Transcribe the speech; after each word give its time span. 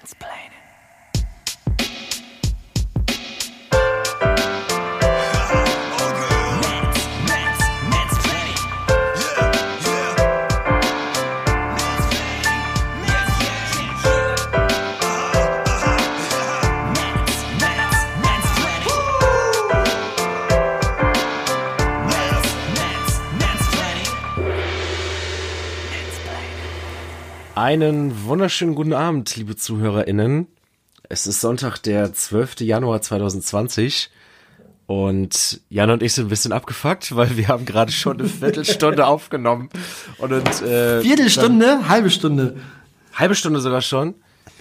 mansplaining. 0.00 0.69
Einen 27.70 28.24
wunderschönen 28.24 28.74
guten 28.74 28.92
Abend, 28.92 29.36
liebe 29.36 29.54
ZuhörerInnen. 29.54 30.48
Es 31.08 31.28
ist 31.28 31.40
Sonntag, 31.40 31.78
der 31.78 32.12
12. 32.12 32.62
Januar 32.62 33.00
2020 33.00 34.10
und 34.88 35.60
Jan 35.68 35.90
und 35.90 36.02
ich 36.02 36.14
sind 36.14 36.26
ein 36.26 36.30
bisschen 36.30 36.50
abgefuckt, 36.50 37.14
weil 37.14 37.36
wir 37.36 37.46
haben 37.46 37.66
gerade 37.66 37.92
schon 37.92 38.18
eine 38.18 38.28
Viertelstunde 38.28 39.06
aufgenommen. 39.06 39.70
Und, 40.18 40.32
und, 40.32 40.62
äh, 40.62 41.00
Viertelstunde? 41.00 41.64
Dann, 41.64 41.88
halbe 41.88 42.10
Stunde? 42.10 42.56
Halbe 43.14 43.36
Stunde 43.36 43.60
sogar 43.60 43.82
schon? 43.82 44.16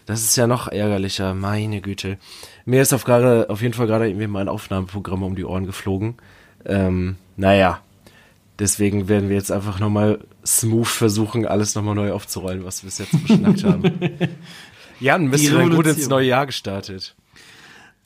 Das 0.06 0.22
ist 0.22 0.36
ja 0.36 0.46
noch 0.46 0.68
ärgerlicher, 0.68 1.34
meine 1.34 1.82
Güte. 1.82 2.20
Mir 2.66 2.84
ist 2.84 2.94
auf, 2.94 3.06
grade, 3.06 3.50
auf 3.50 3.64
jeden 3.64 3.74
Fall 3.74 3.88
gerade 3.88 4.08
irgendwie 4.08 4.28
mein 4.28 4.48
Aufnahmeprogramm 4.48 5.24
um 5.24 5.36
die 5.36 5.46
Ohren 5.46 5.66
geflogen. 5.66 6.18
Ähm, 6.64 7.16
naja, 7.38 7.82
Deswegen 8.60 9.08
werden 9.08 9.30
wir 9.30 9.38
jetzt 9.38 9.52
einfach 9.52 9.80
nochmal 9.80 10.20
smooth 10.46 10.88
versuchen, 10.88 11.46
alles 11.46 11.76
nochmal 11.76 11.96
neu 11.96 12.12
aufzurollen, 12.12 12.66
was 12.66 12.84
wir 12.84 12.88
bis 12.88 12.98
jetzt 12.98 13.28
beschnackt 13.28 13.64
haben. 13.64 13.84
Jan, 15.00 15.32
bist 15.32 15.48
du 15.50 15.58
denn 15.58 15.70
gut 15.70 15.88
ins 15.88 16.10
neue 16.10 16.28
Jahr 16.28 16.46
gestartet? 16.46 17.16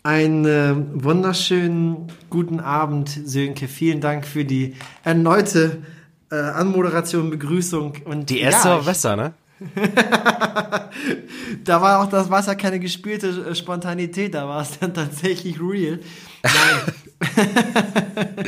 Einen 0.04 0.45
äh, 0.45 0.76
wunderschönen 0.94 2.12
guten 2.30 2.60
Abend, 2.60 3.10
Sönke. 3.26 3.68
Vielen 3.68 4.00
Dank 4.00 4.26
für 4.28 4.45
die 4.45 4.76
erneute 5.04 5.82
äh, 6.30 6.36
Anmoderation, 6.36 7.32
Begrüßung. 7.32 7.95
Und 8.06 8.30
die 8.30 8.40
erste 8.40 8.67
ja, 8.67 8.76
war 8.76 8.84
besser, 8.84 9.16
ne? 9.16 9.34
da 11.64 11.81
war 11.81 12.03
auch 12.03 12.09
das 12.09 12.30
Wasser 12.30 12.56
keine 12.56 12.80
gespielte 12.80 13.28
äh, 13.28 13.56
Spontanität, 13.56 14.33
da 14.33 14.47
war 14.47 14.61
es 14.61 14.80
dann 14.80 14.94
tatsächlich 14.94 15.59
real. 15.59 16.00
Nein. 16.44 16.94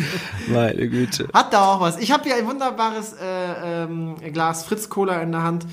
Meine 0.47 0.89
Güte. 0.89 1.27
Hat 1.33 1.53
da 1.53 1.73
auch 1.73 1.81
was. 1.81 1.97
Ich 1.97 2.11
habe 2.11 2.23
hier 2.23 2.35
ein 2.35 2.45
wunderbares 2.45 3.13
äh, 3.13 3.83
ähm, 3.83 4.16
Glas 4.33 4.66
Fritz 4.66 4.89
Cola 4.89 5.22
in 5.22 5.31
der 5.31 5.44
Hand 5.44 5.66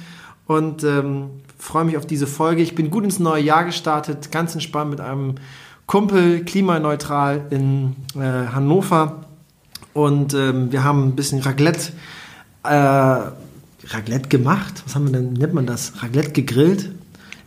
und 0.46 0.84
ähm, 0.84 1.30
freue 1.58 1.84
mich 1.84 1.96
auf 1.96 2.06
diese 2.06 2.26
Folge. 2.26 2.62
Ich 2.62 2.74
bin 2.74 2.90
gut 2.90 3.04
ins 3.04 3.18
neue 3.18 3.42
Jahr 3.42 3.64
gestartet, 3.64 4.30
ganz 4.30 4.54
entspannt 4.54 4.90
mit 4.90 5.00
einem 5.00 5.36
Kumpel, 5.86 6.44
klimaneutral 6.44 7.46
in 7.50 7.96
äh, 8.14 8.20
Hannover. 8.52 9.24
Und 9.94 10.32
ähm, 10.34 10.72
wir 10.72 10.84
haben 10.84 11.08
ein 11.08 11.16
bisschen 11.16 11.40
Raclette, 11.40 11.92
äh, 12.64 13.18
Raclette 13.88 14.28
gemacht. 14.28 14.82
Was 14.84 14.94
haben 14.94 15.06
wir 15.06 15.12
denn, 15.12 15.32
nennt 15.32 15.54
man 15.54 15.66
das? 15.66 16.02
Raclette 16.02 16.32
gegrillt? 16.32 16.92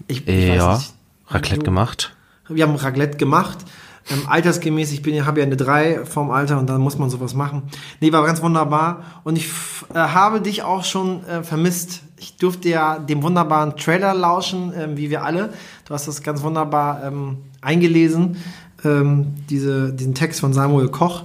Ich, 0.07 0.27
ich 0.27 0.47
ja, 0.47 0.81
Raclette 1.27 1.63
gemacht. 1.63 2.15
Wir 2.47 2.67
haben 2.67 2.75
Raclette 2.75 3.17
gemacht 3.17 3.65
ähm, 4.11 4.21
altersgemäß, 4.27 4.91
ich 4.91 5.01
bin, 5.01 5.25
habe 5.25 5.39
ja 5.39 5.45
eine 5.45 5.57
3 5.57 6.05
vom 6.05 6.29
Alter 6.29 6.59
und 6.59 6.69
dann 6.69 6.81
muss 6.81 6.97
man 6.97 7.09
sowas 7.09 7.33
machen. 7.33 7.63
Nee, 8.01 8.11
war 8.11 8.23
ganz 8.25 8.41
wunderbar. 8.41 9.03
Und 9.23 9.35
ich 9.37 9.47
äh, 9.93 9.97
habe 9.97 10.41
dich 10.41 10.61
auch 10.63 10.83
schon 10.83 11.25
äh, 11.25 11.43
vermisst. 11.43 12.03
Ich 12.17 12.37
durfte 12.37 12.69
ja 12.69 12.99
dem 12.99 13.23
wunderbaren 13.23 13.75
Trailer 13.77 14.13
lauschen, 14.13 14.73
äh, 14.73 14.95
wie 14.95 15.09
wir 15.09 15.23
alle. 15.23 15.53
Du 15.85 15.93
hast 15.93 16.07
das 16.07 16.21
ganz 16.21 16.43
wunderbar 16.43 17.03
ähm, 17.03 17.37
eingelesen, 17.61 18.37
ähm, 18.83 19.33
diese, 19.49 19.91
diesen 19.91 20.13
Text 20.13 20.39
von 20.39 20.53
Samuel 20.53 20.89
Koch. 20.89 21.23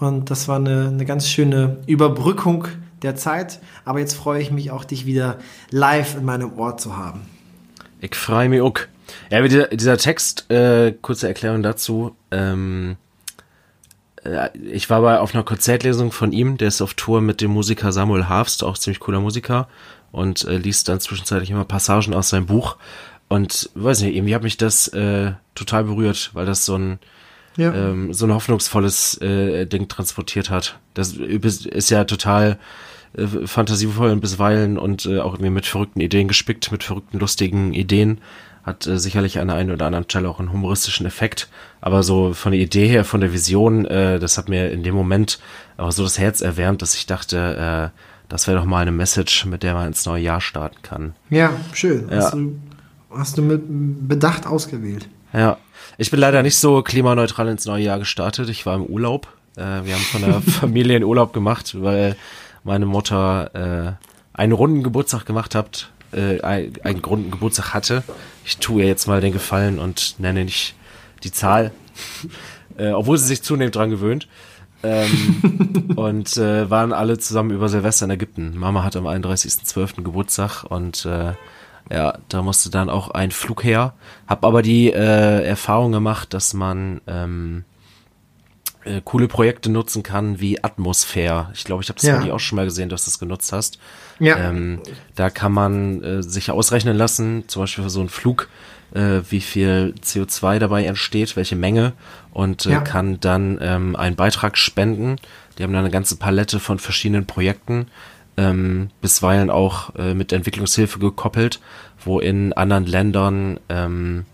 Und 0.00 0.30
das 0.30 0.48
war 0.48 0.56
eine, 0.56 0.88
eine 0.88 1.04
ganz 1.04 1.28
schöne 1.28 1.78
Überbrückung 1.86 2.66
der 3.06 3.16
Zeit. 3.16 3.60
Aber 3.84 4.00
jetzt 4.00 4.14
freue 4.14 4.42
ich 4.42 4.50
mich 4.50 4.70
auch, 4.70 4.84
dich 4.84 5.06
wieder 5.06 5.38
live 5.70 6.16
in 6.16 6.24
meinem 6.24 6.58
Ohr 6.58 6.76
zu 6.76 6.96
haben. 6.96 7.22
Ich 8.00 8.14
freue 8.14 8.48
mich 8.48 8.60
auch. 8.60 8.74
Ja, 9.30 9.40
dieser, 9.40 9.68
dieser 9.68 9.96
Text, 9.96 10.50
äh, 10.50 10.92
kurze 11.00 11.28
Erklärung 11.28 11.62
dazu. 11.62 12.14
Ähm, 12.30 12.96
äh, 14.24 14.50
ich 14.58 14.90
war 14.90 15.00
bei 15.00 15.18
auf 15.18 15.34
einer 15.34 15.44
Konzertlesung 15.44 16.12
von 16.12 16.32
ihm, 16.32 16.58
der 16.58 16.68
ist 16.68 16.82
auf 16.82 16.94
Tour 16.94 17.20
mit 17.20 17.40
dem 17.40 17.52
Musiker 17.52 17.92
Samuel 17.92 18.28
Harfst, 18.28 18.64
auch 18.64 18.76
ziemlich 18.76 19.00
cooler 19.00 19.20
Musiker, 19.20 19.68
und 20.12 20.44
äh, 20.44 20.56
liest 20.56 20.88
dann 20.88 21.00
zwischenzeitlich 21.00 21.50
immer 21.50 21.64
Passagen 21.64 22.14
aus 22.14 22.28
seinem 22.28 22.46
Buch. 22.46 22.76
Und 23.28 23.70
weiß 23.74 24.02
nicht, 24.02 24.14
irgendwie 24.14 24.34
hat 24.34 24.42
mich 24.42 24.56
das 24.56 24.88
äh, 24.88 25.32
total 25.54 25.84
berührt, 25.84 26.30
weil 26.34 26.46
das 26.46 26.64
so 26.64 26.76
ein 26.76 26.98
ja. 27.56 27.72
ähm, 27.72 28.12
so 28.12 28.26
ein 28.26 28.34
hoffnungsvolles 28.34 29.20
äh, 29.20 29.66
Ding 29.66 29.88
transportiert 29.88 30.50
hat. 30.50 30.78
Das 30.94 31.12
ist 31.12 31.90
ja 31.90 32.04
total 32.04 32.58
äh, 33.16 33.46
fantasievoll 33.46 34.10
und 34.10 34.20
bisweilen 34.20 34.78
und 34.78 35.06
äh, 35.06 35.20
auch 35.20 35.34
irgendwie 35.34 35.50
mit 35.50 35.66
verrückten 35.66 36.00
Ideen 36.00 36.28
gespickt, 36.28 36.70
mit 36.72 36.84
verrückten, 36.84 37.18
lustigen 37.18 37.74
Ideen 37.74 38.20
hat 38.66 38.86
äh, 38.86 38.98
sicherlich 38.98 39.38
an 39.38 39.48
der 39.48 39.56
einen 39.56 39.70
oder 39.70 39.86
anderen 39.86 40.04
Stelle 40.04 40.28
auch 40.28 40.40
einen 40.40 40.52
humoristischen 40.52 41.06
Effekt. 41.06 41.48
Aber 41.80 42.02
so 42.02 42.34
von 42.34 42.52
der 42.52 42.60
Idee 42.60 42.88
her, 42.88 43.04
von 43.04 43.20
der 43.20 43.32
Vision, 43.32 43.86
äh, 43.86 44.18
das 44.18 44.36
hat 44.36 44.48
mir 44.48 44.72
in 44.72 44.82
dem 44.82 44.94
Moment 44.94 45.38
auch 45.76 45.92
so 45.92 46.02
das 46.02 46.18
Herz 46.18 46.40
erwärmt, 46.40 46.82
dass 46.82 46.94
ich 46.94 47.06
dachte, 47.06 47.92
äh, 47.94 47.98
das 48.28 48.48
wäre 48.48 48.58
doch 48.58 48.64
mal 48.64 48.82
eine 48.82 48.90
Message, 48.90 49.46
mit 49.46 49.62
der 49.62 49.74
man 49.74 49.86
ins 49.86 50.04
neue 50.04 50.22
Jahr 50.22 50.40
starten 50.40 50.82
kann. 50.82 51.14
Ja, 51.30 51.52
schön. 51.72 52.08
Ja. 52.10 52.16
Hast, 52.16 52.34
du, 52.34 52.58
hast 53.10 53.38
du 53.38 53.42
mit 53.42 53.62
Bedacht 54.08 54.48
ausgewählt. 54.48 55.08
Ja. 55.32 55.58
Ich 55.96 56.10
bin 56.10 56.18
leider 56.18 56.42
nicht 56.42 56.56
so 56.56 56.82
klimaneutral 56.82 57.48
ins 57.48 57.66
neue 57.66 57.84
Jahr 57.84 58.00
gestartet. 58.00 58.48
Ich 58.48 58.66
war 58.66 58.74
im 58.74 58.84
Urlaub. 58.84 59.28
Äh, 59.54 59.60
wir 59.84 59.94
haben 59.94 60.02
von 60.10 60.22
der 60.22 60.40
Familie 60.52 60.96
einen 60.96 61.04
Urlaub 61.04 61.32
gemacht, 61.32 61.76
weil 61.80 62.16
meine 62.66 62.86
Mutter 62.86 63.96
äh, 64.34 64.38
einen 64.38 64.52
runden 64.52 64.82
Geburtstag 64.82 65.24
gemacht 65.24 65.54
hat 65.54 65.90
äh, 66.12 66.40
einen 66.42 67.02
Grund, 67.02 67.30
Geburtstag 67.30 67.74
hatte. 67.74 68.02
Ich 68.44 68.58
tue 68.58 68.82
ihr 68.82 68.88
jetzt 68.88 69.06
mal 69.06 69.20
den 69.20 69.32
Gefallen 69.32 69.78
und 69.78 70.16
nenne 70.18 70.44
nicht 70.44 70.74
die 71.22 71.32
Zahl, 71.32 71.72
äh, 72.78 72.90
obwohl 72.90 73.18
sie 73.18 73.26
sich 73.26 73.42
zunehmend 73.42 73.76
dran 73.76 73.90
gewöhnt. 73.90 74.28
ähm, 74.82 75.92
und 75.96 76.36
äh, 76.36 76.70
waren 76.70 76.92
alle 76.92 77.18
zusammen 77.18 77.50
über 77.50 77.68
Silvester 77.68 78.04
in 78.04 78.10
Ägypten. 78.10 78.56
Mama 78.56 78.84
hat 78.84 78.96
am 78.96 79.06
31.12. 79.06 80.02
Geburtstag 80.02 80.64
und 80.64 81.04
äh, 81.06 81.32
ja, 81.90 82.18
da 82.28 82.42
musste 82.42 82.70
dann 82.70 82.90
auch 82.90 83.10
ein 83.10 83.30
Flug 83.30 83.62
her. 83.62 83.94
Hab 84.26 84.44
aber 84.44 84.62
die 84.62 84.92
äh, 84.92 85.44
Erfahrung 85.44 85.92
gemacht, 85.92 86.34
dass 86.34 86.52
man 86.52 87.00
ähm, 87.06 87.64
äh, 88.86 89.02
coole 89.04 89.28
Projekte 89.28 89.70
nutzen 89.70 90.02
kann 90.02 90.40
wie 90.40 90.62
Atmosphäre. 90.62 91.50
Ich 91.54 91.64
glaube, 91.64 91.82
ich 91.82 91.88
habe 91.88 91.98
das 92.00 92.06
ja. 92.06 92.32
auch 92.32 92.40
schon 92.40 92.56
mal 92.56 92.64
gesehen, 92.64 92.88
dass 92.88 93.04
du 93.04 93.10
das 93.10 93.18
genutzt 93.18 93.52
hast. 93.52 93.78
Ja. 94.18 94.36
Ähm, 94.38 94.80
da 95.14 95.30
kann 95.30 95.52
man 95.52 96.02
äh, 96.02 96.22
sich 96.22 96.50
ausrechnen 96.50 96.96
lassen, 96.96 97.44
zum 97.48 97.62
Beispiel 97.62 97.84
für 97.84 97.90
so 97.90 98.00
einen 98.00 98.08
Flug, 98.08 98.48
äh, 98.94 99.20
wie 99.28 99.40
viel 99.40 99.94
CO2 100.02 100.58
dabei 100.58 100.84
entsteht, 100.84 101.36
welche 101.36 101.56
Menge 101.56 101.92
und 102.32 102.66
äh, 102.66 102.70
ja. 102.70 102.80
kann 102.80 103.20
dann 103.20 103.58
ähm, 103.60 103.96
einen 103.96 104.16
Beitrag 104.16 104.56
spenden. 104.56 105.16
Die 105.58 105.62
haben 105.62 105.72
da 105.72 105.80
eine 105.80 105.90
ganze 105.90 106.16
Palette 106.16 106.60
von 106.60 106.78
verschiedenen 106.78 107.26
Projekten, 107.26 107.88
ähm, 108.36 108.90
bisweilen 109.00 109.50
auch 109.50 109.94
äh, 109.96 110.14
mit 110.14 110.32
Entwicklungshilfe 110.32 110.98
gekoppelt, 110.98 111.60
wo 112.04 112.20
in 112.20 112.52
anderen 112.52 112.86
Ländern 112.86 113.58
ähm, 113.68 114.26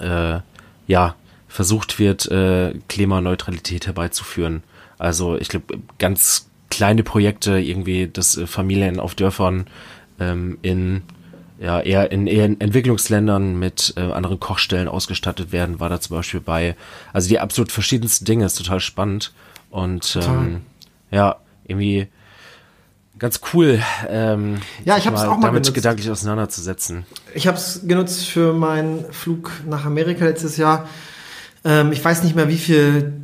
äh, 0.00 0.40
ja 0.86 1.14
versucht 1.54 2.00
wird, 2.00 2.26
äh, 2.32 2.74
Klimaneutralität 2.88 3.86
herbeizuführen. 3.86 4.64
Also 4.98 5.38
ich 5.38 5.48
glaube, 5.48 5.78
ganz 6.00 6.48
kleine 6.68 7.04
Projekte, 7.04 7.60
irgendwie, 7.60 8.08
dass 8.08 8.36
äh, 8.36 8.48
Familien 8.48 8.98
auf 8.98 9.14
Dörfern 9.14 9.68
ähm, 10.18 10.58
in 10.62 11.02
ja, 11.60 11.80
eher 11.80 12.10
in, 12.10 12.26
eher 12.26 12.46
in 12.46 12.60
Entwicklungsländern 12.60 13.56
mit 13.56 13.94
äh, 13.96 14.00
anderen 14.00 14.40
Kochstellen 14.40 14.88
ausgestattet 14.88 15.52
werden, 15.52 15.78
war 15.78 15.88
da 15.88 16.00
zum 16.00 16.16
Beispiel 16.16 16.40
bei. 16.40 16.74
Also 17.12 17.28
die 17.28 17.38
absolut 17.38 17.70
verschiedensten 17.70 18.24
Dinge 18.24 18.44
ist 18.46 18.58
total 18.58 18.80
spannend 18.80 19.32
und 19.70 20.18
ähm, 20.20 20.62
ja, 21.12 21.36
irgendwie 21.68 22.08
ganz 23.16 23.40
cool, 23.52 23.80
ähm, 24.08 24.58
ja, 24.84 24.98
ich 24.98 25.06
habe 25.06 25.14
es 25.14 25.22
auch 25.22 25.36
mal 25.36 25.46
damit 25.46 25.62
genutzt. 25.62 25.74
gedanklich 25.74 26.10
auseinanderzusetzen. 26.10 27.06
Ich 27.32 27.46
habe 27.46 27.56
es 27.56 27.82
genutzt 27.86 28.26
für 28.26 28.52
meinen 28.52 29.04
Flug 29.12 29.52
nach 29.64 29.84
Amerika 29.84 30.24
letztes 30.24 30.56
Jahr. 30.56 30.88
Ähm, 31.64 31.92
ich 31.92 32.04
weiß 32.04 32.22
nicht 32.22 32.36
mehr, 32.36 32.48
wie 32.48 32.58
viel 32.58 33.20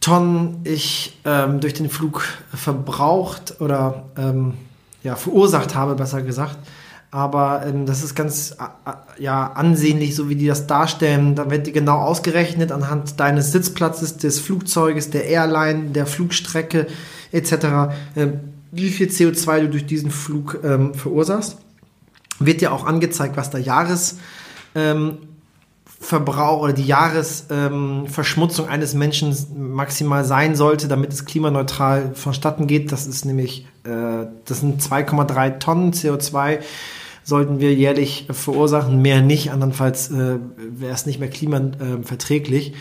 Tonnen 0.00 0.60
ich 0.64 1.18
ähm, 1.24 1.60
durch 1.60 1.74
den 1.74 1.88
Flug 1.88 2.24
verbraucht 2.52 3.60
oder 3.60 4.04
ähm, 4.16 4.54
ja, 5.02 5.16
verursacht 5.16 5.74
habe, 5.74 5.94
besser 5.94 6.22
gesagt. 6.22 6.58
Aber 7.12 7.66
ähm, 7.66 7.84
das 7.84 8.02
ist 8.02 8.14
ganz 8.14 8.52
äh, 8.52 9.22
ja, 9.22 9.52
ansehnlich, 9.52 10.16
so 10.16 10.28
wie 10.28 10.34
die 10.34 10.46
das 10.46 10.66
darstellen. 10.66 11.34
Da 11.34 11.50
wird 11.50 11.66
die 11.66 11.72
genau 11.72 11.98
ausgerechnet 11.98 12.72
anhand 12.72 13.20
deines 13.20 13.52
Sitzplatzes, 13.52 14.16
des 14.16 14.40
Flugzeuges, 14.40 15.10
der 15.10 15.26
Airline, 15.26 15.90
der 15.90 16.06
Flugstrecke 16.06 16.86
etc., 17.30 17.52
äh, 18.14 18.28
wie 18.70 18.88
viel 18.88 19.08
CO2 19.08 19.60
du 19.60 19.68
durch 19.68 19.84
diesen 19.84 20.10
Flug 20.10 20.60
ähm, 20.64 20.94
verursachst. 20.94 21.58
Wird 22.38 22.62
dir 22.62 22.72
auch 22.72 22.86
angezeigt, 22.86 23.36
was 23.36 23.50
der 23.50 23.60
Jahres 23.60 24.16
ähm, 24.74 25.18
Verbrauch 26.02 26.62
oder 26.62 26.72
die 26.72 26.84
Jahresverschmutzung 26.84 28.66
ähm, 28.66 28.72
eines 28.72 28.92
Menschen 28.92 29.36
maximal 29.56 30.24
sein 30.24 30.56
sollte, 30.56 30.88
damit 30.88 31.12
es 31.12 31.24
klimaneutral 31.24 32.10
vonstatten 32.14 32.66
geht. 32.66 32.90
Das 32.90 33.06
ist 33.06 33.24
nämlich, 33.24 33.68
äh, 33.84 34.26
das 34.44 34.60
sind 34.60 34.82
2,3 34.82 35.58
Tonnen 35.60 35.92
CO2 35.92 36.58
sollten 37.24 37.60
wir 37.60 37.72
jährlich 37.72 38.26
verursachen, 38.32 39.00
mehr 39.00 39.22
nicht, 39.22 39.52
andernfalls 39.52 40.10
äh, 40.10 40.38
wäre 40.56 40.92
es 40.92 41.06
nicht 41.06 41.20
mehr 41.20 41.30
klimaverträglich. 41.30 42.74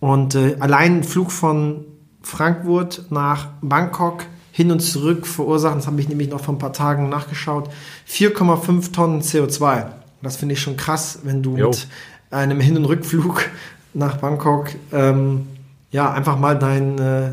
Und 0.00 0.34
äh, 0.34 0.56
allein 0.60 0.98
ein 0.98 1.02
Flug 1.02 1.32
von 1.32 1.86
Frankfurt 2.20 3.06
nach 3.08 3.48
Bangkok 3.62 4.26
hin 4.52 4.70
und 4.70 4.80
zurück 4.80 5.26
verursachen, 5.26 5.78
das 5.78 5.86
habe 5.86 5.98
ich 5.98 6.10
nämlich 6.10 6.28
noch 6.28 6.44
vor 6.44 6.52
ein 6.52 6.58
paar 6.58 6.74
Tagen 6.74 7.08
nachgeschaut, 7.08 7.70
4,5 8.06 8.92
Tonnen 8.92 9.22
CO2. 9.22 9.86
Das 10.20 10.36
finde 10.36 10.52
ich 10.52 10.60
schon 10.60 10.76
krass, 10.76 11.20
wenn 11.22 11.42
du 11.42 11.56
jo. 11.56 11.68
mit 11.68 11.88
einem 12.30 12.60
Hin- 12.60 12.76
und 12.76 12.84
Rückflug 12.84 13.48
nach 13.94 14.18
Bangkok 14.18 14.68
ähm, 14.92 15.46
ja 15.90 16.12
einfach 16.12 16.38
mal 16.38 16.58
dein 16.58 16.98
äh, 16.98 17.32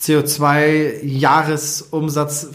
CO2-Jahresumsatz 0.00 2.48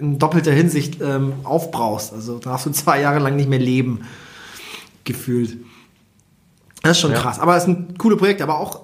in 0.00 0.18
doppelter 0.18 0.52
Hinsicht 0.52 1.00
ähm, 1.02 1.34
aufbrauchst. 1.44 2.12
Also 2.12 2.38
darfst 2.38 2.66
du 2.66 2.70
zwei 2.70 3.00
Jahre 3.00 3.18
lang 3.18 3.34
nicht 3.36 3.50
mehr 3.50 3.58
leben, 3.58 4.06
gefühlt. 5.04 5.58
Das 6.82 6.92
ist 6.92 7.00
schon 7.00 7.12
ja. 7.12 7.18
krass. 7.18 7.38
Aber 7.38 7.56
es 7.56 7.64
sind 7.64 7.98
coole 7.98 8.16
Projekte, 8.16 8.44
aber 8.44 8.58
auch 8.58 8.80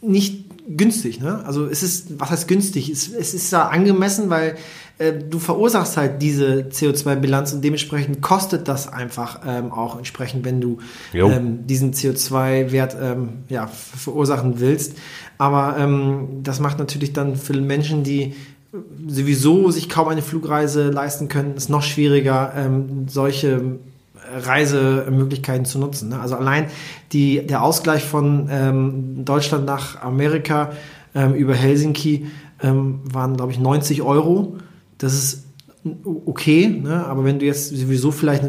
nicht 0.00 0.47
günstig. 0.68 1.20
Ne? 1.20 1.44
Also 1.44 1.66
es 1.66 1.82
ist, 1.82 2.20
was 2.20 2.30
heißt 2.30 2.48
günstig? 2.48 2.90
Es, 2.90 3.08
es 3.08 3.34
ist 3.34 3.50
ja 3.50 3.68
angemessen, 3.68 4.30
weil 4.30 4.56
äh, 4.98 5.12
du 5.12 5.38
verursachst 5.38 5.96
halt 5.96 6.20
diese 6.20 6.68
CO2-Bilanz 6.70 7.52
und 7.52 7.62
dementsprechend 7.62 8.20
kostet 8.20 8.68
das 8.68 8.92
einfach 8.92 9.40
ähm, 9.46 9.72
auch 9.72 9.96
entsprechend, 9.96 10.44
wenn 10.44 10.60
du 10.60 10.78
ähm, 11.14 11.66
diesen 11.66 11.94
CO2-Wert 11.94 12.96
ähm, 13.00 13.44
ja, 13.48 13.66
verursachen 13.66 14.60
willst. 14.60 14.96
Aber 15.38 15.76
ähm, 15.78 16.40
das 16.42 16.60
macht 16.60 16.78
natürlich 16.78 17.12
dann 17.12 17.36
für 17.36 17.54
Menschen, 17.54 18.02
die 18.02 18.34
sowieso 19.06 19.70
sich 19.70 19.88
kaum 19.88 20.08
eine 20.08 20.20
Flugreise 20.20 20.90
leisten 20.90 21.28
können, 21.28 21.54
es 21.56 21.68
noch 21.68 21.82
schwieriger, 21.82 22.52
ähm, 22.54 23.06
solche 23.08 23.78
Reisemöglichkeiten 24.30 25.64
zu 25.64 25.78
nutzen. 25.78 26.10
Ne? 26.10 26.20
Also 26.20 26.36
allein 26.36 26.66
die, 27.12 27.46
der 27.46 27.62
Ausgleich 27.62 28.04
von 28.04 28.48
ähm, 28.50 29.24
Deutschland 29.24 29.66
nach 29.66 30.02
Amerika 30.02 30.72
ähm, 31.14 31.34
über 31.34 31.54
Helsinki 31.54 32.26
ähm, 32.62 33.00
waren, 33.04 33.36
glaube 33.36 33.52
ich, 33.52 33.58
90 33.58 34.02
Euro. 34.02 34.58
Das 34.98 35.14
ist 35.14 35.44
okay, 36.26 36.68
ne? 36.68 37.06
aber 37.06 37.24
wenn 37.24 37.38
du 37.38 37.46
jetzt 37.46 37.68
sowieso 37.68 38.10
vielleicht 38.10 38.44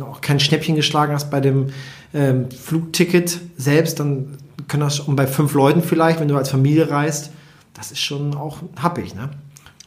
auch 0.00 0.20
kein 0.20 0.40
Schnäppchen 0.40 0.74
geschlagen 0.74 1.12
hast 1.12 1.30
bei 1.30 1.40
dem 1.40 1.66
ähm, 2.14 2.50
Flugticket 2.50 3.40
selbst, 3.56 4.00
dann 4.00 4.38
können 4.68 4.82
das, 4.82 5.00
und 5.00 5.16
bei 5.16 5.26
fünf 5.26 5.54
Leuten 5.54 5.82
vielleicht, 5.82 6.20
wenn 6.20 6.28
du 6.28 6.36
als 6.36 6.50
Familie 6.50 6.90
reist, 6.90 7.30
das 7.74 7.92
ist 7.92 8.00
schon 8.00 8.34
auch 8.34 8.58
happig, 8.76 9.14
ne? 9.14 9.30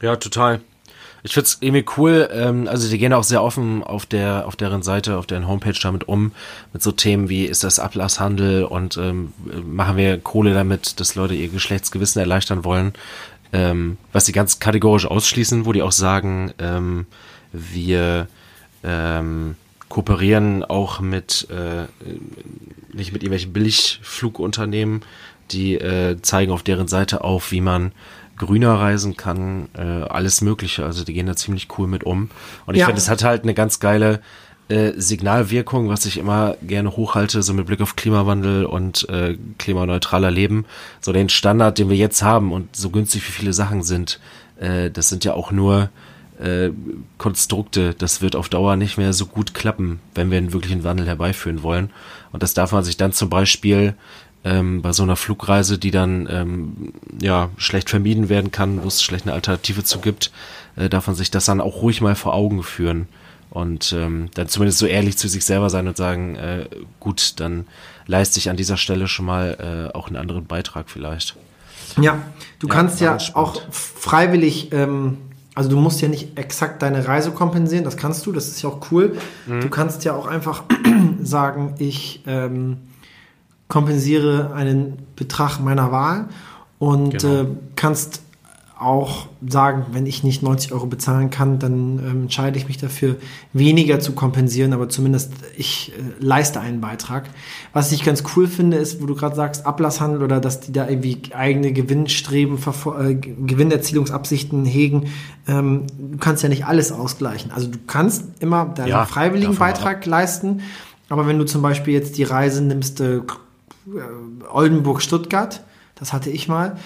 Ja, 0.00 0.16
total. 0.16 0.60
Ich 1.26 1.34
find's 1.34 1.58
irgendwie 1.60 1.84
cool, 1.96 2.28
ähm, 2.32 2.68
also 2.68 2.88
die 2.88 2.98
gehen 2.98 3.12
auch 3.12 3.24
sehr 3.24 3.42
offen 3.42 3.82
auf 3.82 4.06
der, 4.06 4.46
auf 4.46 4.54
deren 4.54 4.84
Seite, 4.84 5.18
auf 5.18 5.26
deren 5.26 5.48
Homepage 5.48 5.76
damit 5.82 6.06
um, 6.06 6.30
mit 6.72 6.84
so 6.84 6.92
Themen 6.92 7.28
wie 7.28 7.46
ist 7.46 7.64
das 7.64 7.80
Ablasshandel 7.80 8.62
und 8.62 8.96
ähm, 8.96 9.32
machen 9.64 9.96
wir 9.96 10.18
Kohle 10.18 10.54
damit, 10.54 11.00
dass 11.00 11.16
Leute 11.16 11.34
ihr 11.34 11.48
Geschlechtsgewissen 11.48 12.20
erleichtern 12.20 12.62
wollen, 12.64 12.92
ähm, 13.52 13.98
was 14.12 14.26
sie 14.26 14.32
ganz 14.32 14.60
kategorisch 14.60 15.06
ausschließen, 15.06 15.66
wo 15.66 15.72
die 15.72 15.82
auch 15.82 15.90
sagen, 15.90 16.54
ähm, 16.60 17.06
wir 17.52 18.28
ähm, 18.84 19.56
kooperieren 19.88 20.62
auch 20.62 21.00
mit, 21.00 21.48
äh, 21.50 21.86
nicht 22.92 23.12
mit 23.12 23.24
irgendwelchen 23.24 23.52
Billigflugunternehmen, 23.52 25.02
die 25.50 25.74
äh, 25.74 26.22
zeigen 26.22 26.52
auf 26.52 26.62
deren 26.62 26.86
Seite 26.86 27.24
auf, 27.24 27.50
wie 27.50 27.60
man 27.60 27.90
grüner 28.36 28.74
reisen 28.74 29.16
kann, 29.16 29.68
äh, 29.76 29.80
alles 29.80 30.40
Mögliche. 30.40 30.84
Also 30.84 31.04
die 31.04 31.12
gehen 31.12 31.26
da 31.26 31.36
ziemlich 31.36 31.68
cool 31.78 31.86
mit 31.86 32.04
um. 32.04 32.30
Und 32.66 32.74
ich 32.74 32.80
ja. 32.80 32.86
finde, 32.86 33.00
es 33.00 33.08
hat 33.08 33.24
halt 33.24 33.42
eine 33.42 33.54
ganz 33.54 33.80
geile 33.80 34.20
äh, 34.68 34.92
Signalwirkung, 34.96 35.88
was 35.88 36.06
ich 36.06 36.18
immer 36.18 36.56
gerne 36.62 36.96
hochhalte, 36.96 37.42
so 37.42 37.54
mit 37.54 37.66
Blick 37.66 37.80
auf 37.80 37.96
Klimawandel 37.96 38.64
und 38.64 39.08
äh, 39.08 39.36
klimaneutraler 39.58 40.30
Leben. 40.30 40.64
So 41.00 41.12
den 41.12 41.28
Standard, 41.28 41.78
den 41.78 41.88
wir 41.88 41.96
jetzt 41.96 42.22
haben 42.22 42.52
und 42.52 42.74
so 42.74 42.90
günstig 42.90 43.26
wie 43.28 43.32
viele 43.32 43.52
Sachen 43.52 43.82
sind, 43.82 44.20
äh, 44.58 44.90
das 44.90 45.08
sind 45.08 45.24
ja 45.24 45.34
auch 45.34 45.52
nur 45.52 45.90
äh, 46.40 46.70
Konstrukte. 47.18 47.94
Das 47.94 48.22
wird 48.22 48.36
auf 48.36 48.48
Dauer 48.48 48.76
nicht 48.76 48.98
mehr 48.98 49.12
so 49.12 49.26
gut 49.26 49.54
klappen, 49.54 50.00
wenn 50.14 50.30
wir 50.30 50.38
einen 50.38 50.52
wirklichen 50.52 50.84
Wandel 50.84 51.06
herbeiführen 51.06 51.62
wollen. 51.62 51.90
Und 52.32 52.42
das 52.42 52.54
darf 52.54 52.72
man 52.72 52.84
sich 52.84 52.96
dann 52.96 53.12
zum 53.12 53.30
Beispiel 53.30 53.94
ähm, 54.46 54.80
bei 54.80 54.92
so 54.92 55.02
einer 55.02 55.16
Flugreise, 55.16 55.76
die 55.76 55.90
dann 55.90 56.28
ähm, 56.30 56.92
ja 57.20 57.50
schlecht 57.56 57.90
vermieden 57.90 58.28
werden 58.28 58.52
kann, 58.52 58.84
wo 58.84 58.88
es 58.88 59.02
schlecht 59.02 59.26
eine 59.26 59.34
Alternative 59.34 59.82
zu 59.82 59.98
gibt, 59.98 60.30
äh, 60.76 60.88
darf 60.88 61.08
man 61.08 61.16
sich 61.16 61.32
das 61.32 61.46
dann 61.46 61.60
auch 61.60 61.82
ruhig 61.82 62.00
mal 62.00 62.14
vor 62.14 62.32
Augen 62.32 62.62
führen 62.62 63.08
und 63.50 63.92
ähm, 63.92 64.28
dann 64.34 64.48
zumindest 64.48 64.78
so 64.78 64.86
ehrlich 64.86 65.18
zu 65.18 65.26
sich 65.26 65.44
selber 65.44 65.68
sein 65.68 65.88
und 65.88 65.96
sagen, 65.96 66.36
äh, 66.36 66.66
gut, 67.00 67.40
dann 67.40 67.66
leiste 68.06 68.38
ich 68.38 68.48
an 68.48 68.56
dieser 68.56 68.76
Stelle 68.76 69.08
schon 69.08 69.26
mal 69.26 69.90
äh, 69.92 69.96
auch 69.96 70.06
einen 70.06 70.16
anderen 70.16 70.46
Beitrag 70.46 70.88
vielleicht. 70.88 71.34
Ja, 72.00 72.18
du 72.60 72.68
ja, 72.68 72.74
kannst 72.74 73.00
ja 73.00 73.18
auch 73.34 73.60
freiwillig, 73.70 74.72
ähm, 74.72 75.18
also 75.56 75.70
du 75.70 75.76
musst 75.76 76.00
ja 76.02 76.08
nicht 76.08 76.38
exakt 76.38 76.82
deine 76.82 77.08
Reise 77.08 77.32
kompensieren, 77.32 77.84
das 77.84 77.96
kannst 77.96 78.26
du, 78.26 78.32
das 78.32 78.46
ist 78.46 78.62
ja 78.62 78.68
auch 78.68 78.92
cool. 78.92 79.16
Mhm. 79.46 79.60
Du 79.60 79.70
kannst 79.70 80.04
ja 80.04 80.14
auch 80.14 80.26
einfach 80.26 80.62
sagen, 81.20 81.74
ich 81.78 82.22
ähm, 82.26 82.76
kompensiere 83.68 84.52
einen 84.54 84.98
Betrag 85.16 85.58
meiner 85.58 85.90
Wahl 85.92 86.28
und 86.78 87.18
genau. 87.18 87.42
äh, 87.42 87.46
kannst 87.74 88.22
auch 88.78 89.28
sagen, 89.46 89.86
wenn 89.92 90.04
ich 90.04 90.22
nicht 90.22 90.42
90 90.42 90.72
Euro 90.72 90.84
bezahlen 90.86 91.30
kann, 91.30 91.58
dann 91.58 91.98
ähm, 91.98 92.22
entscheide 92.22 92.58
ich 92.58 92.68
mich 92.68 92.76
dafür, 92.76 93.16
weniger 93.54 94.00
zu 94.00 94.12
kompensieren, 94.12 94.74
aber 94.74 94.90
zumindest 94.90 95.32
ich 95.56 95.92
äh, 95.96 96.22
leiste 96.22 96.60
einen 96.60 96.82
Beitrag. 96.82 97.30
Was 97.72 97.90
ich 97.92 98.04
ganz 98.04 98.22
cool 98.36 98.46
finde, 98.46 98.76
ist, 98.76 99.00
wo 99.00 99.06
du 99.06 99.14
gerade 99.14 99.34
sagst, 99.34 99.64
Ablasshandel 99.64 100.22
oder 100.22 100.40
dass 100.40 100.60
die 100.60 100.72
da 100.72 100.86
irgendwie 100.86 101.22
eigene 101.32 101.72
Gewinnstreben, 101.72 102.58
äh, 102.98 103.14
Gewinnerzielungsabsichten 103.14 104.66
hegen. 104.66 105.06
Ähm, 105.48 105.86
du 105.98 106.18
kannst 106.18 106.42
ja 106.42 106.50
nicht 106.50 106.66
alles 106.66 106.92
ausgleichen. 106.92 107.52
Also 107.52 107.68
du 107.68 107.78
kannst 107.86 108.24
immer 108.40 108.66
deinen 108.66 108.88
ja, 108.88 109.06
freiwilligen 109.06 109.56
Beitrag 109.56 110.04
leisten, 110.04 110.60
aber 111.08 111.26
wenn 111.26 111.38
du 111.38 111.46
zum 111.46 111.62
Beispiel 111.62 111.94
jetzt 111.94 112.18
die 112.18 112.24
Reise 112.24 112.62
nimmst, 112.62 113.00
äh, 113.00 113.16
äh, 113.16 113.22
Oldenburg-Stuttgart, 114.50 115.62
das 115.94 116.12
hatte 116.12 116.30
ich 116.30 116.48
mal. 116.48 116.76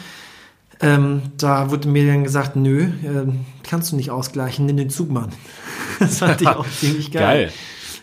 Ähm, 0.83 1.23
da 1.37 1.71
wurde 1.71 1.89
mir 1.89 2.07
dann 2.07 2.25
gesagt, 2.25 2.57
nö, 2.57 2.85
äh, 2.85 3.33
kannst 3.63 3.93
du 3.93 3.97
nicht 3.97 4.11
ausgleichen, 4.11 4.65
nimm 4.67 4.79
den 4.79 4.91
Zugmann. 4.91 5.31
das 5.99 6.19
fand 6.19 6.41
ich 6.41 6.49
auch 6.49 6.67
ziemlich 6.69 7.11
geil. 7.13 7.23
geil. 7.23 7.53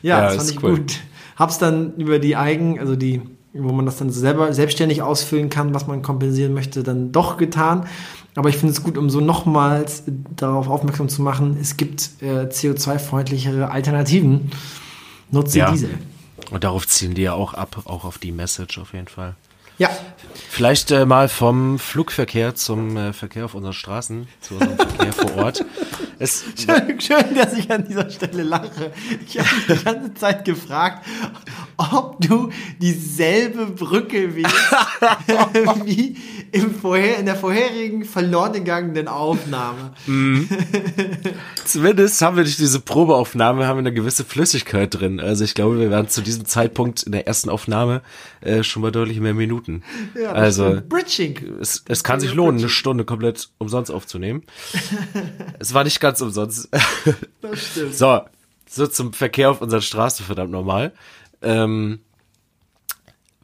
Ja, 0.03 0.19
ja 0.19 0.25
das 0.25 0.35
fand 0.37 0.51
ich 0.51 0.63
cool. 0.63 0.77
gut. 0.77 0.99
Hab's 1.35 1.57
dann 1.57 1.95
über 1.95 2.19
die 2.19 2.35
Eigen, 2.35 2.79
also 2.79 2.95
die, 2.95 3.21
wo 3.53 3.71
man 3.71 3.85
das 3.85 3.97
dann 3.97 4.11
selber 4.11 4.53
selbstständig 4.53 5.01
ausfüllen 5.01 5.49
kann, 5.49 5.73
was 5.73 5.87
man 5.87 6.03
kompensieren 6.03 6.53
möchte, 6.53 6.83
dann 6.83 7.11
doch 7.11 7.37
getan. 7.37 7.87
Aber 8.35 8.49
ich 8.49 8.57
finde 8.57 8.73
es 8.73 8.83
gut, 8.83 8.99
um 8.99 9.09
so 9.09 9.19
nochmals 9.19 10.03
darauf 10.35 10.69
aufmerksam 10.69 11.09
zu 11.09 11.23
machen, 11.23 11.57
es 11.59 11.77
gibt 11.77 12.11
äh, 12.21 12.45
CO2-freundlichere 12.45 13.69
Alternativen. 13.69 14.51
Nutze 15.31 15.57
ja. 15.57 15.71
diese. 15.71 15.89
Und 16.49 16.63
darauf 16.63 16.87
zielen 16.87 17.13
die 17.13 17.23
ja 17.23 17.33
auch 17.33 17.53
ab, 17.53 17.81
auch 17.85 18.05
auf 18.05 18.17
die 18.17 18.31
Message 18.31 18.77
auf 18.77 18.93
jeden 18.93 19.07
Fall. 19.07 19.35
Ja. 19.77 19.89
Vielleicht 20.49 20.89
äh, 20.89 21.05
mal 21.05 21.29
vom 21.29 21.77
Flugverkehr 21.77 22.55
zum 22.55 22.97
äh, 22.97 23.13
Verkehr 23.13 23.45
auf 23.45 23.53
unseren 23.53 23.73
Straßen, 23.73 24.27
zu 24.41 24.55
unserem 24.55 24.77
Verkehr 24.77 25.13
vor 25.13 25.35
Ort. 25.35 25.65
Es, 26.19 26.45
schön, 26.55 26.99
schön, 26.99 27.35
dass 27.35 27.53
ich 27.53 27.69
an 27.69 27.87
dieser 27.87 28.09
Stelle 28.09 28.41
lache. 28.41 28.91
Ich 29.27 29.37
habe 29.37 29.47
mich 29.55 29.67
die 29.67 29.83
ganze 29.85 30.13
Zeit 30.15 30.45
gefragt, 30.45 31.05
ob 31.77 32.19
du 32.19 32.49
dieselbe 32.79 33.67
Brücke 33.67 34.35
wie, 34.35 34.43
wie 35.85 36.17
im 36.51 36.73
vorher, 36.73 37.17
in 37.17 37.25
der 37.25 37.35
vorherigen 37.35 38.05
verloren 38.05 38.53
gegangenen 38.53 39.07
Aufnahme. 39.07 39.93
Mhm. 40.05 40.47
Zumindest 41.65 42.21
haben 42.21 42.37
wir 42.37 42.43
durch 42.43 42.57
diese 42.57 42.79
Probeaufnahme 42.79 43.67
haben 43.67 43.77
wir 43.77 43.79
eine 43.79 43.93
gewisse 43.93 44.23
Flüssigkeit 44.23 44.93
drin. 44.93 45.19
Also 45.19 45.43
ich 45.43 45.53
glaube, 45.53 45.79
wir 45.79 45.91
waren 45.91 46.09
zu 46.09 46.21
diesem 46.21 46.45
Zeitpunkt 46.45 47.03
in 47.03 47.11
der 47.11 47.27
ersten 47.27 47.49
Aufnahme 47.49 48.01
äh, 48.41 48.63
schon 48.63 48.81
mal 48.81 48.91
deutlich 48.91 49.19
mehr 49.19 49.33
Minuten. 49.33 49.83
Ja, 50.19 50.31
also 50.31 50.81
Bridging. 50.87 51.59
Es, 51.59 51.83
es 51.87 52.03
kann 52.03 52.19
sich 52.19 52.33
lohnen, 52.33 52.59
eine 52.59 52.69
Stunde 52.69 53.05
komplett 53.05 53.49
umsonst 53.57 53.91
aufzunehmen. 53.91 54.43
es 55.59 55.73
war 55.73 55.83
nicht 55.83 55.99
ganz 55.99 56.21
umsonst. 56.21 56.69
das 57.41 57.65
stimmt. 57.65 57.95
So, 57.95 58.21
so 58.69 58.87
zum 58.87 59.13
Verkehr 59.13 59.51
auf 59.51 59.61
unseren 59.61 59.81
Straßen, 59.81 60.25
verdammt 60.25 60.51
normal. 60.51 60.93
Ähm, 61.41 61.99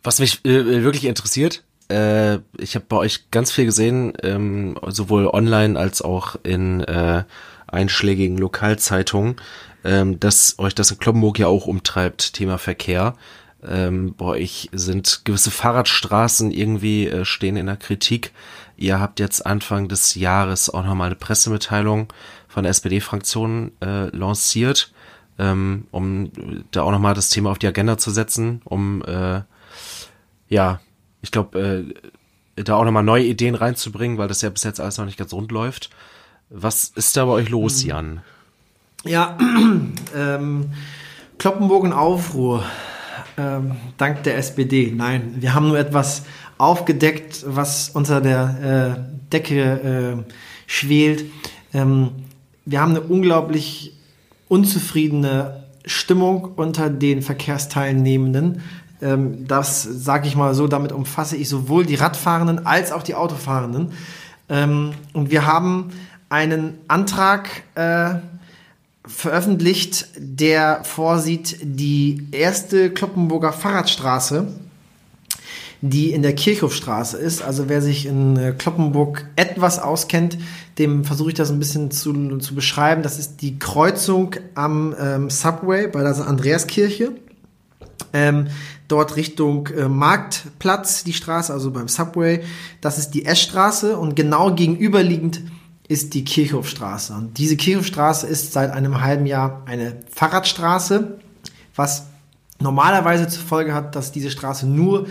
was 0.03 0.19
mich 0.19 0.43
äh, 0.45 0.83
wirklich 0.83 1.05
interessiert, 1.05 1.63
äh, 1.89 2.39
ich 2.57 2.75
habe 2.75 2.85
bei 2.87 2.97
euch 2.97 3.29
ganz 3.31 3.51
viel 3.51 3.65
gesehen, 3.65 4.13
ähm, 4.23 4.77
sowohl 4.87 5.27
online 5.27 5.79
als 5.79 6.01
auch 6.01 6.35
in 6.43 6.81
äh, 6.81 7.23
einschlägigen 7.67 8.37
Lokalzeitungen, 8.37 9.35
ähm, 9.83 10.19
dass 10.19 10.57
euch 10.59 10.75
das 10.75 10.91
in 10.91 10.97
Kloppenburg 10.97 11.39
ja 11.39 11.47
auch 11.47 11.67
umtreibt, 11.67 12.33
Thema 12.33 12.57
Verkehr. 12.57 13.15
Ähm, 13.65 14.13
bei 14.17 14.25
euch 14.25 14.69
sind 14.73 15.21
gewisse 15.23 15.51
Fahrradstraßen 15.51 16.51
irgendwie 16.51 17.07
äh, 17.07 17.25
stehen 17.25 17.55
in 17.55 17.65
der 17.65 17.77
Kritik. 17.77 18.31
Ihr 18.75 18.99
habt 18.99 19.19
jetzt 19.19 19.45
Anfang 19.45 19.87
des 19.87 20.15
Jahres 20.15 20.69
auch 20.69 20.83
nochmal 20.83 21.07
eine 21.07 21.15
Pressemitteilung 21.15 22.11
von 22.47 22.63
der 22.63 22.71
SPD-Fraktion 22.71 23.71
äh, 23.81 24.15
lanciert, 24.15 24.91
ähm, 25.39 25.87
um 25.91 26.31
da 26.71 26.83
auch 26.83 26.91
nochmal 26.91 27.13
das 27.13 27.29
Thema 27.29 27.51
auf 27.51 27.59
die 27.59 27.67
Agenda 27.67 27.97
zu 27.97 28.11
setzen, 28.11 28.61
um 28.65 29.01
äh, 29.03 29.41
ja, 30.49 30.79
ich 31.23 31.31
glaube, 31.31 31.93
äh, 32.55 32.63
da 32.63 32.75
auch 32.75 32.85
nochmal 32.85 33.03
neue 33.03 33.23
Ideen 33.23 33.55
reinzubringen, 33.55 34.19
weil 34.19 34.27
das 34.27 34.41
ja 34.43 34.49
bis 34.49 34.63
jetzt 34.63 34.79
alles 34.79 34.97
noch 34.97 35.05
nicht 35.05 35.17
ganz 35.17 35.33
rund 35.33 35.51
läuft. 35.51 35.89
Was 36.49 36.91
ist 36.95 37.17
da 37.17 37.25
bei 37.25 37.31
euch 37.31 37.49
los, 37.49 37.83
mhm. 37.83 37.89
Jan? 37.89 38.21
Ja, 39.05 39.37
ähm, 40.15 40.69
Kloppenburg 41.39 41.85
in 41.85 41.93
Aufruhr. 41.93 42.63
Ähm, 43.37 43.71
dank 43.97 44.21
der 44.23 44.37
SPD. 44.37 44.93
Nein, 44.95 45.35
wir 45.39 45.55
haben 45.55 45.69
nur 45.69 45.79
etwas 45.79 46.23
aufgedeckt, 46.59 47.43
was 47.47 47.89
unter 47.89 48.21
der 48.21 48.97
äh, 48.99 49.31
Decke 49.31 50.25
äh, 50.27 50.31
schwelt. 50.67 51.25
Ähm, 51.73 52.11
wir 52.65 52.79
haben 52.79 52.91
eine 52.91 53.01
unglaublich 53.01 53.93
unzufriedene 54.47 55.63
Stimmung 55.85 56.53
unter 56.55 56.89
den 56.89 57.21
Verkehrsteilnehmenden. 57.21 58.61
Ähm, 59.03 59.47
das 59.47 59.83
sage 59.83 60.27
ich 60.27 60.35
mal 60.35 60.55
so, 60.55 60.67
damit 60.67 60.91
umfasse 60.91 61.35
ich 61.35 61.49
sowohl 61.49 61.85
die 61.85 61.95
Radfahrenden 61.95 62.65
als 62.65 62.91
auch 62.91 63.03
die 63.03 63.15
Autofahrenden. 63.15 63.91
Ähm, 64.49 64.91
und 65.13 65.29
wir 65.29 65.45
haben 65.45 65.91
einen 66.29 66.79
Antrag 66.87 67.49
äh, 67.75 68.15
veröffentlicht, 69.05 70.07
der 70.17 70.83
vorsieht, 70.83 71.57
die 71.61 72.27
erste 72.31 72.89
Kloppenburger 72.89 73.51
Fahrradstraße, 73.51 74.47
die 75.81 76.11
in 76.11 76.21
der 76.21 76.33
Kirchhofstraße 76.33 77.17
ist. 77.17 77.41
Also 77.41 77.67
wer 77.67 77.81
sich 77.81 78.05
in 78.05 78.37
äh, 78.37 78.53
Kloppenburg 78.57 79.25
etwas 79.35 79.79
auskennt, 79.79 80.37
dem 80.77 81.03
versuche 81.03 81.29
ich 81.29 81.35
das 81.35 81.51
ein 81.51 81.59
bisschen 81.59 81.91
zu, 81.91 82.37
zu 82.37 82.55
beschreiben. 82.55 83.03
Das 83.03 83.19
ist 83.19 83.41
die 83.41 83.59
Kreuzung 83.59 84.35
am 84.55 84.95
ähm, 84.97 85.29
Subway 85.29 85.87
bei 85.87 86.01
der 86.01 86.25
Andreaskirche. 86.25 87.11
Ähm, 88.13 88.47
dort 88.93 89.15
Richtung 89.15 89.67
äh, 89.67 89.89
Marktplatz 89.89 91.03
die 91.03 91.13
Straße, 91.13 91.51
also 91.51 91.71
beim 91.71 91.87
Subway. 91.87 92.43
Das 92.79 92.99
ist 92.99 93.11
die 93.11 93.25
S-Straße 93.25 93.97
und 93.97 94.15
genau 94.15 94.53
gegenüberliegend 94.53 95.41
ist 95.87 96.13
die 96.13 96.23
Kirchhofstraße. 96.23 97.13
Und 97.13 97.39
diese 97.39 97.57
Kirchhofstraße 97.57 98.27
ist 98.27 98.53
seit 98.53 98.71
einem 98.71 99.01
halben 99.01 99.25
Jahr 99.25 99.63
eine 99.65 99.97
Fahrradstraße, 100.13 101.19
was 101.75 102.05
normalerweise 102.59 103.27
zur 103.27 103.43
Folge 103.43 103.73
hat, 103.73 103.95
dass 103.95 104.11
diese 104.11 104.29
Straße 104.29 104.67
nur 104.67 105.07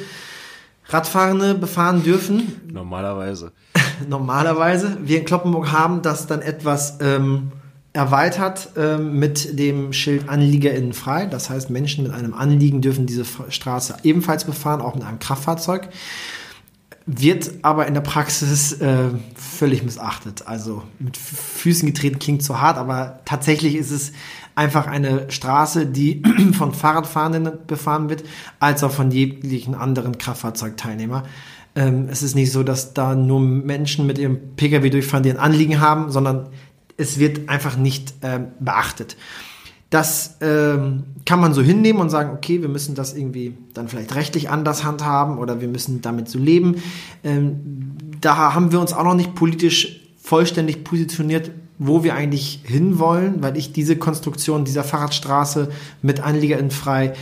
Radfahrende 0.86 1.56
befahren 1.56 2.04
dürfen. 2.04 2.60
Normalerweise. 2.72 3.50
Normalerweise. 4.08 4.96
Wir 5.02 5.18
in 5.18 5.24
Kloppenburg 5.24 5.72
haben 5.72 6.02
das 6.02 6.28
dann 6.28 6.40
etwas 6.40 6.98
ähm, 7.00 7.50
erweitert 7.92 8.70
ähm, 8.76 9.18
mit 9.18 9.58
dem 9.58 9.92
Schild 9.92 10.28
AnliegerInnen 10.28 10.92
frei. 10.92 11.26
Das 11.26 11.50
heißt, 11.50 11.70
Menschen 11.70 12.04
mit 12.04 12.12
einem 12.12 12.34
Anliegen 12.34 12.80
dürfen 12.80 13.06
diese 13.06 13.24
Straße 13.48 13.96
ebenfalls 14.02 14.44
befahren, 14.44 14.80
auch 14.80 14.94
mit 14.94 15.04
einem 15.04 15.18
Kraftfahrzeug 15.18 15.88
wird 17.06 17.50
aber 17.62 17.86
in 17.86 17.94
der 17.94 18.00
Praxis 18.00 18.72
äh, 18.80 19.08
völlig 19.34 19.82
missachtet. 19.82 20.46
Also 20.46 20.82
mit 20.98 21.16
Füßen 21.16 21.86
getreten 21.86 22.18
klingt 22.18 22.42
zu 22.42 22.60
hart, 22.60 22.78
aber 22.78 23.20
tatsächlich 23.24 23.74
ist 23.74 23.90
es 23.90 24.12
einfach 24.54 24.86
eine 24.86 25.30
Straße, 25.30 25.86
die 25.86 26.22
von 26.52 26.72
Fahrradfahrenden 26.72 27.66
befahren 27.66 28.08
wird, 28.08 28.24
als 28.60 28.84
auch 28.84 28.92
von 28.92 29.10
jeglichen 29.10 29.74
anderen 29.74 30.18
Kraftfahrzeugteilnehmer. 30.18 31.24
Ähm, 31.74 32.08
es 32.10 32.22
ist 32.22 32.34
nicht 32.34 32.52
so, 32.52 32.62
dass 32.62 32.94
da 32.94 33.14
nur 33.14 33.40
Menschen 33.40 34.06
mit 34.06 34.18
ihrem 34.18 34.54
Pkw 34.56 34.90
durchfahren, 34.90 35.22
die 35.24 35.30
ein 35.30 35.38
Anliegen 35.38 35.80
haben, 35.80 36.10
sondern 36.10 36.50
es 36.96 37.18
wird 37.18 37.48
einfach 37.48 37.76
nicht 37.76 38.14
ähm, 38.22 38.48
beachtet. 38.60 39.16
Das 39.90 40.36
ähm, 40.40 41.04
kann 41.26 41.38
man 41.38 41.52
so 41.52 41.60
hinnehmen 41.60 42.00
und 42.00 42.08
sagen, 42.08 42.30
okay, 42.34 42.62
wir 42.62 42.70
müssen 42.70 42.94
das 42.94 43.14
irgendwie 43.14 43.58
dann 43.74 43.88
vielleicht 43.88 44.14
rechtlich 44.14 44.48
anders 44.48 44.84
handhaben 44.84 45.36
oder 45.36 45.60
wir 45.60 45.68
müssen 45.68 46.00
damit 46.00 46.30
so 46.30 46.38
leben. 46.38 46.82
Ähm, 47.22 47.96
da 48.20 48.54
haben 48.54 48.72
wir 48.72 48.80
uns 48.80 48.94
auch 48.94 49.04
noch 49.04 49.14
nicht 49.14 49.34
politisch 49.34 50.00
vollständig 50.22 50.84
positioniert, 50.84 51.50
wo 51.78 52.04
wir 52.04 52.14
eigentlich 52.14 52.60
hinwollen, 52.64 53.42
weil 53.42 53.56
ich 53.56 53.72
diese 53.72 53.96
Konstruktion 53.96 54.64
dieser 54.64 54.84
Fahrradstraße 54.84 55.68
mit 56.00 56.20
Anliegerinnen 56.20 56.70
frei 56.70 57.12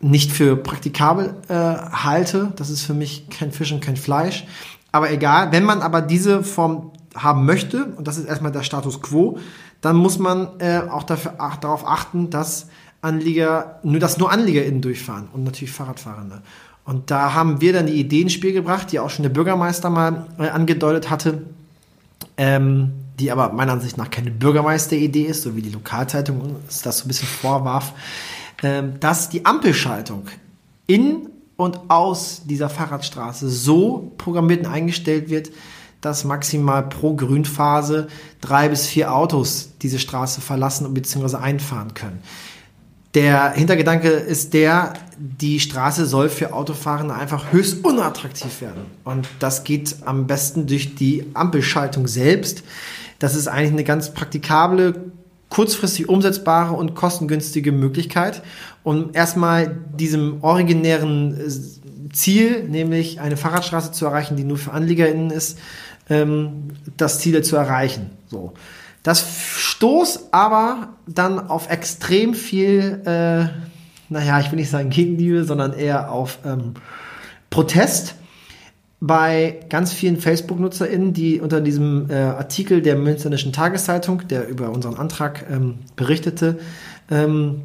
nicht 0.00 0.30
für 0.30 0.56
praktikabel 0.56 1.36
äh, 1.48 1.54
halte. 1.54 2.52
Das 2.56 2.68
ist 2.68 2.82
für 2.82 2.92
mich 2.92 3.30
kein 3.30 3.52
Fisch 3.52 3.72
und 3.72 3.80
kein 3.80 3.96
Fleisch. 3.96 4.44
Aber 4.92 5.10
egal, 5.10 5.52
wenn 5.52 5.64
man 5.64 5.80
aber 5.80 6.02
diese 6.02 6.44
Form 6.44 6.92
haben 7.14 7.46
möchte, 7.46 7.86
und 7.96 8.08
das 8.08 8.18
ist 8.18 8.26
erstmal 8.26 8.52
der 8.52 8.62
Status 8.62 9.00
quo, 9.00 9.38
dann 9.80 9.96
muss 9.96 10.18
man 10.18 10.48
äh, 10.58 10.80
auch 10.88 11.02
dafür, 11.02 11.34
ach, 11.38 11.56
darauf 11.56 11.86
achten, 11.86 12.30
dass 12.30 12.66
Anlieger, 13.02 13.80
nur 13.82 14.00
dass 14.00 14.18
nur 14.18 14.32
AnliegerInnen 14.32 14.80
durchfahren 14.80 15.28
und 15.32 15.44
natürlich 15.44 15.72
Fahrradfahrende. 15.72 16.42
Und 16.84 17.10
da 17.10 17.34
haben 17.34 17.60
wir 17.60 17.72
dann 17.72 17.86
die 17.86 17.94
Idee 17.94 18.22
ins 18.22 18.32
Spiel 18.32 18.52
gebracht, 18.52 18.92
die 18.92 18.98
auch 18.98 19.10
schon 19.10 19.22
der 19.22 19.30
Bürgermeister 19.30 19.90
mal 19.90 20.26
äh, 20.38 20.48
angedeutet 20.48 21.10
hatte, 21.10 21.42
ähm, 22.36 22.92
die 23.18 23.30
aber 23.30 23.52
meiner 23.52 23.72
Ansicht 23.72 23.96
nach 23.96 24.10
keine 24.10 24.30
Bürgermeisteridee 24.30 25.24
ist, 25.24 25.42
so 25.42 25.54
wie 25.56 25.62
die 25.62 25.70
Lokalzeitung 25.70 26.40
uns 26.40 26.82
das 26.82 26.98
so 26.98 27.04
ein 27.04 27.08
bisschen 27.08 27.28
vorwarf, 27.28 27.92
ähm, 28.62 28.94
dass 29.00 29.28
die 29.28 29.46
Ampelschaltung 29.46 30.26
in 30.86 31.28
und 31.56 31.78
aus 31.88 32.42
dieser 32.44 32.68
Fahrradstraße 32.68 33.48
so 33.48 34.12
programmiert 34.18 34.66
und 34.66 34.72
eingestellt 34.72 35.30
wird, 35.30 35.50
dass 36.04 36.24
maximal 36.24 36.82
pro 36.82 37.14
Grünphase 37.14 38.08
drei 38.40 38.68
bis 38.68 38.86
vier 38.86 39.14
Autos 39.14 39.70
diese 39.80 39.98
Straße 39.98 40.42
verlassen 40.42 40.92
bzw. 40.92 41.36
einfahren 41.36 41.94
können. 41.94 42.22
Der 43.14 43.52
Hintergedanke 43.52 44.08
ist 44.08 44.52
der, 44.54 44.94
die 45.16 45.60
Straße 45.60 46.04
soll 46.04 46.28
für 46.28 46.52
Autofahrende 46.52 47.14
einfach 47.14 47.52
höchst 47.52 47.84
unattraktiv 47.84 48.60
werden. 48.60 48.82
Und 49.04 49.28
das 49.38 49.64
geht 49.64 49.96
am 50.04 50.26
besten 50.26 50.66
durch 50.66 50.94
die 50.96 51.24
Ampelschaltung 51.32 52.06
selbst. 52.06 52.64
Das 53.20 53.34
ist 53.34 53.46
eigentlich 53.46 53.72
eine 53.72 53.84
ganz 53.84 54.12
praktikable, 54.12 55.12
kurzfristig 55.48 56.08
umsetzbare 56.08 56.74
und 56.74 56.96
kostengünstige 56.96 57.70
Möglichkeit, 57.70 58.42
um 58.82 59.10
erstmal 59.14 59.74
diesem 59.96 60.42
originären 60.42 61.38
äh, 61.38 61.50
Ziel, 62.14 62.64
nämlich 62.64 63.20
eine 63.20 63.36
Fahrradstraße 63.36 63.92
zu 63.92 64.06
erreichen, 64.06 64.36
die 64.36 64.44
nur 64.44 64.58
für 64.58 64.72
AnliegerInnen 64.72 65.30
ist, 65.30 65.58
ähm, 66.08 66.68
das 66.96 67.18
Ziel 67.18 67.42
zu 67.42 67.56
erreichen. 67.56 68.10
So. 68.28 68.54
Das 69.02 69.26
stoßt 69.56 70.28
aber 70.32 70.94
dann 71.06 71.38
auf 71.38 71.70
extrem 71.70 72.34
viel, 72.34 73.02
äh, 73.04 73.48
naja, 74.08 74.40
ich 74.40 74.50
will 74.50 74.58
nicht 74.58 74.70
sagen 74.70 74.90
Gegenliebe, 74.90 75.44
sondern 75.44 75.74
eher 75.74 76.10
auf 76.10 76.38
ähm, 76.44 76.74
Protest 77.50 78.14
bei 79.00 79.60
ganz 79.68 79.92
vielen 79.92 80.16
Facebook-NutzerInnen, 80.16 81.12
die 81.12 81.40
unter 81.40 81.60
diesem 81.60 82.08
äh, 82.08 82.14
Artikel 82.14 82.80
der 82.80 82.96
Münsterischen 82.96 83.52
Tageszeitung, 83.52 84.26
der 84.28 84.48
über 84.48 84.70
unseren 84.70 84.94
Antrag 84.94 85.44
ähm, 85.50 85.80
berichtete, 85.96 86.58
ähm, 87.10 87.60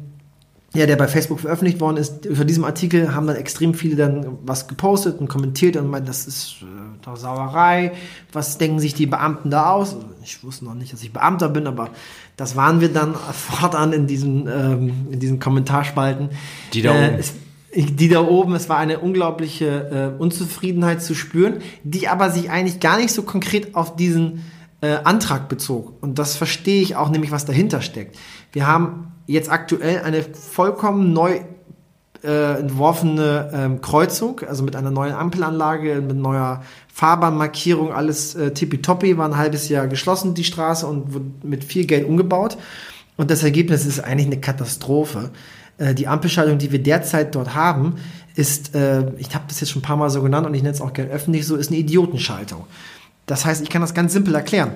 ja, 0.72 0.86
der 0.86 0.96
bei 0.96 1.08
Facebook 1.08 1.40
veröffentlicht 1.40 1.80
worden 1.80 1.96
ist, 1.96 2.26
unter 2.26 2.44
diesem 2.44 2.64
Artikel 2.64 3.12
haben 3.12 3.26
dann 3.26 3.34
extrem 3.34 3.74
viele 3.74 3.96
dann 3.96 4.38
was 4.44 4.68
gepostet 4.68 5.18
und 5.18 5.28
kommentiert 5.28 5.76
und 5.76 5.90
meinen, 5.90 6.06
das 6.06 6.26
ist 6.26 6.58
äh, 6.62 6.66
doch 7.04 7.16
Sauerei. 7.16 7.92
Was 8.32 8.56
denken 8.56 8.78
sich 8.78 8.94
die 8.94 9.06
Beamten 9.06 9.50
da 9.50 9.72
aus? 9.72 9.96
Ich 10.22 10.44
wusste 10.44 10.64
noch 10.64 10.74
nicht, 10.74 10.92
dass 10.92 11.02
ich 11.02 11.12
Beamter 11.12 11.48
bin, 11.48 11.66
aber 11.66 11.90
das 12.36 12.54
waren 12.54 12.80
wir 12.80 12.88
dann 12.88 13.14
fortan 13.32 13.92
in 13.92 14.06
diesen, 14.06 14.46
ähm, 14.46 15.08
in 15.10 15.18
diesen 15.18 15.40
Kommentarspalten. 15.40 16.30
Die 16.72 16.82
da 16.82 16.94
äh, 16.94 17.08
oben. 17.08 17.18
Es, 17.18 17.34
die 17.74 18.08
da 18.08 18.20
oben, 18.20 18.54
es 18.54 18.68
war 18.68 18.78
eine 18.78 19.00
unglaubliche 19.00 20.12
äh, 20.16 20.22
Unzufriedenheit 20.22 21.02
zu 21.02 21.14
spüren, 21.14 21.58
die 21.82 22.06
aber 22.06 22.30
sich 22.30 22.50
eigentlich 22.50 22.78
gar 22.78 22.96
nicht 22.96 23.12
so 23.12 23.22
konkret 23.22 23.74
auf 23.74 23.96
diesen 23.96 24.44
äh, 24.80 24.98
Antrag 25.04 25.48
bezog. 25.48 25.94
Und 26.00 26.18
das 26.18 26.36
verstehe 26.36 26.80
ich 26.80 26.94
auch 26.94 27.10
nämlich, 27.10 27.32
was 27.32 27.44
dahinter 27.44 27.80
steckt. 27.80 28.16
Wir 28.52 28.66
haben 28.66 29.09
jetzt 29.32 29.50
aktuell 29.50 30.02
eine 30.02 30.22
vollkommen 30.22 31.12
neu 31.12 31.40
äh, 32.22 32.58
entworfene 32.58 33.50
ähm, 33.52 33.80
Kreuzung, 33.80 34.40
also 34.46 34.62
mit 34.62 34.76
einer 34.76 34.90
neuen 34.90 35.14
Ampelanlage, 35.14 36.02
mit 36.02 36.16
neuer 36.16 36.62
Fahrbahnmarkierung, 36.92 37.92
alles 37.92 38.34
äh, 38.34 38.52
tippitoppi, 38.52 39.16
war 39.16 39.26
ein 39.26 39.36
halbes 39.36 39.68
Jahr 39.68 39.86
geschlossen, 39.86 40.34
die 40.34 40.44
Straße, 40.44 40.86
und 40.86 41.14
wurde 41.14 41.26
mit 41.42 41.64
viel 41.64 41.86
Geld 41.86 42.06
umgebaut. 42.06 42.58
Und 43.16 43.30
das 43.30 43.42
Ergebnis 43.42 43.86
ist 43.86 44.00
eigentlich 44.00 44.26
eine 44.26 44.40
Katastrophe. 44.40 45.30
Äh, 45.78 45.94
die 45.94 46.08
Ampelschaltung, 46.08 46.58
die 46.58 46.72
wir 46.72 46.82
derzeit 46.82 47.34
dort 47.34 47.54
haben, 47.54 47.96
ist, 48.34 48.74
äh, 48.74 49.12
ich 49.16 49.34
habe 49.34 49.44
das 49.48 49.60
jetzt 49.60 49.70
schon 49.70 49.80
ein 49.80 49.84
paar 49.84 49.96
Mal 49.96 50.10
so 50.10 50.22
genannt 50.22 50.46
und 50.46 50.54
ich 50.54 50.62
nenne 50.62 50.74
es 50.74 50.80
auch 50.80 50.92
gerne 50.92 51.10
öffentlich 51.10 51.46
so, 51.46 51.56
ist 51.56 51.70
eine 51.70 51.78
Idiotenschaltung. 51.78 52.66
Das 53.26 53.44
heißt, 53.44 53.62
ich 53.62 53.70
kann 53.70 53.80
das 53.80 53.94
ganz 53.94 54.12
simpel 54.12 54.34
erklären. 54.34 54.72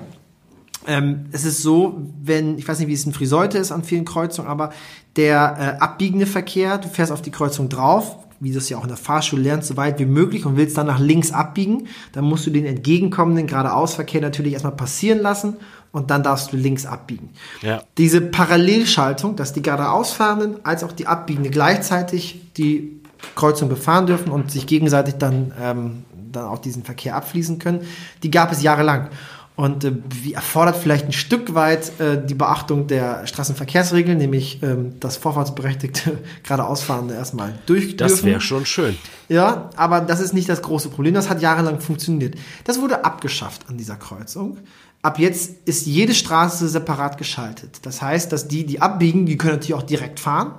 Ähm, 0.87 1.25
es 1.31 1.45
ist 1.45 1.61
so, 1.61 2.01
wenn, 2.21 2.57
ich 2.57 2.67
weiß 2.67 2.79
nicht, 2.79 2.87
wie 2.87 2.93
es 2.93 3.05
in 3.05 3.13
Friseute 3.13 3.57
ist 3.57 3.71
an 3.71 3.83
vielen 3.83 4.05
Kreuzungen, 4.05 4.49
aber 4.49 4.71
der 5.15 5.77
äh, 5.79 5.81
abbiegende 5.81 6.25
Verkehr, 6.25 6.77
du 6.77 6.87
fährst 6.87 7.11
auf 7.11 7.21
die 7.21 7.31
Kreuzung 7.31 7.69
drauf, 7.69 8.17
wie 8.39 8.51
du 8.51 8.57
es 8.57 8.69
ja 8.69 8.77
auch 8.77 8.83
in 8.83 8.89
der 8.89 8.97
Fahrschule 8.97 9.41
lernst, 9.41 9.69
so 9.69 9.77
weit 9.77 9.97
wie 9.99 10.05
möglich 10.05 10.45
und 10.45 10.57
willst 10.57 10.77
dann 10.77 10.87
nach 10.87 10.99
links 10.99 11.31
abbiegen, 11.31 11.87
dann 12.11 12.25
musst 12.25 12.45
du 12.45 12.51
den 12.51 12.65
entgegenkommenden 12.65 13.47
geradeausverkehr 13.47 14.21
natürlich 14.21 14.53
erstmal 14.53 14.75
passieren 14.75 15.19
lassen 15.19 15.55
und 15.91 16.11
dann 16.11 16.23
darfst 16.23 16.51
du 16.51 16.57
links 16.57 16.85
abbiegen. 16.85 17.29
Ja. 17.61 17.81
Diese 17.97 18.19
Parallelschaltung, 18.19 19.37
dass 19.37 19.53
die 19.53 19.61
geradeausfahrenden 19.61 20.65
als 20.65 20.83
auch 20.83 20.91
die 20.91 21.07
abbiegende 21.07 21.49
gleichzeitig 21.49 22.41
die 22.57 22.99
Kreuzung 23.35 23.69
befahren 23.69 24.05
dürfen 24.05 24.31
und 24.31 24.51
sich 24.51 24.67
gegenseitig 24.67 25.15
dann, 25.15 25.53
ähm, 25.59 26.03
dann 26.31 26.45
auch 26.45 26.59
diesen 26.59 26.83
Verkehr 26.83 27.15
abfließen 27.15 27.59
können, 27.59 27.81
die 28.23 28.29
gab 28.29 28.51
es 28.51 28.61
jahrelang. 28.61 29.09
Und 29.55 29.85
äh, 29.85 29.93
wie 30.09 30.33
erfordert 30.33 30.75
vielleicht 30.75 31.05
ein 31.05 31.13
Stück 31.13 31.53
weit 31.53 31.97
äh, 31.99 32.23
die 32.23 32.33
Beachtung 32.33 32.87
der 32.87 33.25
Straßenverkehrsregeln, 33.25 34.17
nämlich 34.17 34.61
ähm, 34.61 34.99
das 34.99 35.15
Vorfahrtsberechtigte 35.15 36.17
geradeausfahrende 36.43 37.13
erstmal 37.13 37.57
durch 37.65 37.95
Das 37.95 38.23
wäre 38.23 38.41
schon 38.41 38.65
schön. 38.65 38.97
Ja, 39.29 39.69
aber 39.77 40.01
das 40.01 40.19
ist 40.19 40.33
nicht 40.33 40.49
das 40.49 40.61
große 40.61 40.89
Problem. 40.89 41.13
Das 41.13 41.29
hat 41.29 41.41
jahrelang 41.41 41.79
funktioniert. 41.79 42.35
Das 42.65 42.81
wurde 42.81 43.05
abgeschafft 43.05 43.69
an 43.69 43.77
dieser 43.77 43.95
Kreuzung. 43.95 44.57
Ab 45.01 45.19
jetzt 45.19 45.51
ist 45.65 45.85
jede 45.85 46.13
Straße 46.13 46.67
separat 46.67 47.17
geschaltet. 47.17 47.79
Das 47.83 48.01
heißt, 48.01 48.31
dass 48.31 48.47
die, 48.47 48.65
die 48.65 48.81
abbiegen, 48.81 49.25
die 49.25 49.37
können 49.37 49.53
natürlich 49.53 49.75
auch 49.75 49.83
direkt 49.83 50.19
fahren. 50.19 50.53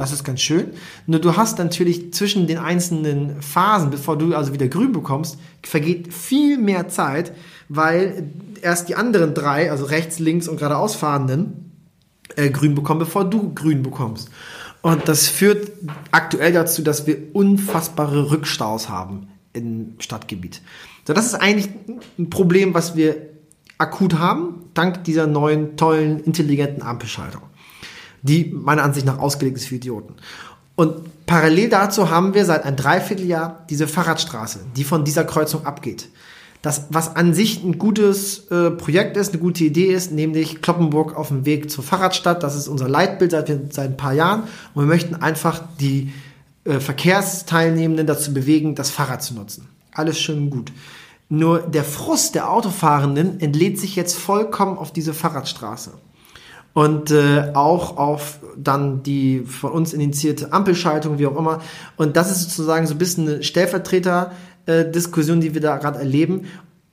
Das 0.00 0.12
ist 0.12 0.24
ganz 0.24 0.40
schön. 0.40 0.68
Nur 1.06 1.20
du 1.20 1.36
hast 1.36 1.58
natürlich 1.58 2.14
zwischen 2.14 2.46
den 2.46 2.56
einzelnen 2.56 3.42
Phasen, 3.42 3.90
bevor 3.90 4.16
du 4.16 4.34
also 4.34 4.54
wieder 4.54 4.66
grün 4.66 4.92
bekommst, 4.92 5.38
vergeht 5.62 6.14
viel 6.14 6.56
mehr 6.56 6.88
Zeit, 6.88 7.32
weil 7.68 8.30
erst 8.62 8.88
die 8.88 8.94
anderen 8.94 9.34
drei, 9.34 9.70
also 9.70 9.84
rechts, 9.84 10.18
links 10.18 10.48
und 10.48 10.56
geradeaus 10.56 10.94
fahrenden, 10.94 11.74
äh, 12.36 12.48
grün 12.48 12.74
bekommen, 12.74 13.00
bevor 13.00 13.28
du 13.28 13.52
grün 13.52 13.82
bekommst. 13.82 14.30
Und 14.80 15.06
das 15.06 15.28
führt 15.28 15.70
aktuell 16.12 16.54
dazu, 16.54 16.80
dass 16.80 17.06
wir 17.06 17.18
unfassbare 17.34 18.30
Rückstaus 18.30 18.88
haben 18.88 19.28
im 19.52 19.96
Stadtgebiet. 19.98 20.62
So, 21.06 21.12
das 21.12 21.26
ist 21.26 21.34
eigentlich 21.34 21.68
ein 22.18 22.30
Problem, 22.30 22.72
was 22.72 22.96
wir 22.96 23.16
akut 23.76 24.18
haben, 24.18 24.64
dank 24.72 25.04
dieser 25.04 25.26
neuen, 25.26 25.76
tollen, 25.76 26.20
intelligenten 26.20 26.82
Ampelschaltung, 26.82 27.42
die 28.22 28.46
meiner 28.46 28.82
Ansicht 28.82 29.06
nach 29.06 29.18
ausgelegt 29.18 29.56
ist 29.56 29.66
für 29.66 29.76
Idioten. 29.76 30.14
Und 30.76 31.26
parallel 31.26 31.68
dazu 31.68 32.10
haben 32.10 32.34
wir 32.34 32.44
seit 32.44 32.64
ein 32.64 32.76
Dreivierteljahr 32.76 33.64
diese 33.68 33.86
Fahrradstraße, 33.86 34.60
die 34.76 34.84
von 34.84 35.04
dieser 35.04 35.24
Kreuzung 35.24 35.66
abgeht. 35.66 36.08
Das, 36.62 36.86
was 36.90 37.16
an 37.16 37.32
sich 37.32 37.62
ein 37.62 37.78
gutes 37.78 38.50
äh, 38.50 38.70
Projekt 38.70 39.16
ist, 39.16 39.32
eine 39.32 39.40
gute 39.40 39.64
Idee 39.64 39.94
ist, 39.94 40.12
nämlich 40.12 40.60
Kloppenburg 40.60 41.16
auf 41.16 41.28
dem 41.28 41.46
Weg 41.46 41.70
zur 41.70 41.82
Fahrradstadt. 41.82 42.42
Das 42.42 42.54
ist 42.54 42.68
unser 42.68 42.88
Leitbild 42.88 43.30
seit, 43.30 43.48
seit 43.72 43.90
ein 43.90 43.96
paar 43.96 44.12
Jahren. 44.12 44.42
Und 44.74 44.84
wir 44.84 44.88
möchten 44.88 45.14
einfach 45.14 45.62
die 45.80 46.12
äh, 46.64 46.78
Verkehrsteilnehmenden 46.78 48.06
dazu 48.06 48.34
bewegen, 48.34 48.74
das 48.74 48.90
Fahrrad 48.90 49.22
zu 49.22 49.34
nutzen. 49.34 49.68
Alles 49.92 50.18
schön 50.18 50.38
und 50.38 50.50
gut. 50.50 50.72
Nur 51.30 51.60
der 51.60 51.84
Frust 51.84 52.34
der 52.34 52.50
Autofahrenden 52.50 53.40
entlädt 53.40 53.78
sich 53.78 53.96
jetzt 53.96 54.18
vollkommen 54.18 54.76
auf 54.76 54.92
diese 54.92 55.14
Fahrradstraße. 55.14 55.92
Und 56.72 57.10
äh, 57.10 57.50
auch 57.54 57.96
auf 57.96 58.38
dann 58.56 59.02
die 59.02 59.40
von 59.40 59.72
uns 59.72 59.92
initiierte 59.92 60.52
Ampelschaltung, 60.52 61.18
wie 61.18 61.26
auch 61.26 61.36
immer. 61.36 61.60
Und 61.96 62.16
das 62.16 62.30
ist 62.30 62.42
sozusagen 62.42 62.86
so 62.86 62.94
ein 62.94 62.98
bisschen 62.98 63.28
eine 63.28 63.42
Stellvertreter-Diskussion, 63.42 65.40
die 65.40 65.54
wir 65.54 65.60
da 65.60 65.78
gerade 65.78 65.98
erleben. 65.98 66.46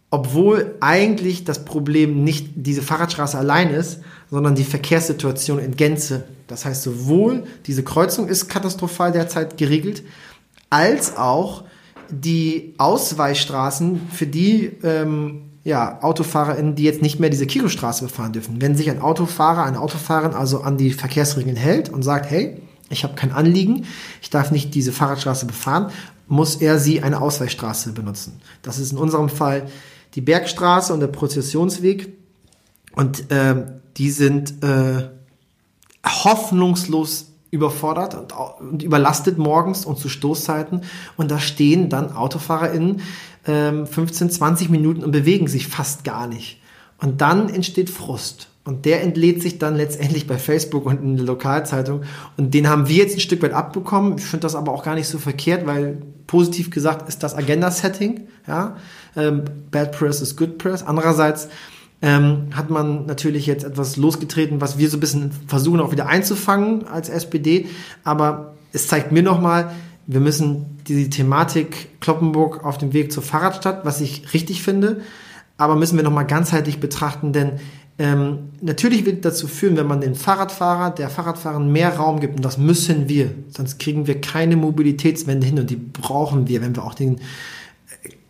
Obwohl 0.10 0.76
eigentlich 0.80 1.44
das 1.44 1.66
Problem 1.66 2.24
nicht 2.24 2.48
diese 2.56 2.82
Fahrradstraße 2.82 3.38
allein 3.38 3.70
ist, 3.70 4.00
sondern 4.32 4.56
die 4.56 4.64
Verkehrssituation 4.64 5.60
in 5.60 5.76
Gänze. 5.76 6.24
Das 6.48 6.66
heißt, 6.66 6.82
sowohl 6.84 7.44
diese 7.66 7.84
Kreuzung 7.84 8.30
ist 8.30 8.48
katastrophal 8.48 9.12
derzeit 9.12 9.58
geregelt, 9.58 10.04
als 10.70 11.18
auch 11.18 11.66
die 12.10 12.74
Ausweichstraßen, 12.78 14.02
für 14.12 14.28
die 14.28 14.72
ähm, 14.84 15.47
ja, 15.68 16.02
AutofahrerInnen, 16.02 16.76
die 16.76 16.84
jetzt 16.84 17.02
nicht 17.02 17.20
mehr 17.20 17.30
diese 17.30 17.46
Kilostraße 17.46 18.06
befahren 18.06 18.32
dürfen. 18.32 18.62
Wenn 18.62 18.78
sich 18.78 18.90
ein 18.90 19.02
Autofahrer, 19.02 19.66
eine 19.66 19.82
Autofahrerin 19.82 20.34
also 20.34 20.62
an 20.62 20.78
die 20.78 20.94
Verkehrsregeln 20.94 21.58
hält 21.58 21.90
und 21.90 22.04
sagt, 22.04 22.32
hey, 22.32 22.62
ich 22.90 23.04
habe 23.04 23.16
kein 23.16 23.34
Anliegen, 23.34 23.86
ich 24.22 24.30
darf 24.30 24.52
nicht 24.52 24.74
diese 24.76 24.94
Fahrradstraße 24.94 25.46
befahren, 25.46 25.92
muss 26.30 26.56
er 26.56 26.80
sie 26.80 27.04
eine 27.04 27.20
Ausweichstraße 27.20 27.92
benutzen. 27.92 28.40
Das 28.62 28.80
ist 28.80 28.94
in 28.94 28.98
unserem 28.98 29.28
Fall 29.28 29.68
die 30.16 30.22
Bergstraße 30.22 30.94
und 30.94 31.02
der 31.02 31.08
Prozessionsweg. 31.08 32.14
Und 32.94 33.30
äh, 33.30 33.66
die 33.98 34.10
sind 34.10 34.64
äh, 34.64 35.10
hoffnungslos 36.06 37.27
überfordert 37.52 38.16
und, 38.16 38.34
und, 38.60 38.84
überlastet 38.84 39.38
morgens 39.38 39.86
und 39.86 39.98
zu 39.98 40.10
Stoßzeiten. 40.10 40.82
Und 41.16 41.32
da 41.32 41.40
stehen 41.40 41.90
dann 41.90 42.12
AutofahrerInnen 42.12 43.02
ähm, 43.48 43.88
15, 43.88 44.30
20 44.30 44.70
Minuten 44.70 45.04
und 45.04 45.12
bewegen 45.12 45.48
sich 45.48 45.68
fast 45.68 46.04
gar 46.04 46.28
nicht. 46.28 46.62
Und 47.00 47.22
dann 47.22 47.50
entsteht 47.50 47.90
Frust. 47.90 48.50
Und 48.64 48.84
der 48.84 49.02
entlädt 49.02 49.42
sich 49.42 49.60
dann 49.60 49.78
letztendlich 49.78 50.28
bei 50.28 50.38
Facebook 50.38 50.86
und 50.86 51.02
in 51.02 51.16
der 51.16 51.26
Lokalzeitung. 51.26 52.02
Und 52.36 52.54
den 52.54 52.68
haben 52.68 52.90
wir 52.90 52.98
jetzt 52.98 53.16
ein 53.16 53.22
Stück 53.22 53.42
weit 53.42 53.54
abbekommen. 53.54 54.18
Ich 54.18 54.26
finde 54.26 54.42
das 54.42 54.56
aber 54.56 54.74
auch 54.74 54.84
gar 54.84 54.96
nicht 54.96 55.08
so 55.08 55.20
verkehrt, 55.20 55.66
weil 55.66 56.02
positiv 56.28 56.70
gesagt 56.70 57.08
ist 57.08 57.24
das 57.24 57.34
Agenda-Setting. 57.34 58.28
Ja? 58.46 58.76
Ähm, 59.16 59.46
Bad 59.72 59.98
Press 59.98 60.20
ist 60.20 60.36
Good 60.36 60.58
Press. 60.58 60.84
Andererseits 60.84 61.48
ähm, 62.02 62.50
hat 62.54 62.70
man 62.70 63.06
natürlich 63.06 63.48
jetzt 63.48 63.64
etwas 63.64 63.98
losgetreten, 63.98 64.62
was 64.62 64.78
wir 64.78 64.90
so 64.90 64.98
ein 64.98 65.00
bisschen 65.00 65.32
versuchen 65.48 65.80
auch 65.80 65.92
wieder 65.92 66.08
einzufangen 66.08 66.88
als 66.88 67.10
SPD. 67.10 67.66
Aber 68.04 68.54
es 68.72 68.88
zeigt 68.88 69.12
mir 69.12 69.24
nochmal, 69.24 69.72
wir 70.06 70.20
müssen 70.20 70.78
die 70.88 71.10
Thematik 71.10 72.00
Kloppenburg 72.00 72.64
auf 72.64 72.78
dem 72.78 72.94
Weg 72.94 73.12
zur 73.12 73.24
Fahrradstadt, 73.24 73.84
was 73.84 74.00
ich 74.00 74.34
richtig 74.34 74.64
finde, 74.64 75.02
aber 75.58 75.76
müssen 75.76 75.98
wir 75.98 76.04
nochmal 76.04 76.26
ganzheitlich 76.26 76.80
betrachten, 76.80 77.34
denn 77.34 77.54
ähm, 78.00 78.52
natürlich 78.62 79.06
wird 79.06 79.26
dazu 79.26 79.48
führen, 79.48 79.76
wenn 79.76 79.88
man 79.88 80.02
den 80.02 80.14
Fahrradfahrer, 80.14 80.92
der 80.92 81.10
Fahrradfahrern 81.10 81.72
mehr 81.72 81.96
Raum 81.96 82.20
gibt, 82.20 82.36
und 82.36 82.46
das 82.46 82.58
müssen 82.58 83.10
wir, 83.10 83.32
sonst 83.50 83.80
kriegen 83.80 84.06
wir 84.06 84.22
keine 84.22 84.56
Mobilitätswende 84.56 85.48
hin 85.48 85.60
und 85.60 85.70
die 85.70 85.76
brauchen 85.76 86.48
wir, 86.48 86.62
wenn 86.62 86.76
wir 86.76 86.84
auch 86.84 86.94
den, 86.94 87.20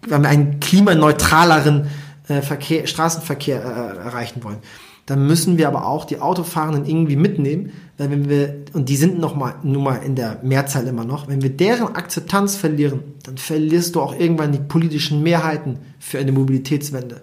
wenn 0.07 0.21
wir 0.21 0.29
einen 0.29 0.61
klimaneutraleren 0.61 1.87
äh, 2.27 2.41
Verkehr, 2.41 2.87
Straßenverkehr 2.87 3.61
äh, 3.61 4.05
erreichen 4.05 4.43
wollen. 4.43 4.57
Dann 5.05 5.25
müssen 5.25 5.57
wir 5.57 5.69
aber 5.69 5.85
auch 5.85 6.03
die 6.03 6.19
Autofahrenden 6.19 6.85
irgendwie 6.85 7.15
mitnehmen, 7.15 7.71
weil 7.97 8.11
wenn 8.11 8.29
wir, 8.29 8.65
und 8.73 8.89
die 8.89 8.97
sind 8.97 9.19
noch 9.19 9.35
mal, 9.35 9.55
nun 9.63 9.83
mal 9.83 9.95
in 9.95 10.15
der 10.15 10.39
Mehrzahl 10.43 10.85
immer 10.85 11.05
noch, 11.05 11.29
wenn 11.29 11.41
wir 11.41 11.49
deren 11.49 11.95
Akzeptanz 11.95 12.57
verlieren, 12.57 12.99
dann 13.23 13.37
verlierst 13.37 13.95
du 13.95 14.01
auch 14.01 14.19
irgendwann 14.19 14.51
die 14.51 14.59
politischen 14.59 15.23
Mehrheiten 15.23 15.79
für 15.97 16.19
eine 16.19 16.33
Mobilitätswende. 16.33 17.21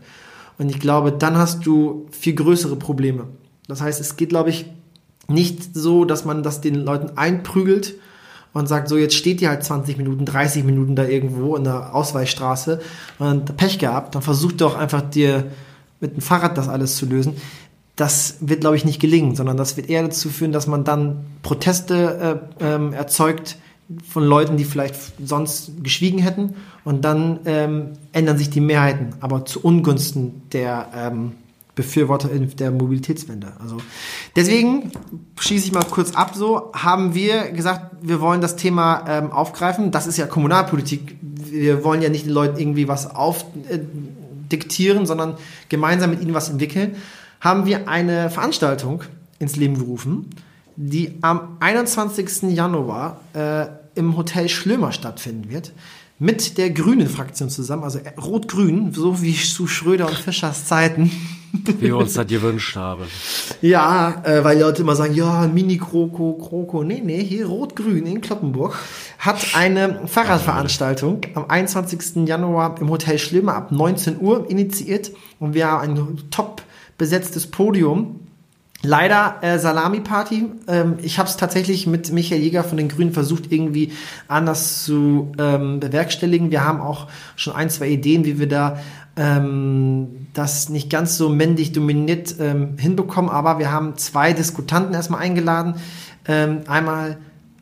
Und 0.56 0.70
ich 0.70 0.80
glaube, 0.80 1.12
dann 1.12 1.36
hast 1.36 1.66
du 1.66 2.06
viel 2.10 2.34
größere 2.34 2.76
Probleme. 2.76 3.26
Das 3.68 3.82
heißt, 3.82 4.00
es 4.00 4.16
geht, 4.16 4.30
glaube 4.30 4.50
ich, 4.50 4.66
nicht 5.28 5.74
so, 5.74 6.06
dass 6.06 6.24
man 6.24 6.42
das 6.42 6.62
den 6.62 6.76
Leuten 6.76 7.18
einprügelt 7.18 7.96
und 8.54 8.68
sagt, 8.68 8.88
so 8.88 8.96
jetzt 8.96 9.14
steht 9.14 9.42
ihr 9.42 9.50
halt 9.50 9.62
20 9.62 9.98
Minuten, 9.98 10.24
30 10.24 10.64
Minuten 10.64 10.96
da 10.96 11.04
irgendwo 11.04 11.56
in 11.56 11.64
der 11.64 11.94
Ausweichstraße 11.94 12.80
und 13.18 13.56
Pech 13.56 13.78
gehabt, 13.78 14.14
dann 14.14 14.22
versucht 14.22 14.60
doch 14.62 14.76
einfach 14.76 15.02
dir 15.02 15.44
mit 16.00 16.14
dem 16.14 16.22
Fahrrad 16.22 16.56
das 16.56 16.68
alles 16.68 16.96
zu 16.96 17.04
lösen. 17.04 17.36
Das 17.96 18.38
wird, 18.40 18.60
glaube 18.60 18.76
ich, 18.76 18.84
nicht 18.84 19.00
gelingen, 19.00 19.36
sondern 19.36 19.56
das 19.56 19.76
wird 19.76 19.88
eher 19.90 20.02
dazu 20.02 20.30
führen, 20.30 20.52
dass 20.52 20.66
man 20.66 20.84
dann 20.84 21.24
Proteste 21.42 22.40
äh, 22.60 22.64
ähm, 22.64 22.92
erzeugt 22.92 23.56
von 24.08 24.24
Leuten, 24.24 24.56
die 24.56 24.64
vielleicht 24.64 24.96
sonst 25.22 25.72
geschwiegen 25.82 26.18
hätten 26.18 26.54
und 26.84 27.04
dann 27.04 27.40
ähm, 27.44 27.90
ändern 28.12 28.38
sich 28.38 28.50
die 28.50 28.60
Mehrheiten, 28.60 29.10
aber 29.20 29.44
zu 29.44 29.60
Ungunsten 29.62 30.42
der 30.52 30.88
ähm, 30.96 31.32
Befürworter 31.74 32.28
der 32.28 32.70
Mobilitätswende. 32.70 33.52
Also 33.58 33.78
deswegen 34.37 34.92
schieße 35.38 35.66
ich 35.66 35.72
mal 35.72 35.84
kurz 35.84 36.14
ab. 36.14 36.34
So 36.34 36.72
haben 36.72 37.14
wir 37.14 37.50
gesagt, 37.50 37.96
wir 38.00 38.20
wollen 38.20 38.40
das 38.40 38.56
Thema 38.56 39.04
ähm, 39.08 39.32
aufgreifen. 39.32 39.90
Das 39.90 40.06
ist 40.06 40.16
ja 40.16 40.26
Kommunalpolitik. 40.26 41.16
Wir 41.20 41.82
wollen 41.82 42.00
ja 42.00 42.08
nicht 42.08 42.26
den 42.26 42.32
Leuten 42.32 42.58
irgendwie 42.58 42.87
was 42.87 43.14
aufdiktieren, 43.14 45.02
äh, 45.02 45.06
sondern 45.06 45.37
gemeinsam 45.68 46.10
mit 46.10 46.22
ihnen 46.22 46.34
was 46.34 46.48
entwickeln. 46.48 46.96
Haben 47.40 47.66
wir 47.66 47.88
eine 47.88 48.30
Veranstaltung 48.30 49.02
ins 49.38 49.56
Leben 49.56 49.76
gerufen, 49.76 50.30
die 50.76 51.18
am 51.22 51.56
21. 51.60 52.54
Januar 52.54 53.20
äh, 53.34 53.66
im 53.96 54.16
Hotel 54.16 54.48
Schlömer 54.48 54.92
stattfinden 54.92 55.50
wird 55.50 55.72
mit 56.18 56.58
der 56.58 56.70
grünen 56.70 57.08
Fraktion 57.08 57.50
zusammen, 57.50 57.84
also 57.84 57.98
Rot-Grün, 58.20 58.92
so 58.92 59.20
wie 59.20 59.34
zu 59.34 59.66
Schröder 59.66 60.08
und 60.08 60.16
Fischers 60.16 60.66
Zeiten. 60.66 61.10
Wie 61.78 61.82
wir 61.82 61.96
uns 61.96 62.14
das 62.14 62.26
gewünscht 62.26 62.76
haben. 62.76 63.04
Ja, 63.62 64.22
äh, 64.24 64.42
weil 64.42 64.60
Leute 64.60 64.82
immer 64.82 64.96
sagen, 64.96 65.14
ja, 65.14 65.46
Mini-Kroko, 65.46 66.34
Kroko. 66.34 66.82
Nee, 66.82 67.00
nee, 67.04 67.22
hier 67.22 67.46
Rot-Grün 67.46 68.06
in 68.06 68.20
Kloppenburg 68.20 68.76
hat 69.18 69.54
eine 69.54 70.06
Fahrradveranstaltung 70.06 71.20
am 71.34 71.46
21. 71.48 72.26
Januar 72.26 72.80
im 72.80 72.90
Hotel 72.90 73.18
Schlimmer 73.18 73.54
ab 73.54 73.72
19 73.72 74.20
Uhr 74.20 74.50
initiiert 74.50 75.12
und 75.38 75.54
wir 75.54 75.70
haben 75.70 75.96
ein 75.96 76.18
top 76.30 76.62
besetztes 76.98 77.46
Podium. 77.46 78.20
Leider 78.82 79.36
äh, 79.40 79.58
Salami-Party. 79.58 80.44
Ähm, 80.68 80.96
ich 81.02 81.18
habe 81.18 81.28
es 81.28 81.38
tatsächlich 81.38 81.86
mit 81.86 82.12
Michael 82.12 82.42
Jäger 82.42 82.64
von 82.64 82.76
den 82.76 82.88
Grünen 82.88 83.12
versucht, 83.12 83.50
irgendwie 83.50 83.92
anders 84.28 84.84
zu 84.84 85.32
ähm, 85.38 85.80
bewerkstelligen. 85.80 86.50
Wir 86.50 86.66
haben 86.66 86.82
auch 86.82 87.08
schon 87.34 87.54
ein, 87.54 87.70
zwei 87.70 87.88
Ideen, 87.88 88.26
wie 88.26 88.38
wir 88.38 88.48
da 88.48 88.78
ähm, 89.16 90.23
das 90.35 90.68
nicht 90.68 90.90
ganz 90.90 91.16
so 91.16 91.29
männlich 91.29 91.73
dominiert 91.73 92.35
ähm, 92.38 92.77
hinbekommen. 92.79 93.31
Aber 93.31 93.59
wir 93.59 93.73
haben 93.73 93.97
zwei 93.97 94.33
Diskutanten 94.33 94.92
erstmal 94.92 95.20
eingeladen. 95.20 95.77
Ähm, 96.27 96.61
einmal 96.66 97.18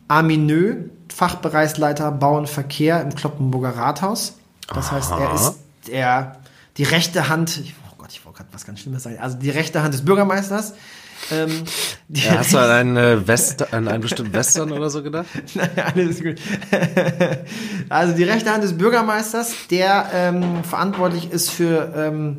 Arminö, 0.08 0.88
Fachbereichsleiter 1.08 2.10
Bau 2.10 2.38
und 2.38 2.48
Verkehr 2.48 3.02
im 3.02 3.14
Kloppenburger 3.14 3.76
Rathaus. 3.76 4.38
Das 4.68 4.88
Aha. 4.88 4.96
heißt, 4.96 5.10
er 5.12 5.34
ist 5.34 5.58
der, 5.86 6.36
die 6.78 6.84
rechte 6.84 7.28
Hand, 7.28 7.62
oh 7.90 7.94
Gott, 7.98 8.10
ich 8.10 8.24
wollte 8.24 8.38
gerade 8.38 8.50
was 8.52 8.64
ganz 8.64 8.80
Schlimmes 8.80 9.02
sagen, 9.02 9.18
also 9.18 9.36
die 9.36 9.50
rechte 9.50 9.82
Hand 9.82 9.94
des 9.94 10.04
Bürgermeisters. 10.04 10.74
Ähm, 11.30 11.64
ja, 12.08 12.38
hast 12.38 12.52
du 12.52 12.58
an 12.58 12.70
einen, 12.70 12.96
äh, 12.96 13.26
West, 13.26 13.72
an 13.72 13.88
einen 13.88 14.02
bestimmten 14.02 14.32
Western 14.32 14.72
oder 14.72 14.90
so 14.90 15.02
gedacht? 15.02 15.26
Nein, 15.54 15.70
alles 15.94 16.22
gut. 16.22 16.36
also 17.88 18.14
die 18.14 18.24
rechte 18.24 18.52
Hand 18.52 18.64
des 18.64 18.76
Bürgermeisters, 18.76 19.54
der 19.70 20.06
ähm, 20.12 20.64
verantwortlich 20.64 21.30
ist 21.30 21.50
für 21.50 21.92
ähm, 21.96 22.38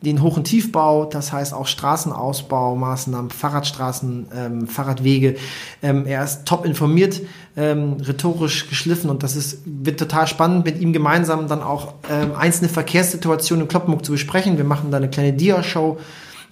den 0.00 0.22
Hoch- 0.22 0.36
und 0.36 0.44
Tiefbau, 0.44 1.06
das 1.06 1.32
heißt 1.32 1.52
auch 1.52 1.66
Straßenausbaumaßnahmen, 1.66 3.30
Fahrradstraßen, 3.30 4.28
ähm, 4.32 4.66
Fahrradwege. 4.68 5.36
Ähm, 5.82 6.06
er 6.06 6.22
ist 6.22 6.44
top 6.44 6.64
informiert, 6.64 7.20
ähm, 7.56 7.94
rhetorisch 7.94 8.68
geschliffen 8.68 9.10
und 9.10 9.24
das 9.24 9.34
ist, 9.34 9.62
wird 9.64 9.98
total 9.98 10.28
spannend, 10.28 10.64
mit 10.64 10.80
ihm 10.80 10.92
gemeinsam 10.92 11.48
dann 11.48 11.62
auch 11.62 11.94
einzelne 12.38 12.68
Verkehrssituationen 12.68 13.64
in 13.64 13.68
Kloppenburg 13.68 14.04
zu 14.04 14.12
besprechen. 14.12 14.56
Wir 14.56 14.64
machen 14.64 14.92
da 14.92 14.98
eine 14.98 15.10
kleine 15.10 15.32
Dia-Show. 15.32 15.98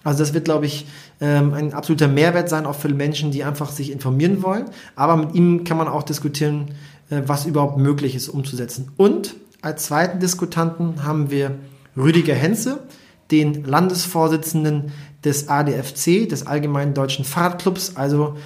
Also 0.07 0.21
das 0.21 0.35
wird, 0.35 0.45
glaube 0.45 0.67
ich, 0.67 0.87
ähm, 1.21 1.53
ein 1.53 1.75
absoluter 1.75 2.07
Mehrwert 2.07 2.49
sein, 2.49 2.65
auch 2.65 2.77
für 2.77 2.89
Menschen, 2.89 3.33
die 3.33 3.43
einfach 3.43 3.71
sich 3.71 3.91
informieren 3.91 4.43
wollen. 4.43 4.67
Aber 4.95 5.17
mit 5.17 5.35
ihm 5.35 5.65
kann 5.65 5.77
man 5.77 5.89
auch 5.89 6.05
diskutieren, 6.05 6.67
äh, 7.11 7.23
was 7.27 7.45
überhaupt 7.45 7.79
möglich 7.79 8.15
ist 8.15 8.29
umzusetzen. 8.29 8.93
Und 8.97 9.35
als 9.63 9.87
zweiten 9.87 10.21
Diskutanten 10.21 11.05
haben 11.05 11.31
wir 11.31 11.59
Rüdiger 11.97 12.35
Henze 12.35 12.85
den 13.33 13.65
Landesvorsitzenden 13.65 14.93
des 15.25 15.49
ADFC, 15.49 16.29
des 16.29 16.47
Allgemeinen 16.47 16.95
Deutschen 16.95 17.25
Fahrradclubs, 17.25 17.97
also 17.97 18.37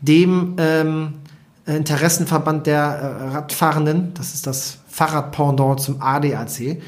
dem 0.00 0.54
ähm, 0.56 1.14
Interessenverband 1.66 2.66
der 2.66 2.78
äh, 2.78 3.28
Radfahrenden. 3.34 4.14
Das 4.14 4.32
ist 4.32 4.46
das 4.46 4.78
Fahrradpendant 4.88 5.80
zum 5.80 6.00
ADAC. 6.00 6.80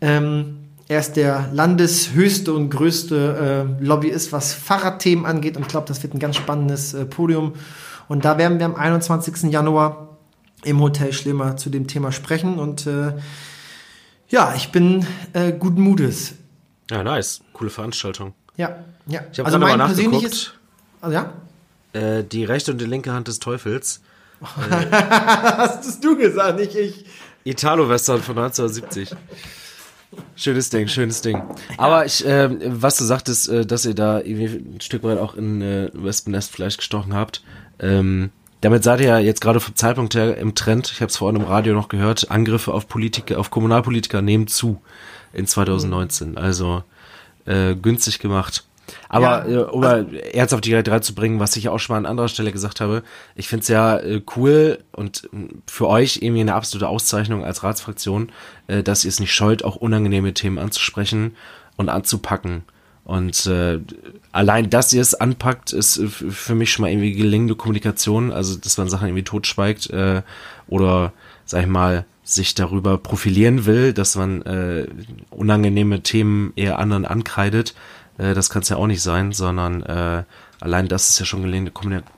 Ähm, 0.00 0.59
er 0.90 0.98
ist 0.98 1.12
der 1.12 1.48
landeshöchste 1.52 2.52
und 2.52 2.68
größte 2.68 3.76
äh, 3.80 3.84
Lobbyist, 3.84 4.32
was 4.32 4.52
Fahrradthemen 4.52 5.24
angeht. 5.24 5.56
Und 5.56 5.62
ich 5.62 5.68
glaube, 5.68 5.86
das 5.86 6.02
wird 6.02 6.14
ein 6.14 6.18
ganz 6.18 6.34
spannendes 6.34 6.94
äh, 6.94 7.04
Podium. 7.04 7.54
Und 8.08 8.24
da 8.24 8.38
werden 8.38 8.58
wir 8.58 8.66
am 8.66 8.74
21. 8.74 9.52
Januar 9.52 10.18
im 10.64 10.80
Hotel 10.80 11.12
Schlimmer 11.12 11.56
zu 11.56 11.70
dem 11.70 11.86
Thema 11.86 12.10
sprechen. 12.10 12.58
Und 12.58 12.88
äh, 12.88 13.12
ja, 14.30 14.52
ich 14.56 14.72
bin 14.72 15.06
äh, 15.32 15.52
guten 15.52 15.80
Mutes. 15.80 16.32
Ja, 16.90 17.04
nice. 17.04 17.40
Coole 17.52 17.70
Veranstaltung. 17.70 18.34
Ja, 18.56 18.82
ja. 19.06 19.20
Ich 19.30 19.38
habe 19.38 19.46
also 19.46 19.60
mein 19.60 19.78
persönliches. 19.78 20.54
Also 21.00 21.14
ja? 21.14 21.32
Äh, 21.92 22.24
die 22.24 22.42
rechte 22.42 22.72
und 22.72 22.80
die 22.80 22.86
linke 22.86 23.12
Hand 23.12 23.28
des 23.28 23.38
Teufels. 23.38 24.00
Hast 24.40 26.02
du 26.02 26.16
gesagt, 26.16 26.58
nicht 26.58 26.74
ich. 26.74 27.04
Italo-Western 27.44 28.20
von 28.22 28.36
1970. 28.36 29.14
Schönes 30.34 30.70
Ding, 30.70 30.88
schönes 30.88 31.20
Ding. 31.22 31.42
Aber 31.76 32.04
ich, 32.04 32.24
äh, 32.26 32.48
was 32.80 32.96
du 32.96 33.04
sagtest, 33.04 33.48
äh, 33.48 33.64
dass 33.64 33.84
ihr 33.84 33.94
da 33.94 34.20
irgendwie 34.20 34.76
ein 34.76 34.80
Stück 34.80 35.04
weit 35.04 35.18
auch 35.18 35.34
in 35.34 35.62
äh, 35.62 35.90
Wespennest 35.92 36.50
vielleicht 36.50 36.78
gestochen 36.78 37.14
habt, 37.14 37.42
ähm, 37.78 38.30
damit 38.60 38.84
seid 38.84 39.00
ihr 39.00 39.06
ja 39.06 39.18
jetzt 39.18 39.40
gerade 39.40 39.60
vom 39.60 39.74
Zeitpunkt 39.74 40.14
her 40.14 40.36
im 40.36 40.54
Trend, 40.54 40.90
ich 40.92 41.00
habe 41.00 41.08
es 41.08 41.16
vorhin 41.16 41.40
im 41.40 41.46
Radio 41.46 41.74
noch 41.74 41.88
gehört, 41.88 42.30
Angriffe 42.30 42.74
auf 42.74 42.88
Politiker, 42.88 43.38
auf 43.38 43.50
Kommunalpolitiker 43.50 44.20
nehmen 44.20 44.48
zu 44.48 44.82
in 45.32 45.46
2019. 45.46 46.36
Also 46.36 46.82
äh, 47.46 47.74
günstig 47.74 48.18
gemacht. 48.18 48.64
Aber 49.08 49.48
ja, 49.48 49.60
äh, 49.60 49.64
um 49.64 49.82
also, 49.82 50.10
Erz 50.12 50.52
auf 50.52 50.60
die 50.60 50.70
drei 50.82 51.00
zu 51.00 51.14
bringen, 51.14 51.40
was 51.40 51.56
ich 51.56 51.68
auch 51.68 51.78
schon 51.78 51.94
mal 51.94 51.98
an 51.98 52.06
anderer 52.06 52.28
Stelle 52.28 52.52
gesagt 52.52 52.80
habe, 52.80 53.02
ich 53.34 53.48
finde 53.48 53.62
es 53.62 53.68
ja 53.68 53.98
äh, 53.98 54.22
cool 54.36 54.78
und 54.92 55.28
für 55.66 55.88
euch 55.88 56.18
irgendwie 56.22 56.40
eine 56.40 56.54
absolute 56.54 56.88
Auszeichnung 56.88 57.44
als 57.44 57.62
Ratsfraktion, 57.62 58.30
äh, 58.66 58.82
dass 58.82 59.04
ihr 59.04 59.10
es 59.10 59.20
nicht 59.20 59.34
scheut, 59.34 59.64
auch 59.64 59.76
unangenehme 59.76 60.34
Themen 60.34 60.58
anzusprechen 60.58 61.36
und 61.76 61.88
anzupacken. 61.88 62.62
Und 63.04 63.46
äh, 63.46 63.80
allein, 64.30 64.70
dass 64.70 64.92
ihr 64.92 65.00
es 65.00 65.14
anpackt, 65.14 65.72
ist 65.72 66.00
für 66.08 66.54
mich 66.54 66.70
schon 66.70 66.84
mal 66.84 66.90
irgendwie 66.90 67.12
gelingende 67.12 67.56
Kommunikation, 67.56 68.30
also 68.30 68.56
dass 68.56 68.78
man 68.78 68.88
Sachen 68.88 69.08
irgendwie 69.08 69.24
totschweigt 69.24 69.90
äh, 69.90 70.22
oder, 70.68 71.12
sag 71.44 71.62
ich 71.62 71.68
mal, 71.68 72.04
sich 72.22 72.54
darüber 72.54 72.98
profilieren 72.98 73.66
will, 73.66 73.92
dass 73.92 74.14
man 74.14 74.42
äh, 74.42 74.86
unangenehme 75.30 76.02
Themen 76.02 76.52
eher 76.54 76.78
anderen 76.78 77.04
ankreidet, 77.04 77.74
äh, 78.20 78.34
das 78.34 78.50
kann 78.50 78.62
es 78.62 78.68
ja 78.68 78.76
auch 78.76 78.86
nicht 78.86 79.02
sein, 79.02 79.32
sondern 79.32 79.82
äh, 79.82 80.24
allein 80.60 80.88
das 80.88 81.08
ist 81.08 81.18
ja 81.18 81.24
schon 81.26 81.42
gelingende 81.42 81.72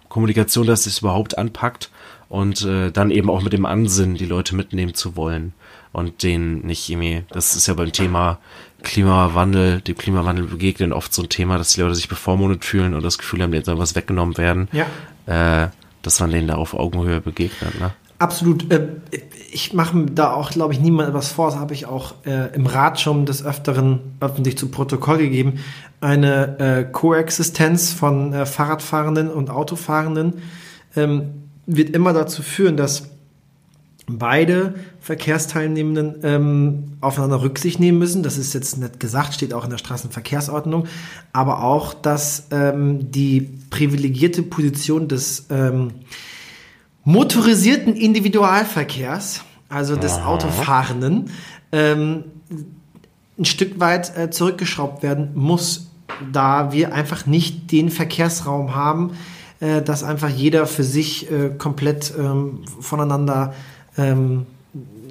Kommunikation, 0.09 0.67
dass 0.67 0.87
es 0.87 0.99
überhaupt 0.99 1.39
anpackt 1.39 1.91
und 2.29 2.63
äh, 2.63 2.91
dann 2.91 3.11
eben 3.11 3.31
auch 3.31 3.43
mit 3.43 3.53
dem 3.53 3.67
Ansinnen, 3.67 4.17
die 4.17 4.27
Leute 4.27 4.57
mitnehmen 4.57 4.95
zu 4.95 5.17
wollen 5.17 5.53
und 5.93 6.23
denen 6.23 6.67
nicht 6.67 6.89
irgendwie, 6.89 7.25
das 7.31 7.55
ist 7.55 7.67
ja 7.67 7.75
beim 7.75 7.93
Thema 7.93 8.39
Klimawandel, 8.83 9.81
dem 9.81 9.97
Klimawandel 9.97 10.47
begegnen 10.47 10.93
oft 10.93 11.15
so 11.15 11.23
ein 11.23 11.29
Thema, 11.29 11.57
dass 11.57 11.75
die 11.75 11.81
Leute 11.81 11.95
sich 11.95 12.09
bevormundet 12.09 12.65
fühlen 12.65 12.95
und 12.95 13.05
das 13.05 13.19
Gefühl 13.19 13.43
haben, 13.43 13.53
denen 13.53 13.65
soll 13.65 13.79
was 13.79 13.95
weggenommen 13.95 14.37
werden. 14.39 14.69
Ja. 14.73 14.87
Äh, 15.27 15.69
dass 16.03 16.19
man 16.19 16.33
denen 16.33 16.49
da 16.49 16.57
auf 16.57 16.75
Augenhöhe 16.75 17.21
begegnet. 17.21 17.79
Ne? 17.79 17.93
Absolut. 18.23 18.73
Äh, 18.73 18.87
ich 19.51 19.73
mache 19.73 20.07
da 20.07 20.33
auch, 20.33 20.51
glaube 20.51 20.73
ich, 20.73 20.81
niemand 20.81 21.13
was 21.13 21.33
vor. 21.33 21.51
Das 21.51 21.59
habe 21.59 21.75
ich 21.75 21.87
auch 21.87 22.15
äh, 22.25 22.55
im 22.55 22.67
Rat 22.67 23.01
schon 23.01 23.27
des 23.27 23.45
Öfteren 23.45 23.99
öffentlich 24.21 24.57
zu 24.57 24.69
Protokoll 24.69 25.19
gegeben. 25.19 25.59
Eine 26.01 26.59
äh, 26.61 26.85
Koexistenz 26.85 27.93
von 27.93 28.47
Fahrradfahrenden 28.47 29.29
und 29.29 29.51
Autofahrenden 29.51 30.35
ähm, 30.95 31.49
wird 31.67 31.91
immer 31.91 32.13
dazu 32.13 32.43
führen, 32.43 32.77
dass 32.77 33.11
beide 34.07 34.75
Verkehrsteilnehmenden 35.01 36.21
ähm, 36.23 36.93
aufeinander 37.01 37.43
Rücksicht 37.43 37.81
nehmen 37.81 37.99
müssen. 37.99 38.23
Das 38.23 38.39
ist 38.39 38.53
jetzt 38.53 38.79
nicht 38.79 39.01
gesagt, 39.01 39.35
steht 39.35 39.53
auch 39.53 39.65
in 39.65 39.71
der 39.71 39.79
Straßenverkehrsordnung. 39.79 40.87
Aber 41.33 41.65
auch, 41.65 41.93
dass 41.93 42.47
ähm, 42.53 43.11
die 43.11 43.59
privilegierte 43.71 44.45
Position 44.45 45.09
des 45.09 45.47
ähm, 45.51 45.91
motorisierten 47.05 47.97
Individualverkehrs, 47.97 49.43
also 49.69 49.97
des 49.97 50.13
Aha. 50.13 50.27
Autofahrenden, 50.27 51.31
ähm, 51.73 52.25
ein 53.39 53.45
Stück 53.45 53.81
weit 53.81 54.17
äh, 54.17 54.31
zurückgeschraubt 54.31 55.03
werden 55.03 55.31
muss, 55.35 55.91
da 56.31 56.73
wir 56.73 56.95
einfach 56.95 57.27
nicht 57.27 57.73
den 57.73 57.91
Verkehrsraum 57.91 58.75
haben, 58.75 59.13
äh, 59.61 59.83
dass 59.83 60.05
einfach 60.05 60.29
jeder 60.29 60.67
für 60.67 60.85
sich 60.85 61.31
äh, 61.31 61.51
komplett 61.57 62.13
ähm, 62.19 62.61
voneinander 62.81 63.55
ähm, 63.97 64.47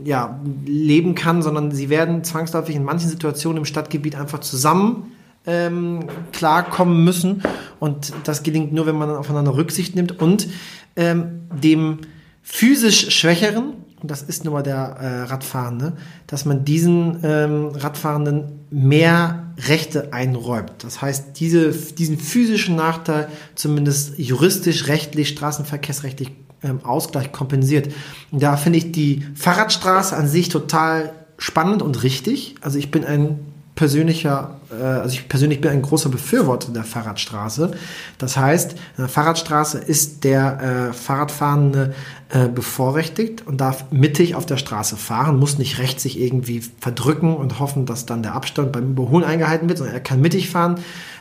ja, 0.04 0.39
leben 0.65 1.15
kann, 1.15 1.41
sondern 1.41 1.71
sie 1.71 1.89
werden 1.89 2.23
zwangsläufig 2.23 2.75
in 2.75 2.84
manchen 2.84 3.10
Situationen 3.10 3.60
im 3.60 3.65
Stadtgebiet 3.65 4.15
einfach 4.15 4.39
zusammen 4.39 5.12
ähm, 5.45 6.08
klarkommen 6.32 7.04
müssen. 7.04 7.43
Und 7.80 8.13
das 8.23 8.43
gelingt 8.43 8.73
nur, 8.73 8.86
wenn 8.86 8.97
man 8.97 9.10
aufeinander 9.10 9.56
Rücksicht 9.56 9.95
nimmt 9.95 10.19
und 10.19 10.47
ähm, 10.95 11.41
dem 11.51 11.99
physisch 12.41 13.10
Schwächeren, 13.12 13.73
und 14.01 14.10
das 14.10 14.23
ist 14.23 14.45
nun 14.45 14.54
mal 14.54 14.63
der 14.63 14.77
äh, 14.77 15.21
Radfahrende, 15.23 15.93
dass 16.27 16.45
man 16.45 16.65
diesen 16.65 17.19
ähm, 17.23 17.67
Radfahrenden 17.75 18.62
mehr 18.71 19.54
Rechte 19.67 20.12
einräumt. 20.12 20.71
Das 20.80 21.01
heißt, 21.01 21.39
diese, 21.39 21.71
diesen 21.71 22.17
physischen 22.17 22.75
Nachteil 22.75 23.27
zumindest 23.54 24.17
juristisch, 24.17 24.88
rechtlich, 24.88 25.30
straßenverkehrsrechtlich 25.30 26.32
ähm, 26.63 26.84
Ausgleich 26.84 27.32
kompensiert. 27.32 27.93
Und 28.32 28.41
da 28.41 28.58
finde 28.58 28.80
ich 28.80 28.91
die 28.91 29.25
Fahrradstraße 29.36 30.15
an 30.15 30.27
sich 30.27 30.49
total 30.49 31.12
spannend 31.38 31.82
und 31.82 32.04
richtig. 32.04 32.56
Also 32.62 32.80
ich 32.80 32.91
bin 32.91 33.04
ein 33.04 33.39
persönlicher, 33.75 34.60
äh, 34.71 34.84
also 34.84 35.13
ich 35.13 35.29
persönlich 35.29 35.62
bin 35.62 35.71
ein 35.71 35.81
großer 35.81 36.10
Befürworter 36.10 36.71
der 36.71 36.84
Fahrradstraße. 36.84 37.71
Das 38.17 38.38
heißt, 38.38 38.75
eine 38.97 39.07
Fahrradstraße 39.07 39.79
ist 39.79 40.23
der 40.23 40.89
äh, 40.89 40.93
Fahrradfahrende 40.93 41.93
äh, 42.29 42.47
bevorrechtigt 42.47 43.47
und 43.47 43.62
darf 43.62 43.86
mittig 43.91 44.36
auf 44.36 44.45
der 44.45 44.57
Straße 44.57 44.97
fahren, 44.97 45.39
muss 45.39 45.57
nicht 45.57 45.79
rechts 45.79 46.03
sich 46.03 46.19
irgendwie 46.19 46.63
verdrücken 46.79 47.36
und 47.36 47.60
hoffen, 47.60 47.86
dass 47.86 48.05
dann 48.05 48.23
der 48.23 48.36
Abstand 48.36 48.71
beim 48.71 48.91
Überholen 48.91 49.23
eingehalten 49.23 49.67
wird, 49.67 49.77
sondern 49.77 49.95
er 49.95 50.01
kann 50.01 50.21
mittig 50.21 50.49
fahren, 50.49 50.75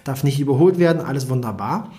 darf 0.05 0.25
nicht 0.25 0.41
überholt 0.41 0.79
werden, 0.79 1.01
alles 1.01 1.29
wunderbar. 1.29 1.91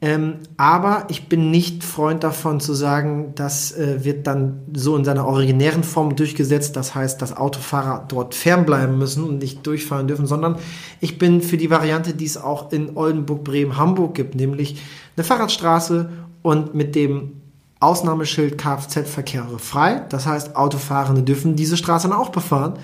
Ähm, 0.00 0.40
aber 0.56 1.06
ich 1.08 1.28
bin 1.28 1.50
nicht 1.50 1.82
Freund 1.82 2.24
davon 2.24 2.60
zu 2.60 2.74
sagen, 2.74 3.32
das 3.36 3.72
äh, 3.72 4.04
wird 4.04 4.26
dann 4.26 4.60
so 4.74 4.96
in 4.96 5.04
seiner 5.04 5.26
originären 5.26 5.82
Form 5.82 6.14
durchgesetzt. 6.14 6.76
Das 6.76 6.94
heißt, 6.94 7.22
dass 7.22 7.36
Autofahrer 7.36 8.04
dort 8.08 8.34
fernbleiben 8.34 8.98
müssen 8.98 9.24
und 9.24 9.38
nicht 9.38 9.66
durchfahren 9.66 10.06
dürfen, 10.06 10.26
sondern 10.26 10.56
ich 11.00 11.18
bin 11.18 11.40
für 11.40 11.56
die 11.56 11.70
Variante, 11.70 12.12
die 12.12 12.26
es 12.26 12.36
auch 12.36 12.72
in 12.72 12.96
Oldenburg, 12.96 13.44
Bremen, 13.44 13.78
Hamburg 13.78 14.14
gibt, 14.14 14.34
nämlich 14.34 14.82
eine 15.16 15.24
Fahrradstraße 15.24 16.10
und 16.42 16.74
mit 16.74 16.94
dem 16.94 17.40
Ausnahmeschild 17.80 18.58
Kfz-Verkehre 18.58 19.58
frei. 19.58 20.02
Das 20.08 20.26
heißt, 20.26 20.56
Autofahrende 20.56 21.22
dürfen 21.22 21.56
diese 21.56 21.76
Straße 21.76 22.08
dann 22.08 22.16
auch 22.16 22.30
befahren, 22.30 22.74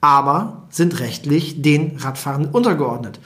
aber 0.00 0.64
sind 0.70 1.00
rechtlich 1.00 1.62
den 1.62 1.96
Radfahrenden 1.96 2.52
untergeordnet. 2.52 3.20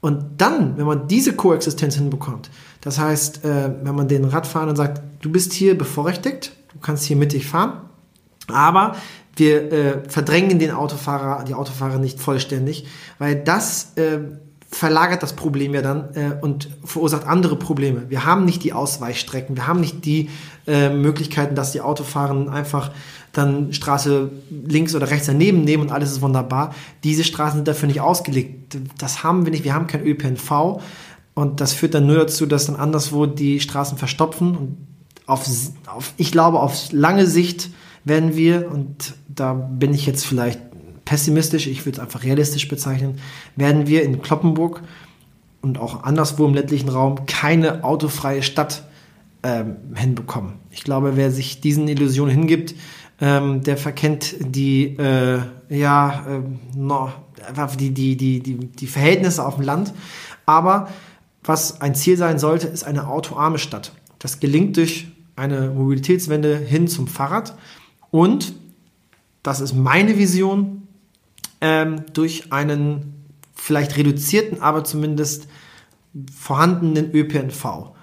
Und 0.00 0.24
dann, 0.38 0.76
wenn 0.76 0.86
man 0.86 1.08
diese 1.08 1.34
Koexistenz 1.34 1.96
hinbekommt, 1.96 2.50
das 2.86 3.00
heißt, 3.00 3.44
äh, 3.44 3.70
wenn 3.82 3.96
man 3.96 4.06
den 4.06 4.24
Radfahrern 4.24 4.76
sagt, 4.76 5.02
du 5.20 5.32
bist 5.32 5.52
hier 5.52 5.76
bevorrechtigt, 5.76 6.52
du 6.72 6.78
kannst 6.78 7.02
hier 7.02 7.16
mittig 7.16 7.44
fahren, 7.44 7.80
aber 8.46 8.94
wir 9.34 9.72
äh, 9.72 10.08
verdrängen 10.08 10.60
den 10.60 10.70
Autofahrer, 10.70 11.42
die 11.42 11.54
Autofahrer 11.54 11.98
nicht 11.98 12.20
vollständig, 12.20 12.86
weil 13.18 13.34
das 13.42 13.96
äh, 13.96 14.20
verlagert 14.70 15.24
das 15.24 15.32
Problem 15.32 15.74
ja 15.74 15.82
dann 15.82 16.14
äh, 16.14 16.40
und 16.40 16.68
verursacht 16.84 17.26
andere 17.26 17.56
Probleme. 17.56 18.04
Wir 18.08 18.24
haben 18.24 18.44
nicht 18.44 18.62
die 18.62 18.72
Ausweichstrecken, 18.72 19.56
wir 19.56 19.66
haben 19.66 19.80
nicht 19.80 20.04
die 20.04 20.30
äh, 20.68 20.88
Möglichkeiten, 20.88 21.56
dass 21.56 21.72
die 21.72 21.80
Autofahrer 21.80 22.52
einfach 22.52 22.92
dann 23.32 23.72
Straße 23.72 24.30
links 24.64 24.94
oder 24.94 25.10
rechts 25.10 25.26
daneben 25.26 25.64
nehmen 25.64 25.82
und 25.82 25.90
alles 25.90 26.12
ist 26.12 26.22
wunderbar. 26.22 26.72
Diese 27.02 27.24
Straßen 27.24 27.58
sind 27.58 27.68
dafür 27.68 27.88
nicht 27.88 28.00
ausgelegt. 28.00 28.78
Das 28.96 29.24
haben 29.24 29.44
wir 29.44 29.50
nicht. 29.50 29.64
Wir 29.64 29.74
haben 29.74 29.88
kein 29.88 30.06
ÖPNV 30.06 30.80
und 31.36 31.60
das 31.60 31.74
führt 31.74 31.92
dann 31.92 32.06
nur 32.06 32.16
dazu, 32.16 32.46
dass 32.46 32.64
dann 32.64 32.76
anderswo 32.76 33.26
die 33.26 33.60
Straßen 33.60 33.98
verstopfen 33.98 34.56
und 34.56 34.78
auf, 35.26 35.46
auf 35.86 36.14
ich 36.16 36.32
glaube, 36.32 36.60
auf 36.60 36.90
lange 36.92 37.26
Sicht 37.26 37.68
werden 38.04 38.36
wir, 38.36 38.70
und 38.72 39.14
da 39.28 39.52
bin 39.52 39.92
ich 39.92 40.06
jetzt 40.06 40.24
vielleicht 40.24 40.60
pessimistisch, 41.04 41.66
ich 41.66 41.84
würde 41.84 41.98
es 41.98 42.02
einfach 42.02 42.24
realistisch 42.24 42.66
bezeichnen, 42.68 43.18
werden 43.54 43.86
wir 43.86 44.02
in 44.02 44.22
Kloppenburg 44.22 44.82
und 45.60 45.76
auch 45.78 46.04
anderswo 46.04 46.46
im 46.46 46.54
ländlichen 46.54 46.88
Raum 46.88 47.26
keine 47.26 47.84
autofreie 47.84 48.42
Stadt 48.42 48.84
ähm, 49.42 49.76
hinbekommen. 49.94 50.54
Ich 50.70 50.84
glaube, 50.84 51.16
wer 51.16 51.30
sich 51.30 51.60
diesen 51.60 51.86
Illusionen 51.86 52.34
hingibt, 52.34 52.74
ähm, 53.20 53.62
der 53.62 53.76
verkennt 53.76 54.36
die, 54.40 54.96
äh, 54.96 55.40
ja, 55.68 56.24
äh, 56.26 56.40
no, 56.74 57.12
die, 57.78 57.90
die, 57.90 58.16
die, 58.16 58.40
die, 58.40 58.54
die 58.54 58.86
Verhältnisse 58.86 59.44
auf 59.44 59.56
dem 59.56 59.64
Land. 59.64 59.92
Aber 60.46 60.88
was 61.46 61.80
ein 61.80 61.94
Ziel 61.94 62.16
sein 62.16 62.38
sollte, 62.38 62.66
ist 62.66 62.84
eine 62.84 63.08
autoarme 63.08 63.58
Stadt. 63.58 63.92
Das 64.18 64.40
gelingt 64.40 64.76
durch 64.76 65.08
eine 65.36 65.70
Mobilitätswende 65.70 66.56
hin 66.56 66.88
zum 66.88 67.06
Fahrrad 67.06 67.56
und, 68.10 68.54
das 69.42 69.60
ist 69.60 69.74
meine 69.74 70.18
Vision, 70.18 70.88
ähm, 71.60 72.04
durch 72.12 72.52
einen 72.52 73.24
vielleicht 73.54 73.96
reduzierten, 73.96 74.60
aber 74.60 74.84
zumindest 74.84 75.46
vorhandenen 76.34 77.14
ÖPNV 77.14 77.94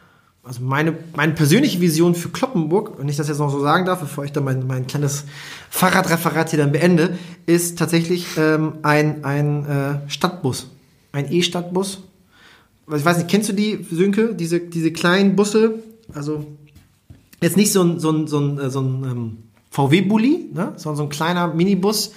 also 0.44 0.62
meine, 0.62 0.98
meine 1.16 1.34
persönliche 1.34 1.80
Vision 1.80 2.16
für 2.16 2.28
Kloppenburg, 2.28 3.00
wenn 3.00 3.08
ich 3.08 3.16
das 3.16 3.30
jetzt 3.30 3.40
noch 3.40 3.50
so 3.50 3.62
sagen 3.62 3.86
darf, 3.86 4.02
bevor 4.02 4.26
ich 4.26 4.34
dann 4.34 4.44
mein, 4.44 4.68
mein 4.68 4.88
kleines 4.88 5.24
Fahrradreferat 5.70 6.50
hier 6.50 6.60
dann 6.60 6.74
beende, 6.74 7.18
ist 7.46 7.80
tatsächlich 7.80 8.28
ähm, 8.38 8.74
ein, 8.84 9.24
ein 9.24 9.66
äh, 9.66 10.10
Stadtbus. 10.10 10.68
Ein 11.14 11.32
E-Stadtbus. 11.32 12.04
Ich 12.88 13.06
weiß 13.06 13.18
nicht, 13.18 13.30
kennst 13.30 13.50
du 13.50 13.54
die, 13.54 13.86
Sönke? 13.92 14.36
Diese, 14.36 14.60
diese 14.60 14.92
kleinen 14.92 15.36
Busse? 15.36 15.80
Also 16.14 16.46
jetzt 17.42 17.58
nicht 17.58 17.72
so 17.72 17.82
ein, 17.84 18.00
so 18.00 18.12
ein, 18.12 18.28
so 18.28 18.40
ein, 18.40 18.60
äh, 18.60 18.70
so 18.70 18.82
ein 18.82 19.04
ähm, 19.04 19.38
VW-Bully, 19.72 20.50
ne? 20.54 20.74
sondern 20.76 20.98
so 20.98 21.04
ein 21.04 21.10
kleiner 21.10 21.48
Minibus 21.48 22.14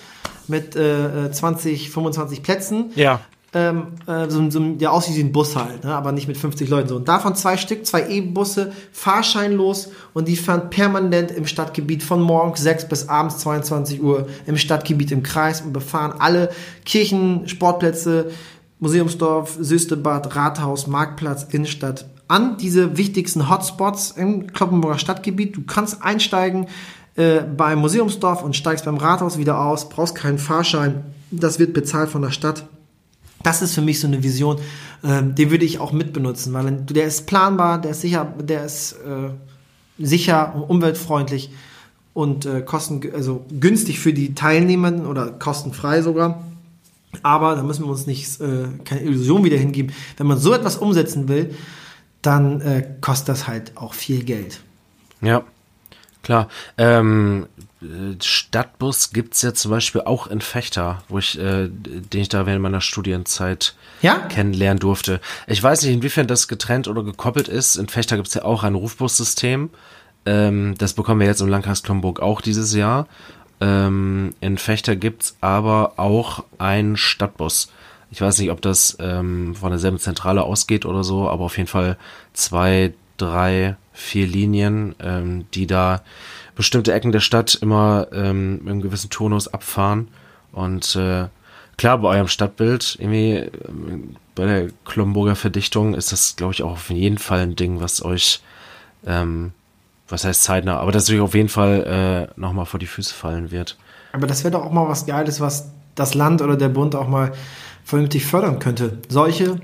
mit 0.49 0.77
äh, 0.77 1.31
20, 1.31 1.87
äh, 1.87 1.91
25 1.91 2.43
Plätzen. 2.43 2.91
Ja 2.97 3.21
ähm, 3.57 3.95
äh, 4.07 4.29
so, 4.29 4.51
so, 4.51 4.61
der 4.61 4.93
aussieht 4.93 5.17
wie 5.17 5.21
ein 5.21 5.33
Bus 5.33 5.57
halt, 5.57 5.85
ne? 5.85 5.95
aber 5.95 6.13
nicht 6.13 6.29
mit 6.29 6.37
50 6.37 6.69
Leuten 6.69 6.89
so. 6.89 6.97
Und 6.97 7.09
davon 7.09 7.35
zwei 7.35 7.57
Stück, 7.57 7.87
zwei 7.87 8.07
E-Busse, 8.09 8.73
fahrscheinlos 8.93 9.91
und 10.13 10.29
die 10.29 10.37
fahren 10.37 10.69
permanent 10.69 11.31
im 11.31 11.47
Stadtgebiet 11.47 12.03
von 12.03 12.21
morgens 12.21 12.61
6 12.61 12.89
bis 12.89 13.09
abends 13.09 13.39
22 13.39 14.03
Uhr 14.03 14.27
im 14.47 14.59
Stadtgebiet 14.59 15.11
im 15.11 15.23
Kreis 15.23 15.63
und 15.63 15.73
befahren 15.73 16.15
alle 16.19 16.51
Kirchen, 16.85 17.49
Sportplätze, 17.49 18.31
Museumsdorf, 18.79 19.57
Süstebad, 19.61 20.37
Rathaus, 20.37 20.87
Marktplatz, 20.87 21.45
Innenstadt 21.51 22.07
an 22.29 22.57
diese 22.59 22.97
wichtigsten 22.97 23.49
Hotspots 23.49 24.11
im 24.11 24.53
Kloppenburger 24.53 24.99
Stadtgebiet. 24.99 25.57
Du 25.57 25.63
kannst 25.63 26.03
einsteigen 26.03 26.67
äh, 27.15 27.41
beim 27.41 27.79
Museumsdorf 27.79 28.43
und 28.43 28.57
steigst 28.57 28.85
beim 28.85 28.97
Rathaus 28.97 29.39
wieder 29.39 29.61
aus, 29.61 29.89
brauchst 29.89 30.15
keinen 30.17 30.39
Fahrschein. 30.39 31.05
Das 31.31 31.59
wird 31.59 31.73
bezahlt 31.73 32.11
von 32.11 32.23
der 32.23 32.31
Stadt 32.31 32.67
das 33.47 33.63
ist 33.63 33.75
für 33.75 33.81
mich 33.81 34.01
so 34.01 34.09
eine 34.09 34.23
Vision, 34.25 34.59
ähm, 35.05 35.35
den 35.37 35.51
würde 35.51 35.65
ich 35.65 35.79
auch 35.79 35.93
mitbenutzen, 35.93 36.53
weil 36.53 36.73
der 36.73 37.07
ist 37.07 37.27
planbar, 37.27 37.81
der 37.81 37.93
ist 37.93 38.01
sicher, 38.01 38.25
der 38.41 38.65
ist 38.65 38.93
äh, 38.93 39.31
sicher 40.05 40.53
und 40.57 40.63
umweltfreundlich 40.63 41.51
und 42.13 42.45
äh, 42.45 42.63
kosten, 42.63 43.01
also 43.15 43.45
günstig 43.61 44.01
für 44.01 44.13
die 44.13 44.35
Teilnehmenden 44.35 45.07
oder 45.07 45.31
kostenfrei 45.31 46.03
sogar. 46.03 46.43
Aber 47.23 47.55
da 47.57 47.63
müssen 47.63 47.85
wir 47.85 47.91
uns 47.91 48.07
nicht 48.07 48.41
äh, 48.41 48.69
keine 48.85 49.03
Illusion 49.03 49.45
wieder 49.45 49.57
hingeben. 49.57 49.93
Wenn 50.17 50.27
man 50.27 50.39
so 50.39 50.53
etwas 50.53 50.77
umsetzen 50.77 51.29
will, 51.29 51.55
dann 52.23 52.61
äh, 52.61 52.87
kostet 53.01 53.29
das 53.29 53.47
halt 53.47 53.77
auch 53.77 53.95
viel 53.95 54.25
Geld. 54.25 54.61
Ja, 55.21 55.45
klar. 56.23 56.49
Ähm, 56.77 57.47
Stadtbus 58.23 59.11
gibt 59.13 59.35
es 59.35 59.43
ja 59.43 59.55
zum 59.55 59.71
Beispiel 59.71 60.03
auch 60.03 60.27
in 60.27 60.41
Fechter, 60.41 61.03
wo 61.09 61.19
ich, 61.19 61.39
äh, 61.39 61.69
den 61.69 62.21
ich 62.21 62.29
da 62.29 62.47
während 62.47 62.63
meiner 62.63 62.81
Studienzeit 62.81 63.75
ja? 64.03 64.19
kennenlernen 64.19 64.79
durfte. 64.79 65.21
Ich 65.47 65.63
weiß 65.63 65.83
nicht, 65.83 65.93
inwiefern 65.93 66.27
das 66.27 66.49
getrennt 66.49 66.89
oder 66.89 67.03
gekoppelt 67.03 67.49
ist. 67.49 67.77
In 67.77 67.89
Fechter 67.89 68.17
gibt 68.17 68.29
es 68.29 68.35
ja 68.35 68.45
auch 68.45 68.63
ein 68.65 68.75
Rufbussystem. 68.75 69.71
Ähm, 70.25 70.75
das 70.79 70.95
bekommen 70.95 71.21
wir 71.21 71.27
jetzt 71.27 71.41
im 71.41 71.49
Landkreis 71.49 71.83
Klomburg 71.83 72.21
auch 72.21 72.41
dieses 72.41 72.75
Jahr. 72.75 73.07
Ähm, 73.61 74.35
in 74.41 74.59
Fechter 74.59 74.97
gibt 74.97 75.23
es 75.23 75.37
aber 75.41 75.95
auch 75.97 76.45
einen 76.59 76.97
Stadtbus. 76.97 77.73
Ich 78.11 78.21
weiß 78.21 78.39
nicht, 78.39 78.51
ob 78.51 78.61
das 78.63 78.97
ähm, 79.01 79.55
von 79.55 79.71
derselben 79.71 79.99
Zentrale 79.99 80.43
ausgeht 80.43 80.87
oder 80.87 81.03
so, 81.03 81.29
aber 81.29 81.45
auf 81.45 81.57
jeden 81.57 81.69
Fall 81.69 81.97
zwei, 82.33 82.93
drei, 83.17 83.77
vier 83.93 84.27
Linien, 84.27 84.95
ähm, 85.01 85.47
die 85.55 85.67
da 85.67 86.03
bestimmte 86.55 86.93
Ecken 86.93 87.13
der 87.13 87.21
Stadt 87.21 87.55
immer 87.55 88.09
ähm, 88.13 88.61
im 88.67 88.81
gewissen 88.81 89.11
Tonus 89.11 89.49
abfahren. 89.49 90.09
Und 90.53 90.97
äh, 90.97 91.27
klar, 91.77 91.99
bei 91.99 92.09
eurem 92.09 92.29
Stadtbild, 92.29 92.97
irgendwie 92.99 93.33
äh, 93.33 93.51
bei 94.35 94.47
der 94.47 94.69
Klomburger 94.85 95.37
Verdichtung 95.37 95.95
ist 95.95 96.13
das, 96.13 96.37
glaube 96.37 96.53
ich, 96.53 96.63
auch 96.63 96.73
auf 96.73 96.91
jeden 96.91 97.19
Fall 97.19 97.41
ein 97.41 97.57
Ding, 97.57 97.81
was 97.81 98.05
euch, 98.05 98.41
ähm, 99.07 99.53
was 100.09 100.25
heißt 100.25 100.43
zeitnah, 100.43 100.79
aber 100.79 100.93
das 100.93 101.11
euch 101.11 101.21
auf 101.21 101.35
jeden 101.35 101.49
Fall 101.49 102.31
äh, 102.37 102.41
nochmal 102.41 102.67
vor 102.67 102.81
die 102.81 102.87
Füße 102.87 103.15
fallen 103.15 103.51
wird. 103.51 103.77
Aber 104.13 104.27
das 104.27 104.45
wäre 104.45 104.53
doch 104.53 104.65
auch 104.65 104.73
mal 104.73 104.89
was 104.89 105.07
Geiles, 105.07 105.41
was 105.41 105.71
das 105.95 106.15
Land 106.15 106.43
oder 106.43 106.57
der 106.57 106.69
Bund 106.69 106.95
auch 106.95 107.09
mal 107.09 107.33
vernünftig 107.85 108.27
fördern 108.27 108.59
könnte. 108.59 108.99
Solche 109.09 109.61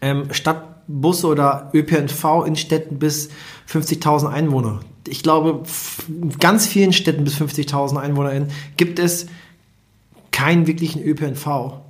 ähm, 0.00 0.32
Stadtbusse 0.32 1.26
oder 1.26 1.70
ÖPNV 1.74 2.46
in 2.46 2.56
Städten 2.56 2.98
bis 2.98 3.30
50.000 3.68 4.28
Einwohner 4.28 4.80
ich 5.08 5.22
glaube, 5.22 5.62
in 6.08 6.38
ganz 6.38 6.66
vielen 6.66 6.92
Städten 6.92 7.24
bis 7.24 7.34
50.000 7.34 7.98
EinwohnerInnen 7.98 8.50
gibt 8.76 8.98
es 8.98 9.26
keinen 10.30 10.66
wirklichen 10.66 11.02
ÖPNV. 11.02 11.80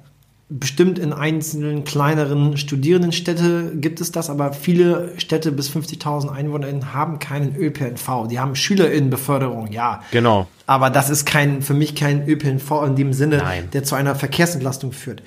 Bestimmt 0.53 0.99
in 0.99 1.13
einzelnen 1.13 1.85
kleineren 1.85 2.57
Studierendenstädte 2.57 3.73
gibt 3.77 4.01
es 4.01 4.11
das, 4.11 4.29
aber 4.29 4.53
viele 4.53 5.13
Städte 5.19 5.53
bis 5.53 5.71
50.000 5.71 6.31
EinwohnerInnen 6.31 6.93
haben 6.93 7.21
keinen 7.21 7.55
ÖPNV. 7.55 8.27
Die 8.29 8.41
haben 8.41 8.57
SchülerInnenbeförderung, 8.57 9.71
ja. 9.71 10.03
Genau. 10.11 10.49
Aber 10.67 10.91
das 10.91 11.09
ist 11.09 11.25
kein, 11.25 11.63
für 11.63 11.75
mich 11.75 11.95
kein 11.95 12.29
ÖPNV 12.29 12.83
in 12.87 12.97
dem 12.97 13.13
Sinne, 13.13 13.39
Nein. 13.39 13.69
der 13.73 13.85
zu 13.85 13.95
einer 13.95 14.17
Verkehrsentlastung 14.17 14.93
führt. 14.93 15.23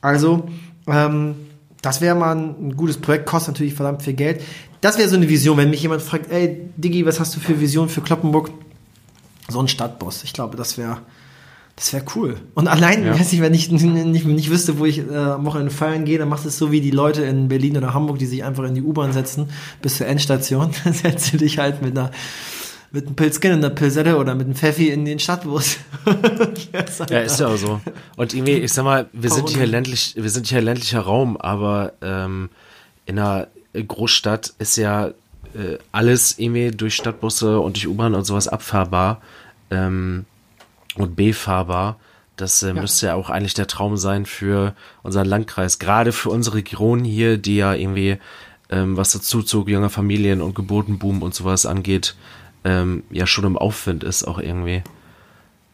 Also, 0.00 0.48
ähm, 0.88 1.36
das 1.80 2.00
wäre 2.00 2.16
mal 2.16 2.36
ein 2.36 2.76
gutes 2.76 2.98
Projekt, 2.98 3.26
kostet 3.26 3.54
natürlich 3.54 3.74
verdammt 3.74 4.02
viel 4.02 4.14
Geld 4.14 4.40
das 4.80 4.98
wäre 4.98 5.08
so 5.08 5.16
eine 5.16 5.28
Vision, 5.28 5.56
wenn 5.56 5.70
mich 5.70 5.82
jemand 5.82 6.02
fragt, 6.02 6.30
ey, 6.30 6.70
Diggi, 6.76 7.04
was 7.04 7.18
hast 7.18 7.34
du 7.34 7.40
für 7.40 7.60
Vision 7.60 7.88
für 7.88 8.00
Kloppenburg? 8.00 8.50
So 9.48 9.60
ein 9.60 9.68
Stadtboss. 9.68 10.24
Ich 10.24 10.32
glaube, 10.32 10.56
das 10.56 10.78
wäre 10.78 10.98
das 11.78 11.92
wäre 11.92 12.04
cool. 12.16 12.36
Und 12.54 12.66
allein, 12.66 13.06
ja. 13.06 13.16
weiß 13.16 13.32
ich, 13.32 13.40
wenn 13.40 13.54
ich 13.54 13.70
nicht, 13.70 13.84
nicht, 14.26 14.50
wüsste, 14.50 14.80
wo 14.80 14.84
ich 14.84 14.98
äh, 14.98 15.14
am 15.14 15.44
Wochenende 15.44 15.70
feiern 15.70 16.04
gehe, 16.04 16.18
dann 16.18 16.28
machst 16.28 16.44
du 16.44 16.48
es 16.48 16.58
so 16.58 16.72
wie 16.72 16.80
die 16.80 16.90
Leute 16.90 17.22
in 17.22 17.46
Berlin 17.46 17.76
oder 17.76 17.94
Hamburg, 17.94 18.18
die 18.18 18.26
sich 18.26 18.42
einfach 18.42 18.64
in 18.64 18.74
die 18.74 18.82
U-Bahn 18.82 19.12
setzen 19.12 19.48
bis 19.80 19.98
zur 19.98 20.08
Endstation. 20.08 20.72
Dann 20.84 20.92
setzt 20.92 21.32
du 21.32 21.36
dich 21.36 21.58
halt 21.58 21.80
mit 21.80 21.96
einer 21.96 22.10
mit 22.90 23.06
einem 23.06 23.14
Pilzkin 23.14 23.52
in 23.52 23.60
der 23.60 23.70
Pilsette 23.70 24.16
oder 24.16 24.34
mit 24.34 24.46
einem 24.46 24.56
Pfeffi 24.56 24.88
in 24.88 25.04
den 25.04 25.20
Stadtbus. 25.20 25.76
ja, 27.10 27.20
ist 27.20 27.38
ja 27.38 27.46
auch 27.46 27.56
so. 27.56 27.80
Und 28.16 28.34
irgendwie, 28.34 28.54
ich 28.54 28.72
sag 28.72 28.82
mal, 28.82 29.06
wir 29.12 29.30
sind 29.30 29.50
hier 29.50 29.66
ländlich, 29.66 30.14
wir 30.16 30.30
sind 30.30 30.46
hier 30.48 30.62
ländlicher 30.62 31.00
Raum, 31.00 31.36
aber 31.36 31.92
ähm, 32.00 32.48
in 33.04 33.18
einer 33.18 33.48
Großstadt 33.74 34.54
ist 34.58 34.76
ja 34.76 35.08
äh, 35.08 35.78
alles 35.92 36.38
irgendwie 36.38 36.70
durch 36.70 36.96
Stadtbusse 36.96 37.60
und 37.60 37.76
durch 37.76 37.86
U-Bahn 37.86 38.14
und 38.14 38.24
sowas 38.24 38.48
abfahrbar 38.48 39.20
ähm, 39.70 40.24
und 40.98 41.16
befahrbar. 41.16 41.98
Das 42.36 42.62
äh, 42.62 42.68
ja. 42.68 42.74
müsste 42.74 43.06
ja 43.06 43.14
auch 43.14 43.30
eigentlich 43.30 43.54
der 43.54 43.66
Traum 43.66 43.96
sein 43.96 44.26
für 44.26 44.74
unseren 45.02 45.26
Landkreis. 45.26 45.78
Gerade 45.78 46.12
für 46.12 46.30
unsere 46.30 46.56
Region 46.56 47.04
hier, 47.04 47.36
die 47.36 47.56
ja 47.56 47.74
irgendwie, 47.74 48.18
ähm, 48.70 48.96
was 48.96 49.12
der 49.12 49.20
Zuzug 49.20 49.68
junger 49.68 49.90
Familien 49.90 50.40
und 50.40 50.54
Geburtenboom 50.54 51.22
und 51.22 51.34
sowas 51.34 51.66
angeht, 51.66 52.14
ähm, 52.64 53.02
ja 53.10 53.26
schon 53.26 53.44
im 53.44 53.58
Aufwind 53.58 54.04
ist 54.04 54.24
auch 54.24 54.38
irgendwie. 54.38 54.82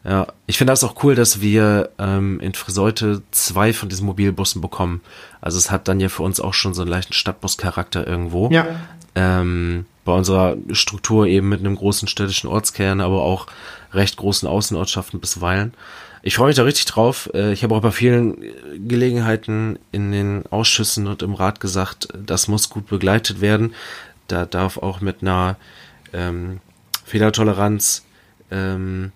Ja, 0.03 0.27
ich 0.45 0.59
finde 0.59 0.71
das 0.71 0.83
auch 0.83 1.03
cool, 1.03 1.15
dass 1.15 1.41
wir 1.41 1.89
ähm, 1.97 2.39
in 2.39 2.53
Friseute 2.53 3.23
zwei 3.31 3.73
von 3.73 3.89
diesen 3.89 4.05
Mobilbussen 4.05 4.61
bekommen. 4.61 5.01
Also 5.41 5.57
es 5.57 5.71
hat 5.71 5.87
dann 5.87 5.99
ja 5.99 6.09
für 6.09 6.21
uns 6.21 6.39
auch 6.39 6.53
schon 6.53 6.75
so 6.75 6.83
einen 6.83 6.91
leichten 6.91 7.13
Stadtbus-Charakter 7.13 8.05
irgendwo. 8.05 8.49
Ja. 8.51 8.67
Ähm, 9.15 9.85
bei 10.03 10.13
unserer 10.13 10.57
Struktur 10.71 11.25
eben 11.25 11.49
mit 11.49 11.61
einem 11.61 11.75
großen 11.75 12.07
städtischen 12.07 12.47
Ortskern, 12.47 13.01
aber 13.01 13.23
auch 13.23 13.47
recht 13.95 14.17
großen 14.17 14.47
Außenortschaften 14.47 15.19
bisweilen. 15.19 15.73
Ich 16.21 16.35
freue 16.35 16.47
mich 16.47 16.55
da 16.55 16.63
richtig 16.63 16.85
drauf. 16.85 17.29
Äh, 17.33 17.53
ich 17.53 17.63
habe 17.63 17.75
auch 17.75 17.81
bei 17.81 17.91
vielen 17.91 18.37
Gelegenheiten 18.87 19.77
in 19.91 20.11
den 20.11 20.43
Ausschüssen 20.49 21.07
und 21.07 21.21
im 21.21 21.35
Rat 21.35 21.59
gesagt, 21.59 22.07
das 22.13 22.47
muss 22.47 22.69
gut 22.69 22.87
begleitet 22.87 23.41
werden. 23.41 23.75
Da 24.27 24.45
darf 24.45 24.77
auch 24.77 25.01
mit 25.01 25.21
einer 25.21 25.55
ähm, 26.13 26.61
Fehlertoleranz 27.05 28.05
ähm, 28.49 29.11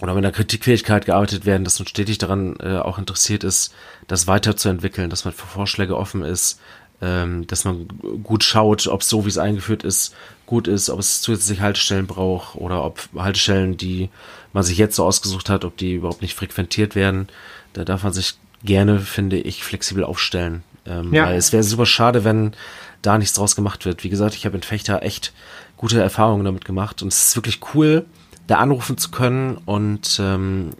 oder 0.00 0.14
mit 0.14 0.24
einer 0.24 0.32
Kritikfähigkeit 0.32 1.06
gearbeitet 1.06 1.44
werden, 1.44 1.64
dass 1.64 1.78
man 1.78 1.88
stetig 1.88 2.18
daran 2.18 2.56
äh, 2.60 2.78
auch 2.78 2.98
interessiert 2.98 3.44
ist, 3.44 3.74
das 4.06 4.26
weiterzuentwickeln, 4.26 5.10
dass 5.10 5.24
man 5.24 5.34
für 5.34 5.46
Vorschläge 5.46 5.96
offen 5.96 6.22
ist, 6.22 6.60
ähm, 7.00 7.46
dass 7.48 7.64
man 7.64 7.88
gut 8.22 8.44
schaut, 8.44 8.86
ob 8.86 9.00
es 9.00 9.08
so, 9.08 9.24
wie 9.24 9.28
es 9.28 9.38
eingeführt 9.38 9.82
ist, 9.82 10.14
gut 10.52 10.68
ist, 10.68 10.90
ob 10.90 11.00
es 11.00 11.22
zusätzliche 11.22 11.62
Haltestellen 11.62 12.06
braucht 12.06 12.56
oder 12.56 12.84
ob 12.84 13.08
Haltestellen, 13.16 13.78
die 13.78 14.10
man 14.52 14.62
sich 14.62 14.76
jetzt 14.76 14.96
so 14.96 15.04
ausgesucht 15.06 15.48
hat, 15.48 15.64
ob 15.64 15.78
die 15.78 15.94
überhaupt 15.94 16.20
nicht 16.20 16.34
frequentiert 16.34 16.94
werden. 16.94 17.28
Da 17.72 17.84
darf 17.84 18.02
man 18.02 18.12
sich 18.12 18.34
gerne, 18.62 19.00
finde 19.00 19.38
ich, 19.38 19.64
flexibel 19.64 20.04
aufstellen. 20.04 20.62
Ähm, 20.84 21.14
ja. 21.14 21.24
Weil 21.24 21.36
es 21.36 21.54
wäre 21.54 21.62
super 21.62 21.86
schade, 21.86 22.24
wenn 22.24 22.52
da 23.00 23.16
nichts 23.16 23.32
draus 23.32 23.56
gemacht 23.56 23.86
wird. 23.86 24.04
Wie 24.04 24.10
gesagt, 24.10 24.34
ich 24.34 24.44
habe 24.44 24.56
in 24.56 24.62
Fechter 24.62 25.02
echt 25.02 25.32
gute 25.78 26.02
Erfahrungen 26.02 26.44
damit 26.44 26.66
gemacht 26.66 27.00
und 27.00 27.08
es 27.08 27.28
ist 27.28 27.36
wirklich 27.36 27.60
cool, 27.72 28.04
da 28.46 28.58
anrufen 28.58 28.98
zu 28.98 29.10
können 29.10 29.56
und 29.64 30.20
ähm, 30.20 30.72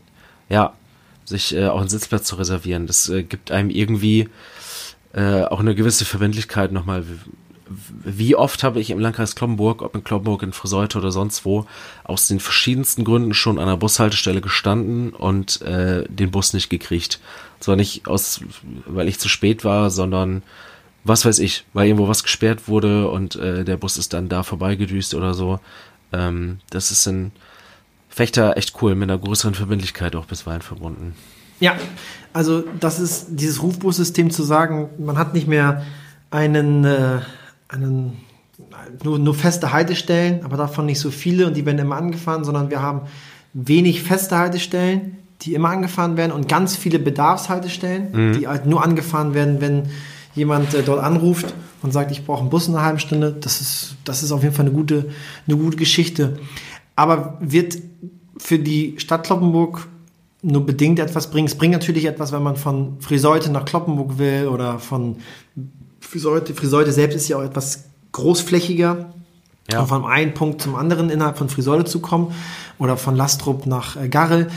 ja, 0.51 0.75
sich 1.25 1.57
äh, 1.57 1.69
auch 1.69 1.81
einen 1.81 1.89
Sitzplatz 1.89 2.25
zu 2.25 2.37
reservieren. 2.37 2.87
Das 2.87 3.09
äh, 3.09 3.23
gibt 3.23 3.51
einem 3.51 3.71
irgendwie 3.71 4.29
äh, 5.15 5.45
auch 5.45 5.61
eine 5.61 5.75
gewisse 5.75 6.05
Verbindlichkeit 6.05 6.73
nochmal. 6.73 7.05
Wie 8.05 8.37
oft 8.37 8.63
habe 8.63 8.81
ich 8.81 8.91
im 8.91 8.99
Landkreis 8.99 9.35
Kloppenburg, 9.35 9.83
ob 9.83 9.95
in 9.95 10.05
Kloppenburg, 10.05 10.43
in 10.43 10.53
Friseute 10.53 10.99
oder 10.99 11.13
sonst 11.13 11.45
wo, 11.45 11.67
aus 12.05 12.29
den 12.29 12.41
verschiedensten 12.41 13.05
Gründen 13.05 13.35
schon 13.35 13.59
an 13.59 13.69
der 13.69 13.77
Bushaltestelle 13.77 14.41
gestanden 14.41 15.11
und 15.11 15.61
äh, 15.63 16.05
den 16.09 16.31
Bus 16.31 16.53
nicht 16.53 16.71
gekriegt. 16.71 17.21
Zwar 17.61 17.77
nicht 17.77 18.09
aus, 18.09 18.41
weil 18.87 19.09
ich 19.09 19.19
zu 19.19 19.29
spät 19.29 19.65
war, 19.65 19.91
sondern 19.91 20.43
was 21.05 21.25
weiß 21.25 21.39
ich, 21.41 21.65
weil 21.73 21.87
irgendwo 21.87 22.09
was 22.09 22.23
gesperrt 22.23 22.69
wurde 22.69 23.09
und 23.09 23.37
äh, 23.37 23.65
der 23.65 23.77
Bus 23.77 23.97
ist 23.97 24.13
dann 24.13 24.29
da 24.29 24.43
vorbeigedüst 24.43 25.15
oder 25.15 25.35
so. 25.35 25.61
Ähm, 26.13 26.61
das 26.71 26.91
ist 26.91 27.07
in 27.07 27.33
Fechter 28.09 28.57
echt 28.57 28.81
cool, 28.83 28.95
mit 28.95 29.11
einer 29.11 29.19
größeren 29.19 29.55
Verbindlichkeit 29.55 30.15
auch 30.15 30.27
bisweilen 30.27 30.63
verbunden. 30.63 31.15
Ja, 31.61 31.77
also 32.33 32.65
das 32.81 33.01
ist 33.01 33.27
dieses 33.31 33.63
Rufbussystem 33.63 34.31
zu 34.31 34.43
sagen, 34.43 34.91
man 34.99 35.17
hat 35.17 35.33
nicht 35.33 35.47
mehr 35.47 35.85
einen, 36.31 36.85
äh, 36.85 37.21
einen 37.73 38.19
nur, 39.03 39.19
nur 39.19 39.35
feste 39.35 39.73
Haltestellen, 39.73 40.45
aber 40.45 40.57
davon 40.57 40.87
nicht 40.87 41.01
so 41.01 41.11
viele 41.11 41.47
und 41.47 41.57
die 41.57 41.67
werden 41.67 41.79
immer 41.79 41.97
angefahren, 41.97 42.45
sondern 42.45 42.71
wir 42.71 42.83
haben 42.83 43.03
wenig 43.55 44.03
feste 44.03 44.39
Haltestellen, 44.39 45.17
die 45.43 45.55
immer 45.55 45.71
angefahren 45.71 46.17
werden 46.17 46.33
und 46.33 46.49
ganz 46.49 46.77
viele 46.77 46.99
Bedarfshaltestellen, 46.99 48.13
mhm. 48.13 48.39
die 48.39 48.47
halt 48.47 48.67
nur 48.67 48.83
angefahren 48.85 49.35
werden, 49.35 49.61
wenn 49.61 49.85
jemand 50.35 50.75
äh, 50.75 50.83
dort 50.83 51.03
anruft 51.03 51.53
und 51.83 51.93
sagt, 51.93 52.13
ich 52.13 52.25
brauche 52.25 52.41
einen 52.41 52.51
Bus 52.51 52.69
in 52.69 52.75
einer 52.75 52.85
halben 52.85 52.99
Stunde. 53.01 53.33
Das 53.33 53.61
ist, 53.61 53.97
das 54.05 54.23
ist 54.23 54.33
auf 54.33 54.43
jeden 54.43 54.55
Fall 54.55 54.67
eine 54.67 54.75
gute, 54.75 55.11
eine 55.47 55.57
gute 55.57 55.77
Geschichte. 55.77 56.39
Aber 56.95 57.37
wird 57.41 57.79
für 58.37 58.59
die 58.59 58.95
Stadt 58.99 59.25
Kloppenburg 59.25 59.89
nur 60.43 60.67
bedingt 60.67 60.99
etwas 60.99 61.31
bringen. 61.31 61.47
Es 61.47 61.55
bringt 61.55 61.73
natürlich 61.73 62.07
etwas, 62.07 62.33
wenn 62.33 62.43
man 62.43 62.57
von 62.57 63.01
Friseute 63.01 63.51
nach 63.51 63.65
Kloppenburg 63.65 64.19
will 64.19 64.49
oder 64.49 64.79
von 64.79 65.17
Friseute. 66.12 66.53
Friseute 66.53 66.92
selbst 66.92 67.16
ist 67.16 67.29
ja 67.29 67.38
auch 67.38 67.42
etwas 67.42 67.85
großflächiger. 68.12 69.14
Ja. 69.70 69.81
Um 69.81 69.87
von 69.87 70.05
einem 70.05 70.35
Punkt 70.35 70.61
zum 70.61 70.75
anderen 70.75 71.09
innerhalb 71.09 71.38
von 71.38 71.48
Friseute 71.48 71.85
zu 71.85 72.01
kommen 72.01 72.35
oder 72.79 72.96
von 72.96 73.16
Lastrup 73.16 73.64
nach 73.64 73.96
äh, 73.96 74.09
Garrel. 74.09 74.48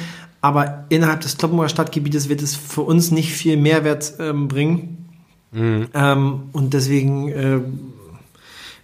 Aber 0.41 0.85
innerhalb 0.89 1.21
des 1.21 1.37
Kloppenburger 1.37 1.69
Stadtgebietes 1.69 2.27
wird 2.27 2.41
es 2.41 2.55
für 2.55 2.81
uns 2.81 3.11
nicht 3.11 3.31
viel 3.31 3.55
Mehrwert 3.55 4.15
ähm, 4.19 4.47
bringen. 4.47 5.07
Mhm. 5.51 5.87
Ähm, 5.93 6.43
und 6.51 6.73
deswegen 6.73 7.29
äh, 7.29 7.59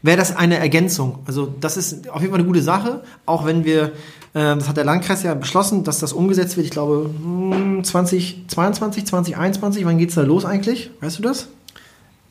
wäre 0.02 0.18
das 0.18 0.36
eine 0.36 0.58
Ergänzung. 0.58 1.20
Also 1.26 1.54
das 1.60 1.76
ist 1.76 2.10
auf 2.10 2.22
jeden 2.22 2.32
Fall 2.32 2.40
eine 2.40 2.48
gute 2.48 2.62
Sache, 2.62 3.04
auch 3.26 3.46
wenn 3.46 3.66
wir, 3.66 3.86
äh, 4.34 4.56
das 4.56 4.70
hat 4.70 4.78
der 4.78 4.86
Landkreis 4.86 5.24
ja 5.24 5.34
beschlossen, 5.34 5.84
dass 5.84 6.00
das 6.00 6.14
umgesetzt 6.14 6.56
wird. 6.56 6.68
Ich 6.68 6.72
glaube 6.72 7.10
2022, 7.84 9.06
2021, 9.06 9.86
wann 9.86 9.98
geht's 9.98 10.16
da 10.16 10.22
los 10.22 10.46
eigentlich? 10.46 10.92
Weißt 11.02 11.20
du 11.20 11.24
das? 11.24 11.50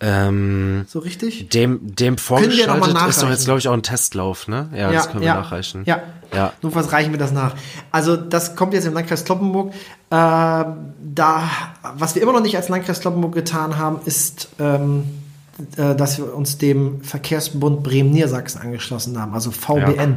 Ähm, 0.03 0.87
so 0.89 0.99
richtig? 0.99 1.51
Dem, 1.51 1.95
dem 1.95 2.17
vorgeschaltet 2.17 3.09
ist 3.09 3.23
doch 3.23 3.29
jetzt, 3.29 3.45
glaube 3.45 3.59
ich, 3.59 3.69
auch 3.69 3.75
ein 3.75 3.83
Testlauf, 3.83 4.49
ne? 4.49 4.71
Ja, 4.73 4.79
ja 4.79 4.93
das 4.93 5.11
können 5.11 5.23
wir 5.23 5.35
nachreichen. 5.35 5.83
Ja, 5.85 6.01
ja. 6.35 6.53
Notfalls 6.63 6.91
reichen 6.91 7.13
wir 7.13 7.19
das 7.19 7.33
nach. 7.33 7.55
Also, 7.91 8.17
das 8.17 8.57
kommt 8.57 8.73
jetzt 8.73 8.87
im 8.87 8.95
Landkreis 8.95 9.25
Kloppenburg. 9.25 9.75
Äh, 9.75 9.75
da, 10.11 11.51
was 11.97 12.15
wir 12.15 12.23
immer 12.23 12.33
noch 12.33 12.43
nicht 12.43 12.57
als 12.57 12.71
Landkreis 12.71 13.01
Kloppenburg 13.01 13.35
getan 13.35 13.77
haben, 13.77 14.01
ist, 14.07 14.49
ähm, 14.59 15.05
äh, 15.77 15.95
dass 15.95 16.17
wir 16.17 16.35
uns 16.35 16.57
dem 16.57 17.03
Verkehrsbund 17.03 17.83
Bremen-Niedersachsen 17.83 18.61
angeschlossen 18.61 19.21
haben, 19.21 19.35
also 19.35 19.51
VBN. 19.51 19.97
Ja. 19.97 20.17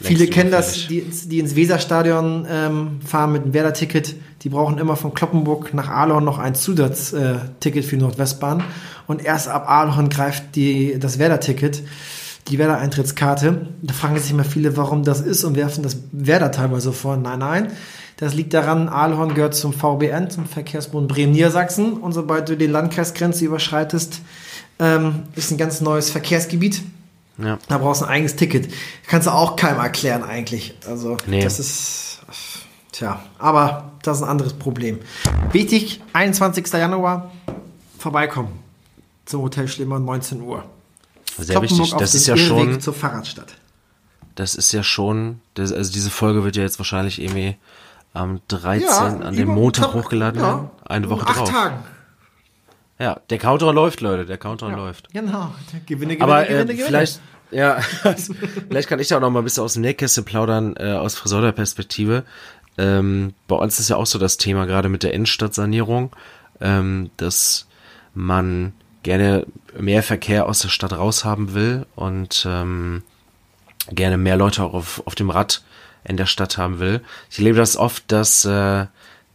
Viele 0.00 0.26
kennen 0.26 0.50
das, 0.50 0.88
die, 0.88 1.02
die 1.02 1.38
ins 1.38 1.56
Weserstadion 1.56 2.46
ähm, 2.50 3.00
fahren 3.04 3.32
mit 3.32 3.42
einem 3.42 3.54
Werder-Ticket. 3.54 4.16
Die 4.42 4.48
brauchen 4.48 4.78
immer 4.78 4.96
von 4.96 5.14
Kloppenburg 5.14 5.72
nach 5.72 5.88
Ahlhorn 5.88 6.24
noch 6.24 6.38
ein 6.38 6.54
Zusatzticket 6.54 7.84
äh, 7.84 7.86
für 7.86 7.96
die 7.96 8.02
Nordwestbahn. 8.02 8.62
Und 9.06 9.24
erst 9.24 9.48
ab 9.48 9.68
Ahlhorn 9.68 10.08
greift 10.08 10.56
die, 10.56 10.98
das 10.98 11.18
Werder-Ticket, 11.18 11.82
die 12.48 12.58
Werder-Eintrittskarte. 12.58 13.68
Da 13.82 13.94
fragen 13.94 14.18
sich 14.18 14.30
immer 14.30 14.44
viele, 14.44 14.76
warum 14.76 15.04
das 15.04 15.20
ist 15.20 15.44
und 15.44 15.56
werfen 15.56 15.82
das 15.82 15.98
Werder 16.12 16.50
teilweise 16.50 16.92
vor. 16.92 17.16
Nein, 17.16 17.38
nein. 17.38 17.72
Das 18.16 18.34
liegt 18.34 18.54
daran, 18.54 18.88
Ahlhorn 18.88 19.34
gehört 19.34 19.54
zum 19.54 19.72
VBN, 19.72 20.30
zum 20.30 20.46
Verkehrsbund 20.46 21.08
Bremen-Niedersachsen. 21.08 21.94
Und 21.94 22.12
sobald 22.12 22.48
du 22.48 22.56
die 22.56 22.66
Landkreisgrenze 22.66 23.44
überschreitest, 23.44 24.20
ähm, 24.78 25.24
ist 25.34 25.50
ein 25.50 25.58
ganz 25.58 25.80
neues 25.80 26.10
Verkehrsgebiet. 26.10 26.82
Ja. 27.38 27.58
Da 27.68 27.78
brauchst 27.78 28.02
du 28.02 28.06
ein 28.06 28.10
eigenes 28.10 28.36
Ticket. 28.36 28.72
Kannst 29.06 29.26
du 29.26 29.32
auch 29.32 29.56
keinem 29.56 29.80
erklären 29.80 30.22
eigentlich. 30.22 30.74
Also 30.86 31.16
nee. 31.26 31.42
das 31.42 31.58
ist, 31.58 32.20
tja, 32.92 33.20
aber 33.38 33.92
das 34.02 34.18
ist 34.18 34.22
ein 34.22 34.28
anderes 34.28 34.52
Problem. 34.52 35.00
Wichtig, 35.52 36.00
21. 36.12 36.66
Januar, 36.72 37.32
vorbeikommen 37.98 38.58
zum 39.24 39.42
Hotel 39.42 39.68
Schlimmer 39.68 39.98
19 39.98 40.40
Uhr. 40.42 40.64
Sehr 41.38 41.60
wichtig, 41.60 41.94
das 41.98 42.14
ist 42.14 42.26
ja 42.26 42.36
schon 42.36 42.80
zur 42.80 42.94
Fahrradstadt. 42.94 43.54
Das 44.36 44.54
ist 44.54 44.72
ja 44.72 44.82
schon, 44.82 45.40
das, 45.54 45.72
also 45.72 45.92
diese 45.92 46.10
Folge 46.10 46.44
wird 46.44 46.56
ja 46.56 46.62
jetzt 46.62 46.78
wahrscheinlich 46.78 47.20
irgendwie 47.20 47.56
am 48.12 48.40
13. 48.48 48.86
Ja, 48.86 49.06
an 49.06 49.36
dem 49.36 49.48
Montag 49.48 49.92
hochgeladen 49.92 50.40
ja, 50.40 50.46
werden. 50.46 50.70
Eine 50.84 51.10
Woche 51.10 51.26
acht 51.26 51.38
drauf. 51.38 51.50
Tagen. 51.50 51.84
Ja, 52.98 53.20
der 53.28 53.38
Countdown 53.38 53.74
läuft, 53.74 54.00
Leute, 54.00 54.24
der 54.24 54.38
Countdown 54.38 54.70
ja, 54.70 54.76
läuft. 54.76 55.12
Genau, 55.12 55.54
gewinne, 55.86 56.16
gewinne, 56.16 56.22
Aber, 56.22 56.44
gewinne, 56.44 56.60
äh, 56.60 56.64
gewinne. 56.64 56.86
Vielleicht, 56.86 57.20
ja, 57.50 57.80
vielleicht 58.68 58.88
kann 58.88 59.00
ich 59.00 59.08
da 59.08 59.16
auch 59.16 59.20
noch 59.20 59.30
mal 59.30 59.40
ein 59.40 59.44
bisschen 59.44 59.64
aus 59.64 59.74
dem 59.74 59.82
Nähkästchen 59.82 60.24
plaudern, 60.24 60.76
äh, 60.76 60.92
aus 60.92 61.16
Friseurperspektive. 61.16 62.24
Ähm, 62.78 63.34
bei 63.48 63.56
uns 63.56 63.78
ist 63.78 63.88
ja 63.88 63.96
auch 63.96 64.06
so 64.06 64.18
das 64.18 64.36
Thema, 64.36 64.66
gerade 64.66 64.88
mit 64.88 65.02
der 65.02 65.12
Innenstadtsanierung, 65.12 66.14
ähm, 66.60 67.10
dass 67.16 67.66
man 68.14 68.72
gerne 69.02 69.46
mehr 69.78 70.02
Verkehr 70.02 70.46
aus 70.46 70.60
der 70.60 70.68
Stadt 70.68 70.92
raushaben 70.92 71.54
will 71.54 71.86
und 71.94 72.46
ähm, 72.48 73.02
gerne 73.90 74.16
mehr 74.16 74.36
Leute 74.36 74.62
auch 74.62 74.74
auf, 74.74 75.02
auf 75.04 75.14
dem 75.14 75.30
Rad 75.30 75.62
in 76.04 76.16
der 76.16 76.26
Stadt 76.26 76.58
haben 76.58 76.78
will. 76.78 77.00
Ich 77.30 77.38
erlebe 77.38 77.58
das 77.58 77.76
oft, 77.76 78.04
dass 78.10 78.44
äh, 78.44 78.86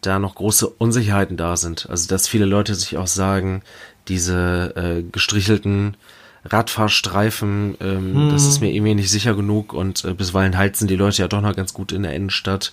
da 0.01 0.19
noch 0.19 0.35
große 0.35 0.67
Unsicherheiten 0.67 1.37
da 1.37 1.55
sind. 1.57 1.89
Also 1.89 2.07
dass 2.07 2.27
viele 2.27 2.45
Leute 2.45 2.75
sich 2.75 2.97
auch 2.97 3.07
sagen, 3.07 3.63
diese 4.07 4.73
äh, 4.75 5.01
gestrichelten 5.03 5.97
Radfahrstreifen, 6.45 7.75
ähm, 7.81 8.15
hm. 8.15 8.29
das 8.31 8.45
ist 8.45 8.61
mir 8.61 8.71
irgendwie 8.71 8.95
nicht 8.95 9.11
sicher 9.11 9.35
genug 9.35 9.73
und 9.73 10.05
äh, 10.05 10.13
bisweilen 10.13 10.57
heizen 10.57 10.87
die 10.87 10.95
Leute 10.95 11.21
ja 11.21 11.27
doch 11.27 11.41
noch 11.41 11.53
ganz 11.55 11.73
gut 11.73 11.91
in 11.91 12.03
der 12.03 12.13
Innenstadt. 12.13 12.71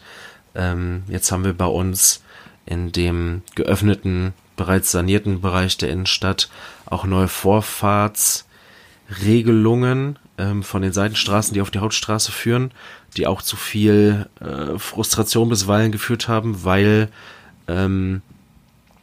Ähm, 0.54 1.02
jetzt 1.08 1.32
haben 1.32 1.44
wir 1.44 1.52
bei 1.52 1.66
uns 1.66 2.22
in 2.64 2.92
dem 2.92 3.42
geöffneten, 3.54 4.32
bereits 4.56 4.92
sanierten 4.92 5.40
Bereich 5.40 5.76
der 5.76 5.90
Innenstadt 5.90 6.48
auch 6.86 7.04
neue 7.04 7.28
Vorfahrtsregelungen 7.28 10.18
ähm, 10.38 10.62
von 10.62 10.82
den 10.82 10.92
Seitenstraßen, 10.92 11.54
die 11.54 11.60
auf 11.60 11.70
die 11.70 11.80
Hauptstraße 11.80 12.32
führen, 12.32 12.70
die 13.16 13.26
auch 13.26 13.42
zu 13.42 13.56
viel 13.56 14.26
äh, 14.40 14.78
Frustration 14.78 15.48
bisweilen 15.48 15.92
geführt 15.92 16.28
haben, 16.28 16.64
weil 16.64 17.08
ähm, 17.68 18.22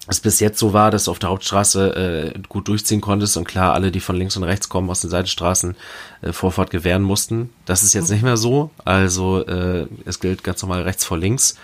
es 0.07 0.19
bis 0.19 0.39
jetzt 0.41 0.59
so 0.59 0.73
war, 0.73 0.91
dass 0.91 1.05
du 1.05 1.11
auf 1.11 1.19
der 1.19 1.29
Hauptstraße 1.29 2.33
äh, 2.35 2.39
gut 2.49 2.67
durchziehen 2.67 2.99
konntest 2.99 3.37
und 3.37 3.45
klar, 3.45 3.73
alle, 3.73 3.91
die 3.91 4.01
von 4.01 4.17
links 4.17 4.35
und 4.35 4.43
rechts 4.43 4.67
kommen 4.67 4.89
aus 4.89 5.01
den 5.01 5.09
Seitenstraßen, 5.09 5.75
äh, 6.21 6.33
Vorfahrt 6.33 6.71
gewähren 6.71 7.03
mussten. 7.03 7.49
Das 7.65 7.83
ist 7.83 7.93
jetzt 7.93 8.11
nicht 8.11 8.23
mehr 8.23 8.35
so. 8.35 8.69
Also 8.83 9.45
äh, 9.45 9.87
es 10.05 10.19
gilt 10.19 10.43
ganz 10.43 10.61
normal 10.61 10.81
rechts 10.81 11.05
vor 11.05 11.17
links. 11.17 11.55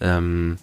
Ähm, 0.00 0.58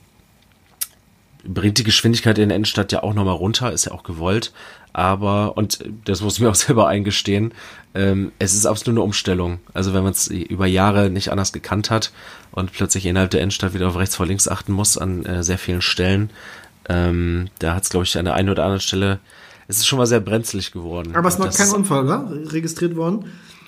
bringt 1.46 1.78
die 1.78 1.84
Geschwindigkeit 1.84 2.38
in 2.38 2.50
der 2.50 2.58
Innenstadt 2.58 2.92
ja 2.92 3.04
auch 3.04 3.14
nochmal 3.14 3.36
runter, 3.36 3.72
ist 3.72 3.86
ja 3.86 3.94
auch 3.94 4.04
gewollt. 4.04 4.52
Aber, 4.94 5.58
und 5.58 5.84
das 6.06 6.22
muss 6.22 6.36
ich 6.36 6.42
mir 6.42 6.50
auch 6.50 6.56
selber 6.56 6.88
eingestehen, 6.88 7.54
ähm, 7.96 8.32
es 8.40 8.54
ist 8.54 8.66
absolut 8.66 8.98
eine 8.98 9.04
Umstellung. 9.04 9.60
Also 9.74 9.94
wenn 9.94 10.04
man 10.04 10.14
es 10.14 10.28
über 10.28 10.66
Jahre 10.66 11.10
nicht 11.10 11.30
anders 11.30 11.52
gekannt 11.52 11.90
hat 11.90 12.12
und 12.52 12.72
plötzlich 12.72 13.06
innerhalb 13.06 13.32
der 13.32 13.42
Innenstadt 13.42 13.74
wieder 13.74 13.88
auf 13.88 13.98
rechts 13.98 14.16
vor 14.16 14.26
links 14.26 14.48
achten 14.48 14.72
muss 14.72 14.98
an 14.98 15.26
äh, 15.26 15.44
sehr 15.44 15.58
vielen 15.58 15.82
Stellen, 15.82 16.30
ähm, 16.90 17.50
da 17.60 17.76
hat 17.76 17.84
es, 17.84 17.90
glaube 17.90 18.06
ich, 18.06 18.18
an 18.18 18.26
der 18.26 18.34
einen 18.36 18.50
oder 18.50 18.64
anderen 18.64 18.82
Stelle, 18.82 19.20
es 19.68 19.78
ist 19.78 19.88
schon 19.88 19.98
mal 19.98 20.06
sehr 20.06 20.20
brenzlig 20.20 20.72
geworden. 20.72 21.16
Aber 21.16 21.28
es 21.28 21.36
ist 21.36 21.40
noch 21.40 21.54
kein 21.54 21.70
Unfall, 21.70 22.04
oder? 22.04 22.30
Registriert 22.52 22.96
worden. 22.96 23.26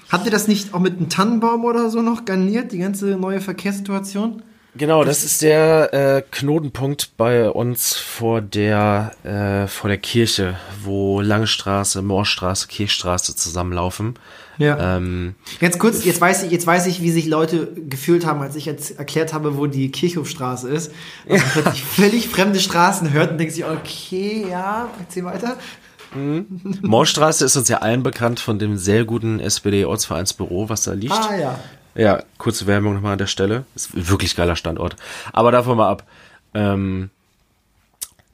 Habt 0.09 0.25
ihr 0.25 0.31
das 0.31 0.47
nicht 0.47 0.73
auch 0.73 0.79
mit 0.79 0.97
einem 0.97 1.09
Tannenbaum 1.09 1.63
oder 1.65 1.89
so 1.89 2.01
noch 2.01 2.25
garniert, 2.25 2.71
die 2.71 2.79
ganze 2.79 3.17
neue 3.17 3.41
Verkehrssituation? 3.41 4.43
Genau, 4.77 5.05
das 5.05 5.23
ist 5.23 5.41
der 5.41 5.93
äh, 5.93 6.21
Knotenpunkt 6.31 7.15
bei 7.15 7.49
uns 7.49 7.95
vor 7.95 8.41
der 8.41 9.11
äh, 9.23 9.67
vor 9.67 9.87
der 9.89 9.97
Kirche, 9.97 10.57
wo 10.83 11.21
Langstraße, 11.21 12.01
Moorstraße, 12.01 12.67
Kirchstraße 12.67 13.37
zusammenlaufen. 13.37 14.19
Ja. 14.57 14.97
Ähm, 14.97 15.35
Ganz 15.59 15.79
kurz, 15.79 16.03
jetzt 16.03 16.19
weiß 16.19 16.43
ich, 16.43 16.51
jetzt 16.51 16.67
weiß 16.67 16.87
ich, 16.87 17.01
wie 17.01 17.11
sich 17.11 17.25
Leute 17.25 17.73
gefühlt 17.73 18.25
haben, 18.25 18.41
als 18.41 18.55
ich 18.55 18.65
jetzt 18.65 18.97
erklärt 18.97 19.33
habe, 19.33 19.57
wo 19.57 19.65
die 19.65 19.91
Kirchhofstraße 19.91 20.69
ist. 20.69 20.91
Und 21.25 21.37
man 21.37 21.49
plötzlich 21.51 21.83
völlig 21.83 22.27
fremde 22.27 22.59
Straßen 22.59 23.11
hört 23.13 23.31
und 23.31 23.37
denkt 23.37 23.53
sich, 23.53 23.65
okay, 23.65 24.45
ja, 24.49 24.89
erzähl 24.99 25.23
weiter. 25.23 25.57
Mhm. 26.13 26.79
Moorstraße 26.81 27.45
ist 27.45 27.55
uns 27.55 27.69
ja 27.69 27.77
allen 27.77 28.03
bekannt 28.03 28.39
von 28.39 28.59
dem 28.59 28.77
sehr 28.77 29.05
guten 29.05 29.39
SPD-Ortsvereinsbüro, 29.39 30.69
was 30.69 30.83
da 30.83 30.93
liegt. 30.93 31.13
Ah, 31.13 31.35
ja. 31.35 31.59
Ja, 31.95 32.23
kurze 32.37 32.67
Werbung 32.67 32.93
nochmal 32.93 33.13
an 33.13 33.17
der 33.17 33.27
Stelle. 33.27 33.65
Ist 33.73 34.09
wirklich 34.09 34.35
geiler 34.35 34.55
Standort. 34.55 34.95
Aber 35.31 35.51
davon 35.51 35.77
mal 35.77 35.89
ab. 35.89 36.03
Ähm, 36.53 37.09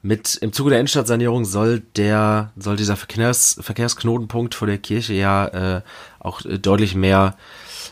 mit 0.02 0.34
im 0.34 0.52
Zuge 0.52 0.70
der 0.70 0.80
Innenstadtsanierung 0.80 1.44
soll 1.44 1.80
der 1.96 2.50
soll 2.56 2.76
dieser 2.76 2.96
Verkehrs, 2.96 3.56
Verkehrsknotenpunkt 3.60 4.54
vor 4.56 4.66
der 4.66 4.78
Kirche 4.78 5.14
ja 5.14 5.46
äh, 5.76 5.82
auch 6.18 6.44
äh, 6.44 6.58
deutlich 6.58 6.96
mehr 6.96 7.36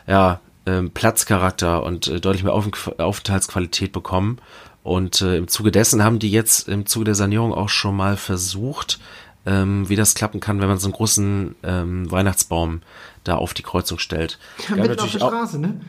ja, 0.09 0.41
äh, 0.65 0.83
Platzcharakter 0.83 1.85
und 1.85 2.09
äh, 2.09 2.21
deutlich 2.21 2.43
mehr 2.43 2.53
Auf 2.53 2.67
Aufenthaltsqualität 2.99 3.93
bekommen. 3.93 4.39
Und 4.83 5.23
äh, 5.23 5.37
im 5.37 5.47
Zuge 5.47 5.71
dessen 5.71 6.03
haben 6.03 6.19
die 6.19 6.33
jetzt 6.33 6.69
im 6.69 6.87
Zuge 6.87 7.05
der 7.05 7.15
Sanierung 7.15 7.55
auch 7.55 7.69
schon 7.69 7.95
mal 7.95 8.17
versucht, 8.17 8.99
ähm, 9.47 9.89
wie 9.89 9.97
das 9.97 10.15
klappen 10.15 10.41
kann, 10.41 10.61
wenn 10.61 10.69
man 10.69 10.79
so 10.79 10.87
einen 10.87 10.95
großen 10.95 11.55
ähm, 11.63 12.11
Weihnachtsbaum 12.11 12.83
da 13.25 13.37
auf 13.37 13.55
die 13.55 13.63
Kreuzung 13.63 13.99
stellt. 13.99 14.39
Ja, 14.69 14.77
mitten 14.77 14.99
auf 14.99 15.11
der 15.11 15.19
Straße, 15.19 15.59
ne? 15.59 15.81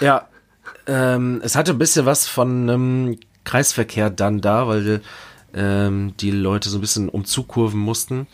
Ja, 0.00 0.28
ähm, 0.86 1.40
es 1.44 1.56
hatte 1.56 1.72
ein 1.72 1.78
bisschen 1.78 2.06
was 2.06 2.28
von 2.28 2.68
einem 2.68 3.18
Kreisverkehr 3.44 4.10
dann 4.10 4.40
da, 4.40 4.68
weil 4.68 5.00
ähm, 5.54 6.14
die 6.20 6.30
Leute 6.30 6.68
so 6.68 6.78
ein 6.78 6.80
bisschen 6.80 7.08
umzukurven 7.08 7.78
mussten. 7.78 8.26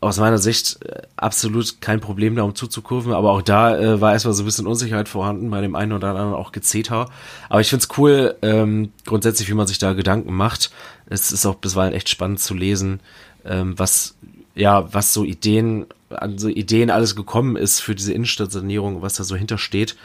Aus 0.00 0.18
meiner 0.18 0.38
Sicht 0.38 0.84
äh, 0.84 1.02
absolut 1.16 1.80
kein 1.80 2.00
Problem 2.00 2.36
da 2.36 2.42
um 2.42 2.54
zuzukurven, 2.54 3.12
aber 3.12 3.32
auch 3.32 3.42
da 3.42 3.78
äh, 3.78 4.00
war 4.00 4.12
erstmal 4.12 4.34
so 4.34 4.42
ein 4.42 4.46
bisschen 4.46 4.66
Unsicherheit 4.66 5.08
vorhanden, 5.08 5.50
bei 5.50 5.60
dem 5.60 5.74
einen 5.74 5.92
oder 5.92 6.10
anderen 6.10 6.34
auch 6.34 6.52
Gezeter. 6.52 7.08
Aber 7.48 7.60
ich 7.60 7.70
find's 7.70 7.88
cool, 7.96 8.36
ähm, 8.42 8.92
grundsätzlich, 9.04 9.48
wie 9.48 9.54
man 9.54 9.66
sich 9.66 9.78
da 9.78 9.94
Gedanken 9.94 10.34
macht. 10.34 10.70
Es 11.06 11.32
ist 11.32 11.46
auch 11.46 11.56
bisweilen 11.56 11.94
echt 11.94 12.08
spannend 12.08 12.40
zu 12.40 12.54
lesen, 12.54 13.00
ähm, 13.46 13.78
was 13.78 14.16
ja, 14.56 14.92
was 14.92 15.12
so 15.12 15.22
Ideen, 15.22 15.86
an 16.08 16.38
so 16.38 16.48
Ideen 16.48 16.90
alles 16.90 17.14
gekommen 17.14 17.56
ist 17.56 17.80
für 17.80 17.94
diese 17.94 18.12
Innenstadtsanierung, 18.14 19.02
was 19.02 19.14
da 19.14 19.22
so 19.22 19.36
hintersteht. 19.36 19.96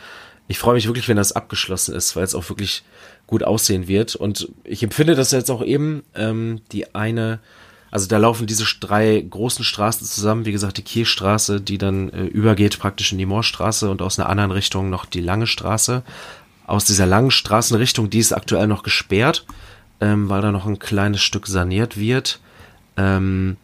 Ich 0.48 0.60
freue 0.60 0.76
mich 0.76 0.88
wirklich, 0.88 1.08
wenn 1.08 1.18
das 1.18 1.32
abgeschlossen 1.32 1.96
ist, 1.96 2.16
weil 2.16 2.26
es 2.26 2.36
auch 2.36 2.50
wirklich 2.50 2.84
gut 3.28 3.44
aussehen 3.44 3.88
wird. 3.88 4.16
Und 4.16 4.50
ich 4.66 4.84
empfinde 4.84 5.16
das 5.16 5.32
jetzt 5.32 5.50
auch 5.50 5.64
eben, 5.64 6.04
ähm, 6.16 6.60
die 6.74 6.94
eine, 6.94 7.40
also 7.92 8.08
da 8.08 8.18
laufen 8.18 8.46
diese 8.46 8.66
drei 8.82 9.22
großen 9.22 9.64
Straßen 9.64 10.06
zusammen, 10.06 10.46
wie 10.46 10.52
gesagt, 10.52 10.78
die 10.78 10.84
Kirchstraße, 10.84 11.62
die 11.62 11.78
dann 11.78 12.10
äh, 12.10 12.26
übergeht 12.26 12.78
praktisch 12.78 13.14
in 13.14 13.18
die 13.18 13.26
Moorstraße 13.26 13.90
und 13.90 14.02
aus 14.02 14.20
einer 14.20 14.28
anderen 14.28 14.52
Richtung 14.52 14.90
noch 14.90 15.06
die 15.06 15.22
lange 15.22 15.48
Straße. 15.48 16.04
Aus 16.68 16.84
dieser 16.84 17.06
langen 17.06 17.32
Straßenrichtung, 17.32 18.10
die 18.10 18.20
ist 18.20 18.34
aktuell 18.34 18.68
noch 18.68 18.84
gesperrt, 18.84 19.46
ähm, 20.02 20.28
weil 20.28 20.42
da 20.42 20.52
noch 20.52 20.66
ein 20.66 20.80
kleines 20.80 21.22
Stück 21.22 21.48
saniert 21.48 21.98
wird. 21.98 22.42
Ähm, 22.98 23.58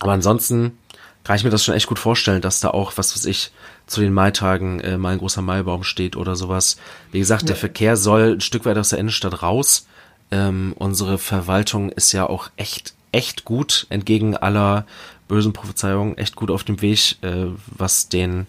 aber 0.00 0.12
ansonsten 0.12 0.78
kann 1.24 1.36
ich 1.36 1.44
mir 1.44 1.50
das 1.50 1.64
schon 1.64 1.74
echt 1.74 1.88
gut 1.88 1.98
vorstellen, 1.98 2.40
dass 2.40 2.60
da 2.60 2.70
auch, 2.70 2.92
was 2.96 3.16
weiß 3.16 3.24
ich, 3.26 3.50
zu 3.86 4.00
den 4.00 4.12
Maitagen 4.12 4.80
äh, 4.80 4.96
mal 4.98 5.12
ein 5.12 5.18
großer 5.18 5.42
Maibaum 5.42 5.82
steht 5.82 6.16
oder 6.16 6.36
sowas. 6.36 6.76
Wie 7.10 7.18
gesagt, 7.18 7.42
ja. 7.42 7.48
der 7.48 7.56
Verkehr 7.56 7.96
soll 7.96 8.34
ein 8.34 8.40
Stück 8.40 8.64
weit 8.64 8.78
aus 8.78 8.90
der 8.90 8.98
Innenstadt 8.98 9.42
raus. 9.42 9.86
Ähm, 10.30 10.74
unsere 10.76 11.18
Verwaltung 11.18 11.90
ist 11.90 12.12
ja 12.12 12.28
auch 12.28 12.50
echt, 12.56 12.94
echt 13.12 13.44
gut, 13.44 13.86
entgegen 13.90 14.36
aller 14.36 14.86
bösen 15.28 15.52
Prophezeiungen, 15.52 16.18
echt 16.18 16.36
gut 16.36 16.50
auf 16.50 16.64
dem 16.64 16.80
Weg, 16.80 17.16
äh, 17.22 17.46
was 17.66 18.08
den 18.08 18.46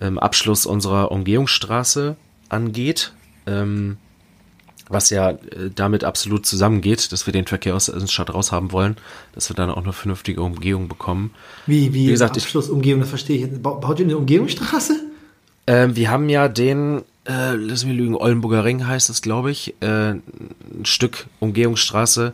ähm, 0.00 0.18
Abschluss 0.18 0.66
unserer 0.66 1.10
Umgehungsstraße 1.10 2.16
angeht. 2.48 3.12
Ähm, 3.46 3.98
was 4.88 5.10
ja 5.10 5.30
äh, 5.30 5.70
damit 5.74 6.04
absolut 6.04 6.46
zusammengeht, 6.46 7.12
dass 7.12 7.26
wir 7.26 7.32
den 7.32 7.46
Verkehr 7.46 7.74
aus 7.74 7.86
der 7.86 8.06
Stadt 8.06 8.32
raus 8.32 8.52
haben 8.52 8.72
wollen, 8.72 8.96
dass 9.34 9.50
wir 9.50 9.56
dann 9.56 9.70
auch 9.70 9.82
eine 9.82 9.92
vernünftige 9.92 10.42
Umgehung 10.42 10.88
bekommen. 10.88 11.32
Wie, 11.66 11.92
wie, 11.92 12.06
wie 12.06 12.10
gesagt, 12.10 12.36
Abschlussumgehung, 12.36 13.00
das 13.00 13.08
verstehe 13.08 13.46
ich. 13.46 13.62
Baut 13.62 13.98
ihr 13.98 14.06
eine 14.06 14.16
Umgehungsstraße? 14.16 15.00
Ähm, 15.66 15.96
wir 15.96 16.10
haben 16.10 16.28
ja 16.28 16.48
den, 16.48 17.02
äh, 17.28 17.54
lass 17.54 17.84
mich 17.84 17.96
lügen, 17.96 18.14
Oldenburger 18.14 18.64
Ring 18.64 18.86
heißt 18.86 19.10
es, 19.10 19.22
glaube 19.22 19.50
ich, 19.50 19.74
äh, 19.80 20.10
ein 20.10 20.84
Stück 20.84 21.26
Umgehungsstraße. 21.40 22.32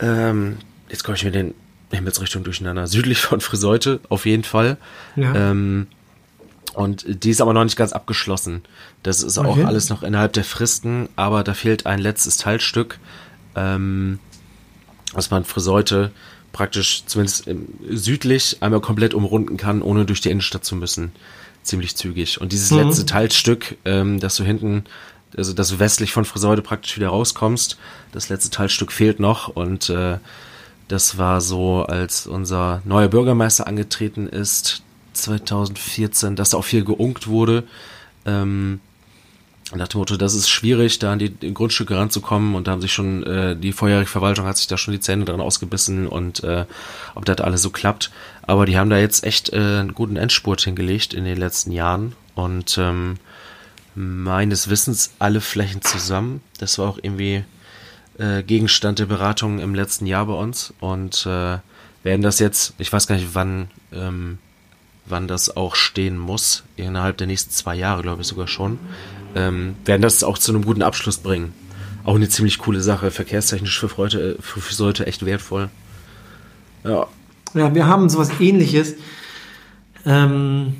Ähm, 0.00 0.56
jetzt 0.88 1.04
komme 1.04 1.16
ich 1.16 1.24
mit 1.24 1.34
den 1.34 1.54
Himmelsrichtungen 1.92 2.44
durcheinander. 2.44 2.88
Südlich 2.88 3.20
von 3.20 3.40
Friseute, 3.40 4.00
auf 4.08 4.26
jeden 4.26 4.44
Fall. 4.44 4.76
Ja. 5.14 5.50
Ähm, 5.50 5.86
und 6.74 7.04
die 7.06 7.30
ist 7.30 7.40
aber 7.40 7.52
noch 7.52 7.64
nicht 7.64 7.76
ganz 7.76 7.92
abgeschlossen. 7.92 8.62
Das 9.02 9.22
ist 9.22 9.38
okay. 9.38 9.48
auch 9.48 9.66
alles 9.66 9.88
noch 9.88 10.02
innerhalb 10.02 10.32
der 10.32 10.44
Fristen, 10.44 11.08
aber 11.16 11.44
da 11.44 11.54
fehlt 11.54 11.86
ein 11.86 11.98
letztes 11.98 12.36
Teilstück, 12.36 12.98
ähm, 13.54 14.18
was 15.12 15.30
man 15.30 15.44
Friseute 15.44 16.10
praktisch 16.52 17.04
zumindest 17.06 17.48
südlich 17.90 18.58
einmal 18.60 18.80
komplett 18.80 19.12
umrunden 19.12 19.56
kann, 19.56 19.82
ohne 19.82 20.04
durch 20.04 20.20
die 20.20 20.30
Innenstadt 20.30 20.64
zu 20.64 20.76
müssen. 20.76 21.12
Ziemlich 21.62 21.96
zügig. 21.96 22.40
Und 22.40 22.52
dieses 22.52 22.70
mhm. 22.70 22.78
letzte 22.78 23.06
Teilstück, 23.06 23.76
ähm, 23.84 24.20
dass 24.20 24.36
du 24.36 24.44
hinten, 24.44 24.84
also 25.36 25.52
dass 25.52 25.68
du 25.68 25.78
westlich 25.78 26.12
von 26.12 26.24
Friseute 26.24 26.62
praktisch 26.62 26.96
wieder 26.96 27.08
rauskommst, 27.08 27.76
das 28.12 28.28
letzte 28.28 28.50
Teilstück 28.50 28.92
fehlt 28.92 29.18
noch 29.18 29.48
und 29.48 29.90
äh, 29.90 30.18
das 30.88 31.18
war 31.18 31.40
so, 31.40 31.82
als 31.82 32.26
unser 32.26 32.82
neuer 32.84 33.08
Bürgermeister 33.08 33.66
angetreten 33.66 34.28
ist, 34.28 34.83
2014, 35.14 36.36
dass 36.36 36.50
da 36.50 36.58
auch 36.58 36.64
viel 36.64 36.84
geunkt 36.84 37.26
wurde. 37.26 37.64
Ähm, 38.26 38.80
nach 39.74 39.88
dem 39.88 39.98
Motto, 39.98 40.16
das 40.16 40.34
ist 40.34 40.50
schwierig, 40.50 40.98
da 40.98 41.12
an 41.12 41.18
die, 41.18 41.54
Grundstücke 41.54 41.96
ranzukommen 41.96 42.54
und 42.54 42.66
da 42.66 42.72
haben 42.72 42.80
sich 42.80 42.92
schon, 42.92 43.22
äh, 43.22 43.56
die 43.56 43.72
vorherige 43.72 44.06
Verwaltung 44.06 44.46
hat 44.46 44.58
sich 44.58 44.66
da 44.66 44.76
schon 44.76 44.92
die 44.92 45.00
Zähne 45.00 45.24
dran 45.24 45.40
ausgebissen 45.40 46.06
und 46.06 46.44
äh, 46.44 46.66
ob 47.14 47.24
das 47.24 47.38
alles 47.38 47.62
so 47.62 47.70
klappt. 47.70 48.10
Aber 48.42 48.66
die 48.66 48.78
haben 48.78 48.90
da 48.90 48.98
jetzt 48.98 49.24
echt 49.24 49.52
äh, 49.52 49.56
einen 49.56 49.94
guten 49.94 50.16
Endspurt 50.16 50.60
hingelegt 50.60 51.14
in 51.14 51.24
den 51.24 51.38
letzten 51.38 51.72
Jahren 51.72 52.14
und 52.34 52.76
ähm, 52.78 53.16
meines 53.94 54.68
Wissens 54.68 55.12
alle 55.18 55.40
Flächen 55.40 55.80
zusammen. 55.82 56.42
Das 56.58 56.78
war 56.78 56.88
auch 56.88 56.98
irgendwie 57.00 57.44
äh, 58.18 58.42
Gegenstand 58.42 58.98
der 58.98 59.06
Beratungen 59.06 59.60
im 59.60 59.74
letzten 59.74 60.06
Jahr 60.06 60.26
bei 60.26 60.34
uns 60.34 60.74
und 60.80 61.26
äh, 61.26 61.58
werden 62.02 62.22
das 62.22 62.38
jetzt, 62.38 62.74
ich 62.78 62.92
weiß 62.92 63.06
gar 63.06 63.16
nicht 63.16 63.34
wann, 63.34 63.70
ähm, 63.92 64.38
wann 65.06 65.28
das 65.28 65.56
auch 65.56 65.74
stehen 65.74 66.18
muss, 66.18 66.64
innerhalb 66.76 67.16
der 67.18 67.26
nächsten 67.26 67.50
zwei 67.50 67.74
Jahre, 67.74 68.02
glaube 68.02 68.22
ich 68.22 68.28
sogar 68.28 68.48
schon, 68.48 68.78
ähm, 69.34 69.76
werden 69.84 70.02
das 70.02 70.24
auch 70.24 70.38
zu 70.38 70.52
einem 70.52 70.64
guten 70.64 70.82
Abschluss 70.82 71.18
bringen. 71.18 71.52
Auch 72.04 72.16
eine 72.16 72.28
ziemlich 72.28 72.58
coole 72.58 72.80
Sache, 72.80 73.10
verkehrstechnisch 73.10 73.78
für 73.78 73.90
Leute, 73.96 74.36
für, 74.40 74.60
für 74.60 74.82
Leute 74.82 75.06
echt 75.06 75.24
wertvoll. 75.24 75.68
Ja. 76.84 77.06
Ja, 77.54 77.74
wir 77.74 77.86
haben 77.86 78.08
sowas 78.08 78.30
ähnliches. 78.40 78.94
Ähm, 80.04 80.74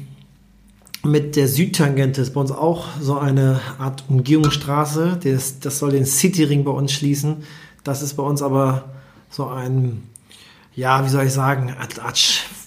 mit 1.03 1.37
der 1.37 1.49
Südtangente 1.49 2.21
ist 2.21 2.35
bei 2.35 2.41
uns 2.41 2.51
auch 2.51 2.87
so 3.01 3.19
eine 3.19 3.61
Art 3.79 4.05
Umgehungsstraße. 4.09 5.21
Das, 5.23 5.61
das 5.61 5.79
soll 5.79 5.93
den 5.93 6.05
Cityring 6.05 6.65
bei 6.65 6.73
uns 6.73 6.93
schließen. 6.93 7.45
Das 7.85 8.03
ist 8.03 8.15
bei 8.15 8.23
uns 8.23 8.43
aber 8.43 8.93
so 9.31 9.47
ein 9.47 10.03
ja, 10.77 11.05
wie 11.05 11.09
soll 11.09 11.27
ich 11.27 11.33
sagen, 11.33 11.75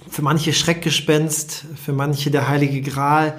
für 0.09 0.21
manche 0.21 0.53
Schreckgespenst, 0.53 1.65
für 1.83 1.93
manche 1.93 2.31
der 2.31 2.47
heilige 2.47 2.81
Gral. 2.81 3.37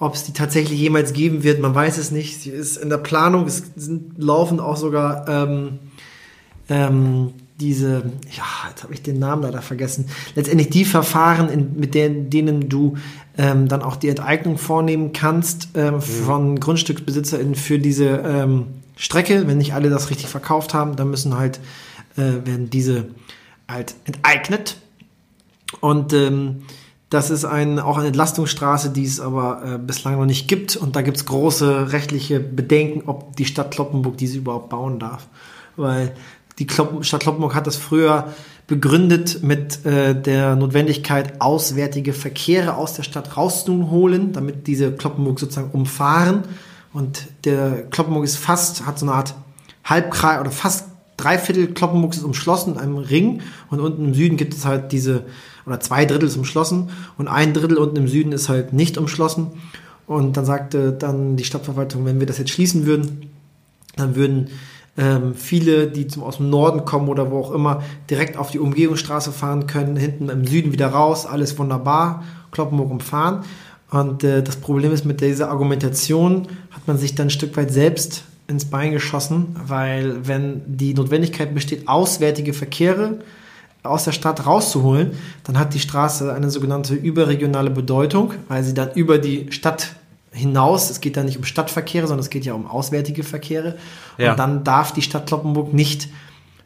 Ob 0.00 0.14
es 0.14 0.24
die 0.24 0.32
tatsächlich 0.32 0.78
jemals 0.78 1.12
geben 1.12 1.42
wird, 1.42 1.60
man 1.60 1.74
weiß 1.74 1.98
es 1.98 2.10
nicht. 2.10 2.40
Sie 2.40 2.50
ist 2.50 2.76
in 2.76 2.88
der 2.88 2.98
Planung, 2.98 3.46
es 3.46 3.64
sind, 3.74 4.12
laufen 4.16 4.60
auch 4.60 4.76
sogar 4.76 5.28
ähm, 5.28 5.80
ähm, 6.68 7.32
diese, 7.60 8.04
ja, 8.30 8.44
jetzt 8.68 8.84
habe 8.84 8.94
ich 8.94 9.02
den 9.02 9.18
Namen 9.18 9.42
leider 9.42 9.62
vergessen, 9.62 10.06
letztendlich 10.36 10.70
die 10.70 10.84
Verfahren, 10.84 11.48
in, 11.48 11.78
mit 11.78 11.94
denen, 11.94 12.30
denen 12.30 12.68
du 12.68 12.96
ähm, 13.36 13.66
dann 13.66 13.82
auch 13.82 13.96
die 13.96 14.08
Enteignung 14.08 14.58
vornehmen 14.58 15.12
kannst 15.12 15.70
ähm, 15.74 15.94
mhm. 15.94 16.00
von 16.00 16.60
GrundstücksbesitzerInnen 16.60 17.56
für 17.56 17.78
diese 17.78 18.22
ähm, 18.24 18.66
Strecke. 18.96 19.46
Wenn 19.46 19.58
nicht 19.58 19.74
alle 19.74 19.90
das 19.90 20.10
richtig 20.10 20.28
verkauft 20.28 20.74
haben, 20.74 20.94
dann 20.94 21.10
müssen 21.10 21.36
halt, 21.36 21.58
äh, 22.16 22.46
werden 22.46 22.70
diese 22.70 23.08
halt 23.68 23.94
enteignet. 24.04 24.76
Und 25.80 26.12
ähm, 26.12 26.62
das 27.10 27.30
ist 27.30 27.44
ein, 27.44 27.78
auch 27.78 27.96
eine 27.96 28.08
Entlastungsstraße, 28.08 28.90
die 28.90 29.04
es 29.04 29.20
aber 29.20 29.62
äh, 29.64 29.78
bislang 29.78 30.18
noch 30.18 30.26
nicht 30.26 30.48
gibt. 30.48 30.76
Und 30.76 30.94
da 30.94 31.02
gibt 31.02 31.16
es 31.16 31.24
große 31.24 31.92
rechtliche 31.92 32.38
Bedenken, 32.40 33.08
ob 33.08 33.36
die 33.36 33.46
Stadt 33.46 33.70
Kloppenburg 33.70 34.18
diese 34.18 34.38
überhaupt 34.38 34.68
bauen 34.68 34.98
darf. 34.98 35.26
Weil 35.76 36.14
die 36.58 36.66
Kloppen, 36.66 37.04
Stadt 37.04 37.22
Kloppenburg 37.22 37.54
hat 37.54 37.66
das 37.66 37.76
früher 37.76 38.32
begründet 38.66 39.42
mit 39.42 39.86
äh, 39.86 40.20
der 40.20 40.54
Notwendigkeit, 40.54 41.40
auswärtige 41.40 42.12
Verkehre 42.12 42.74
aus 42.74 42.92
der 42.92 43.04
Stadt 43.04 43.36
rauszuholen, 43.36 44.32
damit 44.32 44.66
diese 44.66 44.92
Kloppenburg 44.92 45.40
sozusagen 45.40 45.70
umfahren. 45.70 46.42
Und 46.92 47.28
der 47.44 47.84
Kloppenburg 47.84 48.24
ist 48.24 48.36
fast, 48.36 48.84
hat 48.84 48.98
so 48.98 49.06
eine 49.06 49.14
Art 49.14 49.34
Halbkreis 49.84 50.40
oder 50.40 50.50
fast 50.50 50.88
Dreiviertel 51.18 51.74
Kloppenburg 51.74 52.14
ist 52.14 52.22
umschlossen 52.22 52.74
in 52.74 52.80
einem 52.80 52.96
Ring 52.96 53.42
und 53.70 53.80
unten 53.80 54.04
im 54.04 54.14
Süden 54.14 54.36
gibt 54.36 54.54
es 54.54 54.64
halt 54.64 54.92
diese, 54.92 55.24
oder 55.68 55.80
zwei 55.80 56.04
Drittel 56.04 56.28
ist 56.28 56.36
umschlossen 56.36 56.90
und 57.16 57.28
ein 57.28 57.52
Drittel 57.52 57.76
unten 57.76 57.96
im 57.96 58.08
Süden 58.08 58.32
ist 58.32 58.48
halt 58.48 58.72
nicht 58.72 58.98
umschlossen. 58.98 59.48
Und 60.06 60.36
dann 60.36 60.46
sagte 60.46 60.92
dann 60.92 61.36
die 61.36 61.44
Stadtverwaltung, 61.44 62.04
wenn 62.06 62.18
wir 62.18 62.26
das 62.26 62.38
jetzt 62.38 62.50
schließen 62.50 62.86
würden, 62.86 63.30
dann 63.96 64.16
würden 64.16 64.48
ähm, 64.96 65.34
viele, 65.34 65.86
die 65.86 66.06
zum, 66.08 66.22
aus 66.24 66.38
dem 66.38 66.50
Norden 66.50 66.84
kommen 66.84 67.08
oder 67.08 67.30
wo 67.30 67.38
auch 67.38 67.52
immer, 67.52 67.82
direkt 68.10 68.36
auf 68.36 68.50
die 68.50 68.58
Umgehungsstraße 68.58 69.32
fahren 69.32 69.66
können, 69.66 69.96
hinten 69.96 70.28
im 70.28 70.46
Süden 70.46 70.72
wieder 70.72 70.88
raus, 70.88 71.26
alles 71.26 71.58
wunderbar, 71.58 72.24
Kloppenburg 72.50 72.90
umfahren. 72.90 73.44
Und 73.90 74.24
äh, 74.24 74.42
das 74.42 74.56
Problem 74.56 74.92
ist, 74.92 75.04
mit 75.04 75.20
dieser 75.20 75.50
Argumentation 75.50 76.48
hat 76.70 76.86
man 76.86 76.98
sich 76.98 77.14
dann 77.14 77.28
ein 77.28 77.30
Stück 77.30 77.56
weit 77.56 77.72
selbst 77.72 78.24
ins 78.48 78.64
Bein 78.64 78.92
geschossen, 78.92 79.56
weil 79.66 80.26
wenn 80.26 80.62
die 80.66 80.94
Notwendigkeit 80.94 81.54
besteht, 81.54 81.86
auswärtige 81.86 82.54
Verkehre 82.54 83.18
aus 83.82 84.04
der 84.04 84.12
Stadt 84.12 84.46
rauszuholen, 84.46 85.12
dann 85.44 85.58
hat 85.58 85.74
die 85.74 85.80
Straße 85.80 86.32
eine 86.32 86.50
sogenannte 86.50 86.94
überregionale 86.94 87.70
Bedeutung, 87.70 88.34
weil 88.48 88.62
sie 88.64 88.74
dann 88.74 88.92
über 88.92 89.18
die 89.18 89.52
Stadt 89.52 89.94
hinaus, 90.32 90.90
es 90.90 91.00
geht 91.00 91.16
da 91.16 91.22
nicht 91.22 91.38
um 91.38 91.44
Stadtverkehre, 91.44 92.06
sondern 92.06 92.24
es 92.24 92.30
geht 92.30 92.44
ja 92.44 92.54
um 92.54 92.66
auswärtige 92.66 93.24
Verkehre. 93.24 93.76
Ja. 94.18 94.32
Und 94.32 94.38
dann 94.38 94.64
darf 94.64 94.92
die 94.92 95.02
Stadt 95.02 95.26
Kloppenburg 95.26 95.72
nicht 95.72 96.08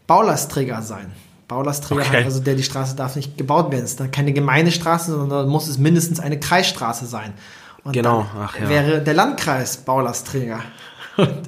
Baulastträger 0.06 0.82
sein. 0.82 1.12
Baulastträger 1.48 2.02
okay. 2.02 2.24
also, 2.24 2.40
der 2.40 2.54
die 2.54 2.62
Straße 2.62 2.96
darf 2.96 3.16
nicht 3.16 3.36
gebaut 3.36 3.70
werden. 3.70 3.84
Es 3.84 3.92
ist 3.92 4.00
dann 4.00 4.10
keine 4.10 4.32
Gemeindestraße, 4.32 5.12
sondern 5.12 5.48
muss 5.48 5.68
es 5.68 5.78
mindestens 5.78 6.18
eine 6.18 6.40
Kreisstraße 6.40 7.06
sein. 7.06 7.34
Und 7.84 7.92
genau, 7.92 8.26
Ach, 8.38 8.58
ja. 8.58 8.68
wäre 8.68 9.02
der 9.02 9.14
Landkreis 9.14 9.78
Baulastträger. 9.78 10.60
Und 11.16 11.42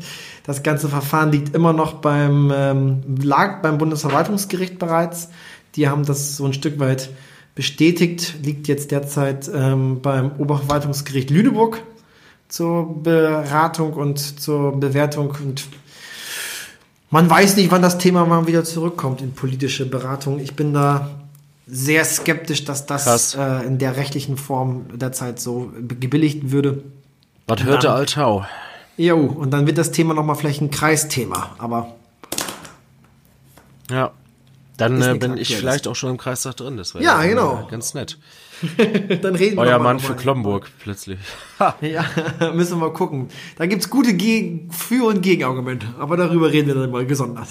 das 0.44 0.62
ganze 0.62 0.88
Verfahren 0.88 1.32
liegt 1.32 1.54
immer 1.54 1.72
noch 1.72 1.94
beim, 1.94 2.52
ähm, 2.54 3.02
lag 3.22 3.62
beim 3.62 3.78
Bundesverwaltungsgericht 3.78 4.78
bereits. 4.78 5.30
Die 5.76 5.88
haben 5.88 6.04
das 6.04 6.36
so 6.36 6.44
ein 6.44 6.52
Stück 6.52 6.78
weit 6.78 7.10
bestätigt, 7.54 8.36
liegt 8.42 8.68
jetzt 8.68 8.90
derzeit 8.90 9.50
ähm, 9.52 10.00
beim 10.00 10.32
Oberverwaltungsgericht 10.38 11.30
Lüneburg 11.30 11.82
zur 12.48 13.02
Beratung 13.02 13.94
und 13.94 14.40
zur 14.40 14.78
Bewertung 14.78 15.30
und 15.30 15.66
man 17.10 17.30
weiß 17.30 17.56
nicht, 17.56 17.70
wann 17.70 17.80
das 17.80 17.98
Thema 17.98 18.26
mal 18.26 18.48
wieder 18.48 18.64
zurückkommt 18.64 19.20
in 19.20 19.34
politische 19.34 19.86
Beratung. 19.86 20.40
Ich 20.40 20.56
bin 20.56 20.74
da 20.74 21.10
sehr 21.66 22.04
skeptisch, 22.04 22.64
dass 22.64 22.86
das 22.86 23.36
äh, 23.36 23.64
in 23.66 23.78
der 23.78 23.96
rechtlichen 23.96 24.36
Form 24.36 24.86
derzeit 24.92 25.38
so 25.38 25.72
gebilligt 25.80 26.50
würde. 26.50 26.82
Was 27.46 27.62
hörte 27.62 27.92
Altau? 27.92 28.44
Jo, 28.96 29.18
und 29.18 29.52
dann 29.52 29.66
wird 29.66 29.78
das 29.78 29.92
Thema 29.92 30.14
nochmal 30.14 30.36
vielleicht 30.36 30.60
ein 30.60 30.70
Kreisthema, 30.70 31.54
aber. 31.58 31.94
Ja. 33.90 34.12
Dann 34.76 35.00
äh, 35.00 35.14
bin 35.14 35.36
ich 35.36 35.56
vielleicht 35.56 35.86
auch 35.86 35.94
schon 35.94 36.10
im 36.10 36.16
Kreistag 36.16 36.56
drin. 36.56 36.76
Das 36.76 36.94
wäre 36.94 37.04
ja, 37.04 37.22
genau. 37.22 37.66
ganz 37.70 37.94
nett. 37.94 38.18
dann 39.22 39.34
reden 39.34 39.58
Euer 39.58 39.78
wir 39.78 39.78
Mann 39.78 40.00
für 40.00 40.14
Klomburg 40.14 40.70
plötzlich. 40.80 41.18
ja, 41.80 42.04
müssen 42.54 42.78
wir 42.78 42.88
mal 42.88 42.92
gucken. 42.92 43.28
Da 43.56 43.66
gibt's 43.66 43.90
gute 43.90 44.14
Geg 44.14 44.72
Für- 44.72 45.06
und 45.06 45.22
Gegenargumente, 45.22 45.86
aber 45.98 46.16
darüber 46.16 46.50
reden 46.50 46.68
wir 46.68 46.74
dann 46.74 46.90
mal 46.90 47.06
gesondert. 47.06 47.48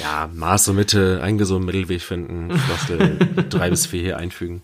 ja, 0.00 0.30
Maß 0.32 0.68
und 0.68 0.76
Mitte, 0.76 1.20
einen 1.22 1.38
gesunden 1.38 1.66
Mittelweg 1.66 2.00
finden, 2.00 2.56
Floskel 2.56 3.18
drei 3.48 3.70
bis 3.70 3.86
vier 3.86 4.02
hier 4.02 4.16
einfügen. 4.18 4.62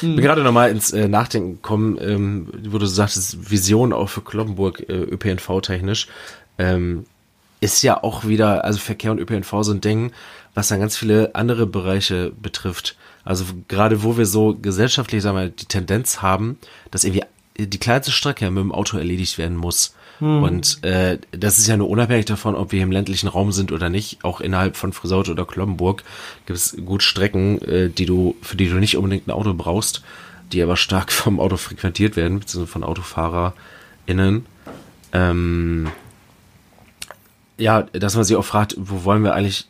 Hm. 0.00 0.16
Bin 0.16 0.24
gerade 0.24 0.42
nochmal 0.42 0.70
ins 0.70 0.92
äh, 0.92 1.08
Nachdenken 1.08 1.54
gekommen, 1.54 1.98
ähm, 2.00 2.48
wo 2.68 2.78
du 2.78 2.86
sagtest, 2.86 3.50
Vision 3.50 3.92
auch 3.92 4.08
für 4.08 4.20
Kloppenburg 4.20 4.88
äh, 4.88 4.92
ÖPNV-technisch. 4.92 6.08
Ähm, 6.58 7.06
ist 7.60 7.82
ja 7.82 8.02
auch 8.02 8.26
wieder, 8.26 8.64
also 8.64 8.78
Verkehr 8.78 9.10
und 9.10 9.18
ÖPNV 9.18 9.62
so 9.62 9.72
ein 9.72 9.80
Ding, 9.80 10.12
was 10.54 10.68
dann 10.68 10.80
ganz 10.80 10.96
viele 10.96 11.34
andere 11.34 11.66
Bereiche 11.66 12.32
betrifft. 12.40 12.96
Also 13.24 13.44
gerade 13.68 14.02
wo 14.02 14.16
wir 14.16 14.26
so 14.26 14.54
gesellschaftlich, 14.54 15.22
sagen 15.22 15.36
wir, 15.36 15.48
die 15.48 15.66
Tendenz 15.66 16.22
haben, 16.22 16.58
dass 16.90 17.04
irgendwie 17.04 17.24
die 17.56 17.78
kleinste 17.78 18.12
Strecke 18.12 18.50
mit 18.50 18.62
dem 18.62 18.72
Auto 18.72 18.96
erledigt 18.96 19.38
werden 19.38 19.56
muss. 19.56 19.94
Hm. 20.18 20.42
Und 20.42 20.84
äh, 20.84 21.18
das 21.32 21.58
ist 21.58 21.66
ja 21.66 21.76
nur 21.76 21.88
unabhängig 21.88 22.26
davon, 22.26 22.54
ob 22.54 22.72
wir 22.72 22.82
im 22.82 22.92
ländlichen 22.92 23.28
Raum 23.28 23.52
sind 23.52 23.72
oder 23.72 23.88
nicht. 23.88 24.24
Auch 24.24 24.40
innerhalb 24.40 24.76
von 24.76 24.92
Frisaut 24.92 25.28
oder 25.28 25.44
Kloppenburg 25.44 26.04
gibt 26.46 26.56
es 26.56 26.76
gut 26.84 27.02
Strecken, 27.02 27.60
äh, 27.62 27.90
die 27.90 28.06
du, 28.06 28.36
für 28.42 28.56
die 28.56 28.68
du 28.68 28.76
nicht 28.76 28.96
unbedingt 28.96 29.26
ein 29.26 29.32
Auto 29.32 29.54
brauchst, 29.54 30.02
die 30.52 30.62
aber 30.62 30.76
stark 30.76 31.12
vom 31.12 31.40
Auto 31.40 31.56
frequentiert 31.56 32.16
werden, 32.16 32.40
beziehungsweise 32.40 32.72
von 32.72 32.84
AutofahrerInnen. 32.84 34.46
Ähm, 35.12 35.88
ja, 37.56 37.82
dass 37.82 38.16
man 38.16 38.24
sich 38.24 38.36
auch 38.36 38.44
fragt, 38.44 38.74
wo 38.76 39.04
wollen 39.04 39.22
wir 39.22 39.34
eigentlich 39.34 39.66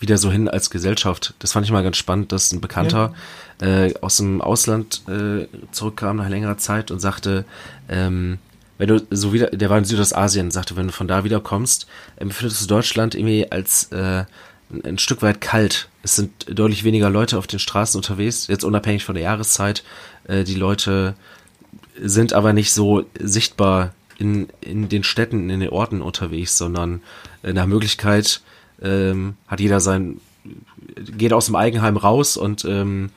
wieder 0.00 0.18
so 0.18 0.30
hin 0.30 0.48
als 0.48 0.70
Gesellschaft. 0.70 1.34
Das 1.38 1.52
fand 1.52 1.66
ich 1.66 1.72
mal 1.72 1.82
ganz 1.82 1.96
spannend, 1.96 2.32
dass 2.32 2.52
ein 2.52 2.60
Bekannter 2.60 3.14
ja. 3.60 3.86
äh, 3.86 3.94
aus 4.00 4.16
dem 4.16 4.40
Ausland 4.40 5.02
äh, 5.08 5.46
zurückkam 5.72 6.16
nach 6.16 6.28
längerer 6.28 6.58
Zeit 6.58 6.90
und 6.90 7.00
sagte, 7.00 7.44
ähm, 7.88 8.38
wenn 8.78 8.88
du 8.88 9.04
so 9.10 9.32
wieder, 9.32 9.48
der 9.48 9.70
war 9.70 9.78
in 9.78 9.84
Südostasien, 9.84 10.52
sagte, 10.52 10.76
wenn 10.76 10.86
du 10.86 10.92
von 10.92 11.08
da 11.08 11.24
wieder 11.24 11.40
kommst, 11.40 11.88
empfindest 12.16 12.62
du 12.62 12.66
Deutschland 12.66 13.16
irgendwie 13.16 13.50
als 13.50 13.90
äh, 13.90 14.24
ein 14.84 14.98
Stück 14.98 15.22
weit 15.22 15.40
kalt. 15.40 15.88
Es 16.02 16.14
sind 16.14 16.46
deutlich 16.48 16.84
weniger 16.84 17.10
Leute 17.10 17.38
auf 17.38 17.46
den 17.46 17.58
Straßen 17.58 17.98
unterwegs, 17.98 18.46
jetzt 18.46 18.64
unabhängig 18.64 19.04
von 19.04 19.16
der 19.16 19.24
Jahreszeit. 19.24 19.82
Äh, 20.28 20.44
die 20.44 20.54
Leute 20.54 21.14
sind 22.00 22.32
aber 22.32 22.52
nicht 22.52 22.72
so 22.72 23.04
sichtbar 23.18 23.92
in, 24.18 24.48
in 24.60 24.88
den 24.88 25.02
Städten, 25.02 25.50
in 25.50 25.60
den 25.60 25.70
Orten 25.70 26.00
unterwegs, 26.00 26.56
sondern 26.56 27.00
äh, 27.42 27.52
nach 27.52 27.66
Möglichkeit 27.66 28.42
ähm, 28.82 29.36
hat 29.46 29.60
jeder 29.60 29.80
sein, 29.80 30.20
geht 31.16 31.32
aus 31.32 31.46
dem 31.46 31.56
Eigenheim 31.56 31.96
raus 31.96 32.36
und 32.36 32.64
ähm, 32.64 33.10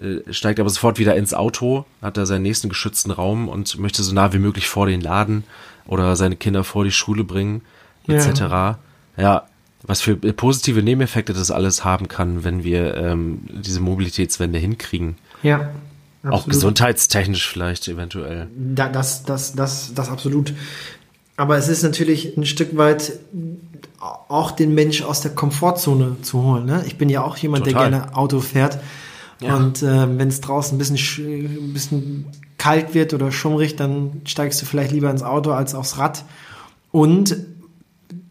äh, 0.00 0.32
steigt 0.32 0.60
aber 0.60 0.68
sofort 0.70 0.98
wieder 0.98 1.16
ins 1.16 1.34
Auto, 1.34 1.86
hat 2.02 2.16
da 2.16 2.26
seinen 2.26 2.42
nächsten 2.42 2.68
geschützten 2.68 3.10
Raum 3.10 3.48
und 3.48 3.78
möchte 3.78 4.02
so 4.02 4.14
nah 4.14 4.32
wie 4.32 4.38
möglich 4.38 4.68
vor 4.68 4.86
den 4.86 5.00
Laden 5.00 5.44
oder 5.86 6.16
seine 6.16 6.36
Kinder 6.36 6.64
vor 6.64 6.84
die 6.84 6.92
Schule 6.92 7.24
bringen, 7.24 7.62
etc. 8.06 8.40
Ja, 8.40 8.78
ja 9.16 9.46
was 9.82 10.00
für 10.00 10.16
positive 10.16 10.82
Nebeneffekte 10.82 11.32
das 11.32 11.50
alles 11.50 11.84
haben 11.84 12.08
kann, 12.08 12.44
wenn 12.44 12.64
wir 12.64 12.96
ähm, 12.96 13.42
diese 13.48 13.80
Mobilitätswende 13.80 14.58
hinkriegen. 14.58 15.16
Ja. 15.42 15.70
Absolut. 16.22 16.42
Auch 16.42 16.48
gesundheitstechnisch 16.48 17.48
vielleicht 17.48 17.86
eventuell. 17.86 18.48
Da, 18.56 18.88
das, 18.88 19.22
das, 19.22 19.54
das, 19.54 19.94
das 19.94 20.08
absolut. 20.08 20.52
Aber 21.36 21.56
es 21.56 21.68
ist 21.68 21.82
natürlich 21.82 22.36
ein 22.36 22.46
Stück 22.46 22.76
weit 22.76 23.12
auch 24.28 24.50
den 24.50 24.74
Mensch 24.74 25.02
aus 25.02 25.20
der 25.20 25.32
Komfortzone 25.32 26.16
zu 26.22 26.42
holen. 26.42 26.66
Ne? 26.66 26.84
Ich 26.86 26.98
bin 26.98 27.08
ja 27.08 27.22
auch 27.22 27.36
jemand, 27.36 27.64
Total. 27.64 27.90
der 27.90 28.00
gerne 28.00 28.16
Auto 28.16 28.40
fährt. 28.40 28.78
Ja. 29.40 29.56
Und 29.56 29.82
äh, 29.82 30.18
wenn 30.18 30.28
es 30.28 30.40
draußen 30.40 30.76
ein 30.76 30.78
bisschen, 30.78 30.96
ein 30.96 31.72
bisschen 31.72 32.26
kalt 32.58 32.94
wird 32.94 33.12
oder 33.12 33.32
schummrig, 33.32 33.76
dann 33.76 34.22
steigst 34.24 34.60
du 34.62 34.66
vielleicht 34.66 34.92
lieber 34.92 35.10
ins 35.10 35.22
Auto 35.22 35.52
als 35.52 35.74
aufs 35.74 35.98
Rad. 35.98 36.24
Und 36.90 37.36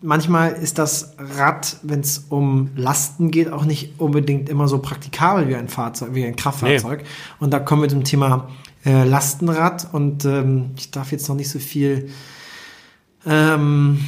manchmal 0.02 0.54
ist 0.54 0.80
das 0.80 1.16
Rad, 1.18 1.78
wenn 1.84 2.00
es 2.00 2.26
um 2.30 2.72
Lasten 2.76 3.30
geht, 3.30 3.52
auch 3.52 3.66
nicht 3.66 4.00
unbedingt 4.00 4.50
immer 4.50 4.68
so 4.68 4.80
praktikabel 4.80 5.48
wie 5.48 5.56
ein 5.56 5.68
Fahrzeug, 5.68 6.10
wie 6.14 6.26
ein 6.26 6.36
Kraftfahrzeug. 6.36 7.02
Nee. 7.02 7.08
Und 7.40 7.52
da 7.54 7.60
kommen 7.60 7.84
wir 7.84 7.90
zum 7.90 8.04
Thema 8.04 8.50
äh, 8.84 9.04
Lastenrad. 9.04 9.94
Und 9.94 10.26
ähm, 10.26 10.72
ich 10.76 10.90
darf 10.90 11.12
jetzt 11.12 11.30
noch 11.30 11.36
nicht 11.36 11.50
so 11.50 11.60
viel 11.60 12.10
ähm, 13.26 14.00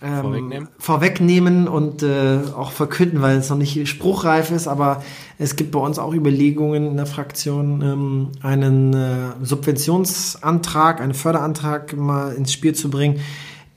ähm, 0.00 0.22
Vorwegnehmen? 0.22 0.68
vorwegnehmen 0.78 1.68
und 1.68 2.02
äh, 2.02 2.38
auch 2.56 2.70
verkünden, 2.70 3.20
weil 3.20 3.38
es 3.38 3.50
noch 3.50 3.56
nicht 3.56 3.88
spruchreif 3.88 4.50
ist, 4.50 4.68
aber 4.68 5.02
es 5.38 5.56
gibt 5.56 5.72
bei 5.72 5.80
uns 5.80 5.98
auch 5.98 6.14
Überlegungen 6.14 6.86
in 6.86 6.96
der 6.96 7.06
Fraktion, 7.06 7.82
ähm, 7.82 8.28
einen 8.42 8.94
äh, 8.94 9.16
Subventionsantrag, 9.42 11.00
einen 11.00 11.14
Förderantrag 11.14 11.96
mal 11.96 12.32
ins 12.32 12.52
Spiel 12.52 12.74
zu 12.74 12.90
bringen, 12.90 13.20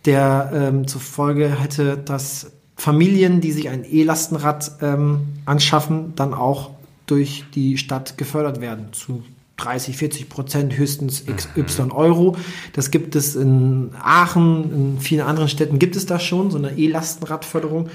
der 0.05 0.51
ähm, 0.53 0.88
zur 0.88 1.01
Folge 1.01 1.49
hätte, 1.49 1.97
dass 1.97 2.51
Familien, 2.76 3.41
die 3.41 3.51
sich 3.51 3.69
ein 3.69 3.84
E-Lastenrad 3.84 4.72
ähm, 4.82 5.28
anschaffen, 5.45 6.13
dann 6.15 6.34
auch 6.34 6.72
durch 7.05 7.45
die 7.53 7.78
Stadt 7.78 8.17
gefördert 8.17 8.61
werden 8.61 8.93
zu 8.93 9.24
30, 9.64 9.97
40 9.97 10.30
Prozent 10.30 10.78
höchstens 10.78 11.24
XY 11.26 11.91
Euro. 11.91 12.36
Das 12.74 12.91
gibt 12.91 13.16
es 13.16 13.36
in 13.36 13.91
Aachen, 14.01 14.95
in 14.95 14.99
vielen 14.99 15.22
anderen 15.22 15.49
Städten 15.49 15.80
gibt 15.80 15.95
es 15.95 16.05
das 16.05 16.24
schon, 16.24 16.51
so 16.51 16.57
eine 16.57 16.78
E-Lastenradförderung. 16.78 17.89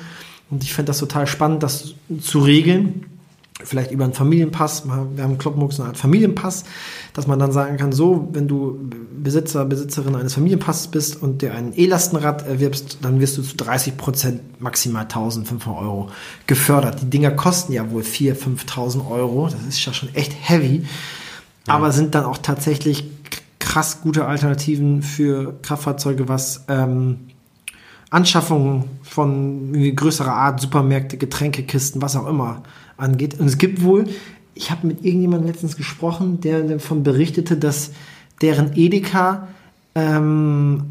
Und 0.50 0.62
ich 0.62 0.72
fände 0.72 0.90
das 0.90 0.98
total 0.98 1.26
spannend, 1.26 1.62
das 1.62 1.94
zu 2.20 2.38
regeln. 2.38 3.06
Vielleicht 3.64 3.90
über 3.90 4.04
einen 4.04 4.12
Familienpass. 4.12 4.86
Wir 4.86 4.92
haben 4.94 5.32
in 5.32 5.38
Kloppenburg 5.38 5.72
so 5.72 5.82
eine 5.82 5.88
Art 5.88 5.96
Familienpass, 5.96 6.64
dass 7.14 7.26
man 7.26 7.38
dann 7.38 7.52
sagen 7.52 7.78
kann, 7.78 7.90
so, 7.90 8.28
wenn 8.32 8.48
du 8.48 8.78
Besitzer, 9.22 9.64
Besitzerin 9.64 10.14
eines 10.14 10.34
Familienpasses 10.34 10.88
bist 10.88 11.22
und 11.22 11.40
dir 11.40 11.54
ein 11.54 11.72
E-Lastenrad 11.74 12.46
erwirbst, 12.46 12.98
dann 13.00 13.18
wirst 13.18 13.38
du 13.38 13.42
zu 13.42 13.56
30 13.56 13.96
Prozent 13.96 14.60
maximal 14.60 15.04
1500 15.04 15.82
Euro 15.82 16.10
gefördert. 16.46 17.00
Die 17.00 17.10
Dinger 17.10 17.30
kosten 17.30 17.72
ja 17.72 17.90
wohl 17.90 18.02
4.000, 18.02 18.66
5.000 18.66 19.10
Euro. 19.10 19.48
Das 19.48 19.66
ist 19.66 19.84
ja 19.86 19.94
schon 19.94 20.14
echt 20.14 20.34
heavy 20.38 20.84
aber 21.66 21.92
sind 21.92 22.14
dann 22.14 22.24
auch 22.24 22.38
tatsächlich 22.38 23.04
krass 23.58 24.00
gute 24.00 24.26
Alternativen 24.26 25.02
für 25.02 25.54
Kraftfahrzeuge, 25.62 26.28
was 26.28 26.64
ähm, 26.68 27.18
Anschaffungen 28.10 28.84
von 29.02 29.94
größerer 29.94 30.32
Art, 30.32 30.60
Supermärkte, 30.60 31.16
Getränkekisten, 31.16 32.00
was 32.00 32.16
auch 32.16 32.26
immer 32.26 32.62
angeht. 32.96 33.38
Und 33.40 33.46
es 33.46 33.58
gibt 33.58 33.82
wohl, 33.82 34.06
ich 34.54 34.70
habe 34.70 34.86
mit 34.86 35.04
irgendjemandem 35.04 35.48
letztens 35.48 35.76
gesprochen, 35.76 36.40
der 36.40 36.62
davon 36.62 37.02
berichtete, 37.02 37.56
dass 37.56 37.90
deren 38.40 38.74
Edeka, 38.76 39.48
ähm, 39.94 40.84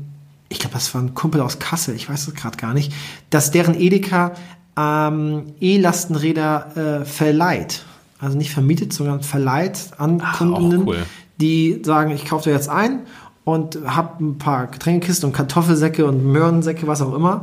ich 0.49 0.59
glaube, 0.59 0.73
das 0.73 0.93
war 0.93 1.01
ein 1.01 1.13
Kumpel 1.13 1.41
aus 1.41 1.59
Kassel, 1.59 1.95
ich 1.95 2.09
weiß 2.09 2.27
es 2.27 2.33
gerade 2.35 2.57
gar 2.57 2.73
nicht, 2.73 2.93
dass 3.29 3.51
deren 3.51 3.73
Edeka 3.73 4.33
ähm, 4.77 5.53
E-Lastenräder 5.59 7.01
äh, 7.01 7.05
verleiht 7.05 7.85
also 8.19 8.37
nicht 8.37 8.51
vermietet, 8.51 8.93
sondern 8.93 9.21
verleiht 9.21 9.91
an 9.97 10.21
Ach, 10.23 10.37
Kunden, 10.37 10.87
cool. 10.87 10.97
die 11.39 11.81
sagen, 11.83 12.11
ich 12.11 12.25
kaufe 12.25 12.45
dir 12.45 12.55
jetzt 12.55 12.69
ein 12.69 13.01
und 13.43 13.79
habe 13.85 14.23
ein 14.23 14.37
paar 14.37 14.67
Getränkekisten 14.67 15.27
und 15.27 15.33
Kartoffelsäcke 15.33 16.05
und 16.05 16.25
Möhrensäcke, 16.25 16.87
was 16.87 17.01
auch 17.01 17.13
immer. 17.13 17.41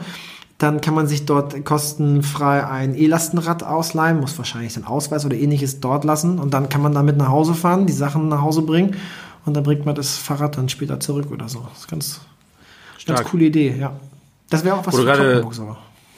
Dann 0.58 0.80
kann 0.80 0.94
man 0.94 1.08
sich 1.08 1.26
dort 1.26 1.64
kostenfrei 1.64 2.66
ein 2.66 2.94
E-Lastenrad 2.94 3.64
ausleihen, 3.64 4.20
muss 4.20 4.38
wahrscheinlich 4.38 4.74
den 4.74 4.84
Ausweis 4.84 5.24
oder 5.24 5.36
ähnliches 5.36 5.80
dort 5.80 6.04
lassen 6.04 6.38
und 6.38 6.54
dann 6.54 6.68
kann 6.68 6.82
man 6.82 6.94
damit 6.94 7.16
nach 7.16 7.28
Hause 7.28 7.54
fahren, 7.54 7.86
die 7.86 7.92
Sachen 7.92 8.28
nach 8.28 8.42
Hause 8.42 8.62
bringen 8.62 8.96
und 9.44 9.54
dann 9.54 9.64
bringt 9.64 9.86
man 9.86 9.94
das 9.94 10.16
Fahrrad 10.16 10.56
dann 10.56 10.68
später 10.68 11.00
zurück 11.00 11.30
oder 11.30 11.48
so. 11.48 11.66
Das 11.70 11.80
ist 11.80 11.88
ganz, 11.88 12.20
ganz 13.06 13.24
coole 13.24 13.46
Idee, 13.46 13.74
ja. 13.78 13.92
Das 14.50 14.64
wäre 14.64 14.76
auch 14.76 14.86
was 14.86 14.94
wo 14.94 14.98
für 14.98 15.04
grade, 15.04 15.46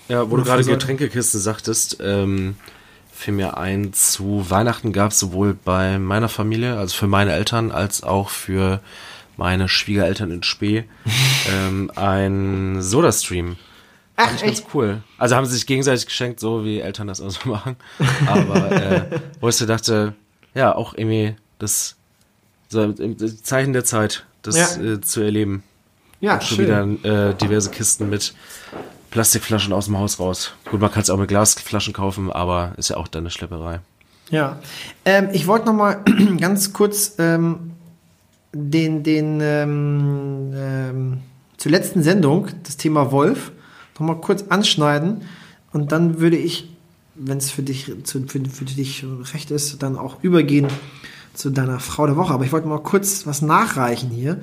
Ja, 0.09 0.29
wo 0.29 0.35
oder 0.35 0.43
du 0.43 0.49
gerade 0.49 0.65
Getränkekisten 0.65 1.41
sagtest, 1.41 1.99
ähm, 2.03 2.57
fiel 3.15 3.35
mir 3.35 3.57
ein, 3.57 3.93
zu 3.93 4.51
Weihnachten 4.51 4.93
gab 4.93 5.13
es 5.13 5.19
sowohl 5.19 5.55
bei 5.55 5.99
meiner 5.99 6.29
Familie, 6.29 6.77
also 6.77 6.95
für 6.95 7.07
meine 7.07 7.33
Eltern, 7.33 7.71
als 7.71 8.03
auch 8.03 8.29
für 8.29 8.81
meine 9.37 9.69
Schwiegereltern 9.69 10.31
in 10.31 10.43
Spee 10.43 10.85
ähm, 11.51 11.91
ein 11.95 12.83
Soda-Stream. 12.83 13.57
Ach, 14.17 14.27
Fand 14.27 14.37
ich 14.37 14.47
echt? 14.47 14.63
ganz 14.63 14.75
cool. 14.75 15.03
Also 15.19 15.35
haben 15.35 15.47
sie 15.47 15.55
sich 15.55 15.67
gegenseitig 15.67 16.07
geschenkt, 16.07 16.39
so 16.39 16.65
wie 16.65 16.81
Eltern 16.81 17.09
das 17.09 17.21
auch 17.21 17.31
so 17.31 17.49
machen. 17.49 17.77
Aber 18.27 18.71
äh, 18.71 19.03
wo 19.41 19.49
ich 19.49 19.57
so 19.57 19.67
dachte, 19.67 20.15
ja, 20.55 20.75
auch 20.75 20.95
irgendwie 20.95 21.35
das 21.59 21.97
so, 22.69 22.93
Zeichen 23.43 23.73
der 23.73 23.85
Zeit, 23.85 24.25
das 24.43 24.57
ja. 24.57 24.83
äh, 24.83 25.01
zu 25.01 25.21
erleben. 25.21 25.63
Ja, 26.21 26.35
Und 26.35 26.45
schon 26.45 26.57
schön. 26.57 27.03
wieder 27.03 27.31
äh, 27.31 27.35
diverse 27.35 27.71
Kisten 27.71 28.09
mit 28.09 28.35
Plastikflaschen 29.15 29.73
aus 29.73 29.87
dem 29.87 29.97
Haus 29.97 30.19
raus. 30.19 30.55
Gut, 30.69 30.81
man 30.81 30.91
kann 30.91 31.03
es 31.03 31.09
auch 31.09 31.17
mit 31.17 31.29
Glasflaschen 31.29 31.93
kaufen, 31.93 32.33
aber 32.33 32.73
ist 32.79 32.91
ja 32.91 32.97
auch 32.97 33.07
dann 33.07 33.23
eine 33.23 33.31
Schlepperei. 33.31 33.79
Ja, 34.31 34.59
ähm, 35.05 35.29
ich 35.33 35.47
wollte 35.47 35.67
noch 35.67 35.73
mal 35.73 36.03
ganz 36.41 36.73
kurz 36.73 37.15
ähm, 37.19 37.71
den, 38.53 39.05
den 39.05 39.39
ähm, 39.41 40.53
ähm, 40.53 41.19
zur 41.59 41.71
letzten 41.71 42.03
Sendung, 42.03 42.49
das 42.65 42.77
Thema 42.77 43.13
Wolf, 43.13 43.53
noch 44.01 44.07
mal 44.09 44.21
kurz 44.21 44.47
anschneiden 44.49 45.23
und 45.73 45.93
dann 45.93 46.19
würde 46.19 46.37
ich, 46.37 46.69
wenn 47.15 47.39
es 47.39 47.53
für 47.53 47.63
für, 47.63 48.21
für 48.27 48.65
dich 48.65 49.07
recht 49.33 49.53
ist, 49.53 49.81
dann 49.81 49.97
auch 49.97 50.25
übergehen 50.25 50.67
zu 51.35 51.51
deiner 51.51 51.79
Frau 51.79 52.09
der 52.09 52.17
Woche. 52.17 52.35
Aber 52.35 52.45
ich 52.45 52.51
wollte 52.51 52.67
mal 52.67 52.83
kurz 52.83 53.29
was 53.29 53.43
nachreichen 53.43 54.11
hier, 54.11 54.41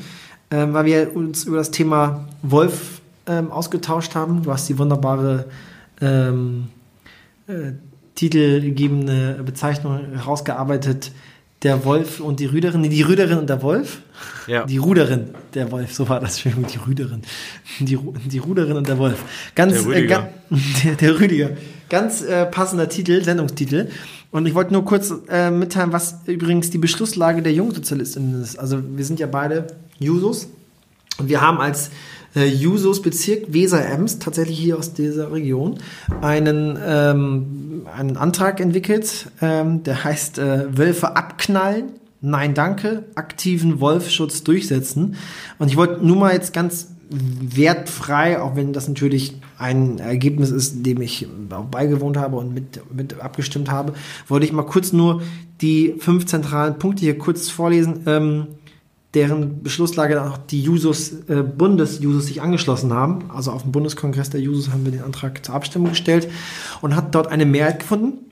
ähm, 0.50 0.74
weil 0.74 0.86
wir 0.86 1.14
uns 1.14 1.44
über 1.44 1.58
das 1.58 1.72
Thema 1.72 2.30
Wolf 2.42 3.01
ähm, 3.28 3.52
ausgetauscht 3.52 4.16
haben. 4.16 4.44
Du 4.44 4.52
hast 4.52 4.68
die 4.70 4.78
wunderbare 4.78 5.46
ähm, 6.02 6.68
äh, 7.48 7.74
titelgebende 8.16 9.42
Bezeichnung 9.46 10.14
herausgearbeitet. 10.14 11.12
Der 11.64 11.86
Wolf 11.86 12.20
und 12.20 12.40
die 12.40 12.48
Rüderin, 12.48 12.82
nee, 12.82 12.90
die 12.90 13.04
Rüderin 13.04 13.38
und 13.38 13.48
der 13.48 13.62
Wolf. 13.62 14.02
Ja. 14.48 14.66
Die 14.66 14.78
Ruderin, 14.78 15.30
der 15.54 15.72
Wolf, 15.72 15.94
so 15.94 16.10
war 16.10 16.20
das 16.20 16.40
schön, 16.40 16.66
die 16.74 16.80
Rüderin. 16.80 17.22
Die, 17.80 18.00
die 18.26 18.38
Ruderin 18.40 18.78
und 18.78 18.88
der 18.88 18.98
Wolf. 18.98 19.24
Ganz, 19.54 19.74
der, 19.74 19.86
Rüdiger. 19.86 20.30
Äh, 20.50 20.56
der, 20.84 20.96
der 20.96 21.20
Rüdiger. 21.20 21.50
Ganz 21.88 22.24
äh, 22.24 22.48
passender 22.48 22.90
Titel, 22.90 23.24
Sendungstitel. 23.24 23.90
Und 24.32 24.48
ich 24.48 24.56
wollte 24.56 24.74
nur 24.74 24.86
kurz 24.86 25.14
äh, 25.30 25.52
mitteilen, 25.52 25.92
was 25.92 26.22
übrigens 26.26 26.72
die 26.72 26.80
Beschlusslage 26.80 27.44
der 27.44 27.54
Jungsozialistinnen 27.54 28.42
ist. 28.42 28.58
Also 28.58 28.82
wir 28.96 29.06
sind 29.06 29.20
ja 29.20 29.28
beide 29.28 29.68
Jusos 30.00 30.48
und 31.20 31.30
wir 31.30 31.42
haben 31.42 31.60
als 31.60 31.92
äh, 32.36 32.46
Jusos 32.46 33.02
Bezirk 33.02 33.54
Weser-Ems, 33.54 34.20
tatsächlich 34.20 34.60
hier 34.60 34.78
aus 34.78 34.94
dieser 34.94 35.32
Region, 35.32 35.80
einen, 36.22 36.78
ähm, 36.84 37.86
einen 37.94 38.18
Antrag 38.18 38.60
entwickelt, 38.60 39.28
ähm, 39.42 39.84
der 39.84 40.04
heißt 40.04 40.40
äh, 40.40 40.78
Wölfe 40.78 41.16
abknallen. 41.16 41.94
Nein, 42.22 42.54
danke, 42.54 43.06
aktiven 43.16 43.80
Wolfschutz 43.80 44.44
durchsetzen. 44.44 45.16
Und 45.58 45.70
ich 45.70 45.76
wollte 45.76 46.06
nur 46.06 46.18
mal 46.18 46.34
jetzt 46.34 46.54
ganz 46.54 46.90
wertfrei, 47.10 48.40
auch 48.40 48.56
wenn 48.56 48.74
das 48.74 48.88
natürlich 48.88 49.34
ein 49.58 50.00
Ergebnis 50.00 50.50
ist, 50.50 50.86
dem 50.86 51.02
ich 51.02 51.28
beigewohnt 51.70 52.18
habe 52.18 52.38
und 52.38 52.54
mit, 52.54 52.80
mit 52.94 53.20
abgestimmt 53.20 53.70
habe, 53.70 53.94
wollte 54.28 54.46
ich 54.46 54.54
mal 54.54 54.64
kurz 54.64 54.94
nur 54.94 55.22
die 55.62 55.96
fünf 56.00 56.26
zentralen 56.26 56.80
Punkte 56.80 57.02
hier 57.02 57.18
kurz 57.18 57.50
vorlesen. 57.50 58.04
Ähm, 58.06 58.48
deren 59.14 59.62
Beschlusslage 59.62 60.16
dann 60.16 60.32
auch 60.32 60.38
die 60.38 60.62
Jusos, 60.62 61.12
äh, 61.28 61.44
Bundesjusos 61.44 62.28
sich 62.28 62.42
angeschlossen 62.42 62.94
haben. 62.94 63.30
Also 63.30 63.52
auf 63.52 63.64
dem 63.64 63.72
Bundeskongress 63.72 64.30
der 64.30 64.40
Jusos 64.40 64.72
haben 64.72 64.86
wir 64.86 64.92
den 64.92 65.04
Antrag 65.04 65.46
zur 65.46 65.56
Abstimmung 65.56 65.90
gestellt 65.90 66.30
und 66.82 66.96
hat 66.96 67.14
dort 67.14 67.28
eine 67.28 67.46
Mehrheit 67.46 67.80
gefunden. 67.80 68.32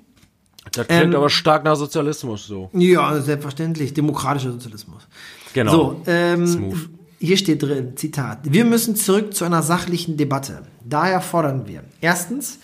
Das 0.72 0.88
klingt 0.88 1.04
ähm, 1.04 1.16
aber 1.16 1.30
stark 1.30 1.64
nach 1.64 1.76
Sozialismus 1.76 2.46
so. 2.46 2.70
Ja, 2.74 3.20
selbstverständlich. 3.22 3.94
Demokratischer 3.94 4.52
Sozialismus. 4.52 5.08
Genau. 5.54 5.72
So, 5.72 6.02
ähm, 6.06 6.90
hier 7.20 7.38
steht 7.38 7.64
drin, 7.64 7.98
Zitat. 7.98 8.40
Wir 8.44 8.64
müssen 8.64 8.96
zurück 8.96 9.34
zu 9.34 9.44
einer 9.44 9.64
sachlichen 9.64 10.16
Debatte. 10.16 10.62
Daher 10.86 11.22
fordern 11.22 11.68
wir 11.68 11.84
erstens 12.02 12.60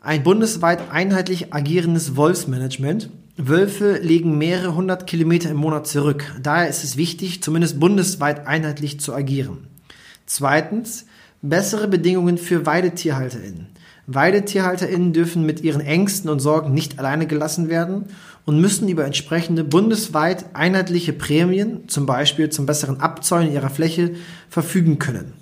ein 0.00 0.22
bundesweit 0.22 0.90
einheitlich 0.90 1.52
agierendes 1.52 2.16
Wolfsmanagement 2.16 3.10
Wölfe 3.38 3.98
legen 3.98 4.38
mehrere 4.38 4.74
hundert 4.74 5.06
Kilometer 5.06 5.50
im 5.50 5.58
Monat 5.58 5.86
zurück. 5.86 6.24
Daher 6.42 6.68
ist 6.68 6.84
es 6.84 6.96
wichtig, 6.96 7.42
zumindest 7.42 7.78
bundesweit 7.78 8.46
einheitlich 8.46 8.98
zu 8.98 9.12
agieren. 9.12 9.68
Zweitens, 10.24 11.04
bessere 11.42 11.86
Bedingungen 11.86 12.38
für 12.38 12.64
WeidetierhalterInnen. 12.64 13.66
WeidetierhalterInnen 14.06 15.12
dürfen 15.12 15.44
mit 15.44 15.60
ihren 15.60 15.82
Ängsten 15.82 16.30
und 16.30 16.40
Sorgen 16.40 16.72
nicht 16.72 16.98
alleine 16.98 17.26
gelassen 17.26 17.68
werden 17.68 18.06
und 18.46 18.58
müssen 18.58 18.88
über 18.88 19.04
entsprechende 19.04 19.64
bundesweit 19.64 20.46
einheitliche 20.54 21.12
Prämien, 21.12 21.88
zum 21.88 22.06
Beispiel 22.06 22.48
zum 22.48 22.64
besseren 22.64 23.00
Abzäunen 23.00 23.52
ihrer 23.52 23.70
Fläche, 23.70 24.14
verfügen 24.48 24.98
können. 24.98 25.34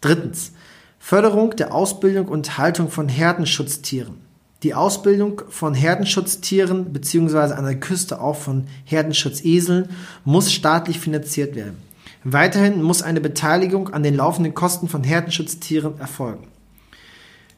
Drittens, 0.00 0.52
Förderung 0.98 1.54
der 1.54 1.74
Ausbildung 1.74 2.26
und 2.26 2.58
Haltung 2.58 2.90
von 2.90 3.08
Herdenschutztieren. 3.08 4.19
Die 4.62 4.74
Ausbildung 4.74 5.40
von 5.48 5.72
Herdenschutztieren 5.72 6.92
beziehungsweise 6.92 7.56
an 7.56 7.64
der 7.64 7.80
Küste 7.80 8.20
auch 8.20 8.36
von 8.36 8.64
Herdenschutzeseln 8.84 9.88
muss 10.24 10.52
staatlich 10.52 11.00
finanziert 11.00 11.54
werden. 11.54 11.78
Weiterhin 12.24 12.82
muss 12.82 13.00
eine 13.00 13.22
Beteiligung 13.22 13.88
an 13.88 14.02
den 14.02 14.14
laufenden 14.14 14.52
Kosten 14.52 14.88
von 14.88 15.02
Herdenschutztieren 15.02 15.98
erfolgen. 15.98 16.46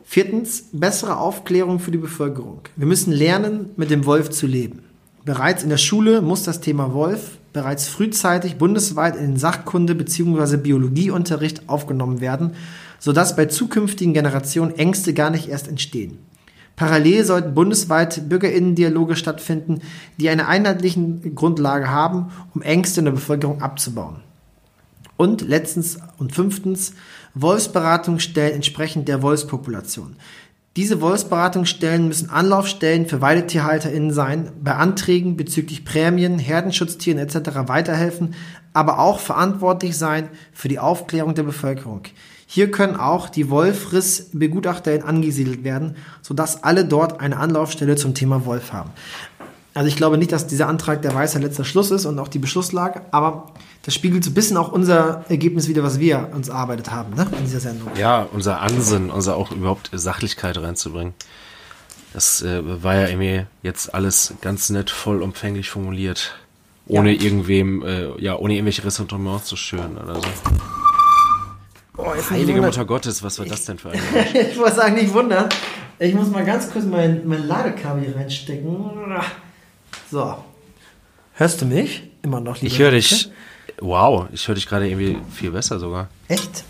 Viertens, 0.04 0.68
bessere 0.72 1.16
Aufklärung 1.16 1.80
für 1.80 1.90
die 1.90 1.98
Bevölkerung. 1.98 2.60
Wir 2.76 2.86
müssen 2.86 3.12
lernen, 3.12 3.70
mit 3.76 3.90
dem 3.90 4.06
Wolf 4.06 4.30
zu 4.30 4.46
leben. 4.46 4.84
Bereits 5.24 5.64
in 5.64 5.70
der 5.70 5.78
Schule 5.78 6.22
muss 6.22 6.44
das 6.44 6.60
Thema 6.60 6.92
Wolf 6.92 7.38
bereits 7.52 7.88
frühzeitig 7.88 8.56
bundesweit 8.58 9.16
in 9.16 9.22
den 9.22 9.36
Sachkunde- 9.36 9.94
bzw. 9.94 10.56
Biologieunterricht 10.56 11.68
aufgenommen 11.68 12.20
werden, 12.20 12.52
sodass 12.98 13.34
bei 13.34 13.46
zukünftigen 13.46 14.14
Generationen 14.14 14.76
Ängste 14.76 15.14
gar 15.14 15.30
nicht 15.30 15.48
erst 15.48 15.66
entstehen. 15.66 16.18
Parallel 16.82 17.24
sollten 17.24 17.54
bundesweit 17.54 18.28
Bürgerinnendialoge 18.28 19.14
stattfinden, 19.14 19.82
die 20.18 20.28
eine 20.28 20.48
einheitliche 20.48 21.00
Grundlage 21.32 21.88
haben, 21.88 22.32
um 22.56 22.62
Ängste 22.62 23.02
in 23.02 23.04
der 23.04 23.12
Bevölkerung 23.12 23.62
abzubauen. 23.62 24.16
Und 25.16 25.42
letztens 25.42 26.00
und 26.18 26.34
fünftens 26.34 26.94
Wolfsberatungsstellen 27.34 28.56
entsprechend 28.56 29.06
der 29.06 29.22
Wolfspopulation. 29.22 30.16
Diese 30.74 31.00
Wolfsberatungsstellen 31.00 32.08
müssen 32.08 32.30
Anlaufstellen 32.30 33.06
für 33.06 33.20
WeidetierhalterInnen 33.20 34.10
sein, 34.10 34.50
bei 34.60 34.74
Anträgen 34.74 35.36
bezüglich 35.36 35.84
Prämien, 35.84 36.40
Herdenschutztieren 36.40 37.20
etc. 37.20 37.68
weiterhelfen, 37.68 38.34
aber 38.72 38.98
auch 38.98 39.20
verantwortlich 39.20 39.96
sein 39.96 40.30
für 40.52 40.66
die 40.66 40.80
Aufklärung 40.80 41.36
der 41.36 41.44
Bevölkerung. 41.44 42.02
Hier 42.54 42.70
können 42.70 42.96
auch 42.96 43.30
die 43.30 43.48
Wolfriss-BegutachterInnen 43.48 45.06
angesiedelt 45.08 45.64
werden, 45.64 45.96
sodass 46.20 46.62
alle 46.62 46.84
dort 46.84 47.18
eine 47.18 47.38
Anlaufstelle 47.38 47.96
zum 47.96 48.12
Thema 48.12 48.44
Wolf 48.44 48.74
haben. 48.74 48.90
Also 49.72 49.88
ich 49.88 49.96
glaube 49.96 50.18
nicht, 50.18 50.32
dass 50.32 50.48
dieser 50.48 50.68
Antrag 50.68 51.00
der 51.00 51.14
weiße 51.14 51.38
letzter 51.38 51.64
Schluss 51.64 51.90
ist 51.90 52.04
und 52.04 52.18
auch 52.18 52.28
die 52.28 52.38
Beschlusslage, 52.38 53.00
aber 53.10 53.46
das 53.86 53.94
spiegelt 53.94 54.22
so 54.22 54.30
ein 54.32 54.34
bisschen 54.34 54.58
auch 54.58 54.70
unser 54.70 55.24
Ergebnis 55.30 55.66
wieder, 55.66 55.82
was 55.82 55.98
wir 55.98 56.28
uns 56.34 56.50
erarbeitet 56.50 56.90
haben, 56.90 57.14
ne, 57.14 57.26
in 57.38 57.44
dieser 57.46 57.60
Sendung. 57.60 57.88
Ja, 57.96 58.28
unser 58.30 58.60
Ansinnen, 58.60 59.08
unser 59.10 59.36
auch 59.38 59.50
überhaupt 59.50 59.88
Sachlichkeit 59.90 60.58
reinzubringen. 60.58 61.14
Das 62.12 62.42
äh, 62.42 62.82
war 62.82 62.96
ja 62.96 63.08
irgendwie 63.08 63.46
jetzt 63.62 63.94
alles 63.94 64.34
ganz 64.42 64.68
nett 64.68 64.90
vollumfänglich 64.90 65.70
formuliert. 65.70 66.34
Ohne 66.86 67.14
Ja. 67.14 67.22
irgendwem, 67.22 67.82
äh, 67.82 68.08
ja, 68.20 68.36
ohne 68.36 68.52
irgendwelche 68.52 68.84
Ressentiments 68.84 69.46
zu 69.46 69.56
schüren 69.56 69.96
oder 69.96 70.16
so. 70.16 70.28
Oh, 71.96 72.06
Heilige 72.30 72.62
Mutter 72.62 72.84
Gottes, 72.84 73.22
was 73.22 73.38
war 73.38 73.46
das 73.46 73.64
denn 73.66 73.78
für 73.78 73.90
ein. 73.90 74.00
Ich 74.34 74.58
wollte 74.58 74.76
sagen, 74.76 74.94
nicht 74.94 75.12
wundern. 75.12 75.48
Ich 75.98 76.14
muss 76.14 76.30
mal 76.30 76.44
ganz 76.44 76.70
kurz 76.70 76.84
mein, 76.86 77.26
mein 77.26 77.46
Ladekabel 77.46 78.04
hier 78.04 78.16
reinstecken. 78.16 78.74
So. 80.10 80.36
Hörst 81.34 81.60
du 81.60 81.66
mich? 81.66 82.10
Immer 82.22 82.40
noch 82.40 82.60
Ich 82.62 82.78
höre 82.78 82.92
dich. 82.92 83.30
Wow, 83.80 84.26
ich 84.32 84.46
höre 84.48 84.54
dich 84.54 84.66
gerade 84.66 84.88
irgendwie 84.88 85.18
viel 85.34 85.50
besser 85.50 85.78
sogar. 85.78 86.08
Echt? 86.28 86.64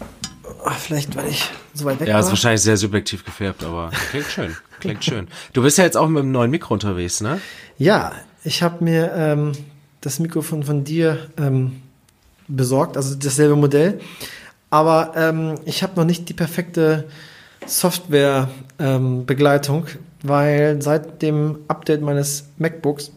Oh, 0.64 0.70
vielleicht, 0.78 1.14
weil 1.16 1.28
ich 1.28 1.48
so 1.74 1.84
weit 1.84 2.00
weg 2.00 2.08
Ja, 2.08 2.14
war. 2.14 2.20
ist 2.20 2.28
wahrscheinlich 2.28 2.62
sehr 2.62 2.76
subjektiv 2.76 3.24
gefärbt, 3.24 3.64
aber 3.64 3.90
klingt 4.10 4.26
schön. 4.26 4.56
Klingt 4.80 5.04
schön. 5.04 5.28
Du 5.52 5.62
bist 5.62 5.78
ja 5.78 5.84
jetzt 5.84 5.96
auch 5.96 6.08
mit 6.08 6.22
einem 6.22 6.32
neuen 6.32 6.50
Mikro 6.50 6.74
unterwegs, 6.74 7.20
ne? 7.20 7.40
Ja, 7.78 8.12
ich 8.44 8.62
habe 8.62 8.82
mir 8.82 9.12
ähm, 9.14 9.52
das 10.00 10.18
Mikrofon 10.18 10.62
von 10.64 10.84
dir 10.84 11.28
ähm, 11.38 11.80
besorgt, 12.48 12.96
also 12.96 13.14
dasselbe 13.14 13.56
Modell. 13.56 14.00
Aber 14.72 15.12
ähm, 15.16 15.54
ich 15.66 15.82
habe 15.82 15.96
noch 15.96 16.06
nicht 16.06 16.30
die 16.30 16.34
perfekte 16.34 17.04
Software-Begleitung, 17.66 19.84
weil 20.22 20.80
seit 20.80 21.20
dem 21.20 21.58
Update 21.68 22.00
meines 22.00 22.46
MacBooks 22.56 23.12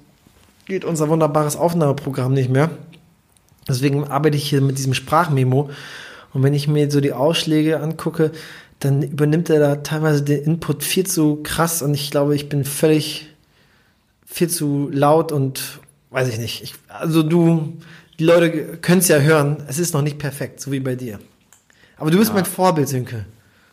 geht 0.65 0.83
unser 0.83 1.07
wunderbares 1.07 1.55
Aufnahmeprogramm 1.55 2.33
nicht 2.33 2.49
mehr. 2.49 2.71
Deswegen 3.69 4.03
arbeite 4.03 4.35
ich 4.35 4.49
hier 4.49 4.59
mit 4.59 4.77
diesem 4.77 4.93
Sprachmemo. 4.93 5.69
Und 6.33 6.43
wenn 6.43 6.53
ich 6.53 6.67
mir 6.67 6.91
so 6.91 6.99
die 6.99 7.13
Ausschläge 7.13 7.79
angucke, 7.79 8.33
dann 8.79 9.01
übernimmt 9.01 9.49
er 9.49 9.61
da 9.61 9.77
teilweise 9.77 10.23
den 10.23 10.43
Input 10.43 10.83
viel 10.83 11.07
zu 11.07 11.39
krass 11.41 11.81
und 11.81 11.93
ich 11.93 12.11
glaube, 12.11 12.35
ich 12.35 12.49
bin 12.49 12.65
völlig 12.65 13.29
viel 14.25 14.49
zu 14.49 14.89
laut 14.91 15.31
und 15.31 15.79
weiß 16.09 16.27
ich 16.27 16.37
nicht. 16.37 16.63
Ich, 16.63 16.73
also 16.89 17.23
du, 17.23 17.77
die 18.19 18.25
Leute 18.25 18.75
können 18.79 18.99
es 18.99 19.07
ja 19.07 19.19
hören, 19.19 19.63
es 19.69 19.79
ist 19.79 19.93
noch 19.93 20.01
nicht 20.01 20.19
perfekt, 20.19 20.59
so 20.59 20.73
wie 20.73 20.81
bei 20.81 20.95
dir. 20.95 21.17
Aber 21.97 22.11
du 22.11 22.17
bist 22.17 22.33
mein 22.33 22.45
Vorbild, 22.45 22.87
Sönke. 22.89 23.25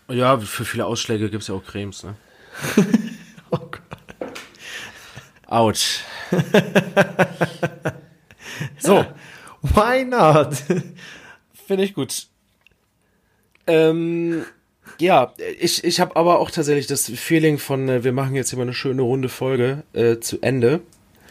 Ja, 0.09 0.39
für 0.39 0.64
viele 0.64 0.87
Ausschläge 0.87 1.31
gibt's 1.31 1.49
ja 1.49 1.55
auch 1.55 1.64
Cremes, 1.64 2.05
ne? 2.05 2.14
Oh 3.51 3.59
Gott. 3.59 3.81
Autsch. 5.47 6.01
so, 8.79 9.05
Why 9.62 10.05
not? 10.05 10.55
finde 11.66 11.85
ich 11.85 11.95
gut. 11.95 12.27
Ähm, 13.66 14.45
ja, 14.99 15.33
ich, 15.61 15.85
ich 15.85 16.01
habe 16.01 16.16
aber 16.16 16.39
auch 16.41 16.51
tatsächlich 16.51 16.87
das 16.87 17.09
Feeling 17.11 17.59
von, 17.59 17.89
äh, 17.89 18.05
wir 18.05 18.12
machen 18.12 18.35
jetzt 18.35 18.51
hier 18.51 18.57
mal 18.59 18.62
eine 18.64 18.75
schöne 18.75 19.03
runde 19.03 19.29
Folge 19.29 19.85
äh, 19.93 20.18
zu 20.18 20.41
Ende. 20.43 20.81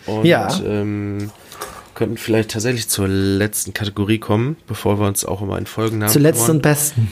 Und 0.05 0.25
Ja. 0.25 0.47
ähm, 0.63 1.31
könnten 2.01 2.17
vielleicht 2.17 2.49
tatsächlich 2.49 2.89
zur 2.89 3.07
letzten 3.07 3.73
Kategorie 3.75 4.17
kommen, 4.17 4.57
bevor 4.65 4.99
wir 4.99 5.05
uns 5.07 5.23
auch 5.23 5.43
immer 5.43 5.59
in 5.59 5.67
Folgennamen 5.67 6.11
Zuletzt 6.11 6.39
kümmern. 6.41 6.55
und 6.57 6.61
besten. 6.63 7.11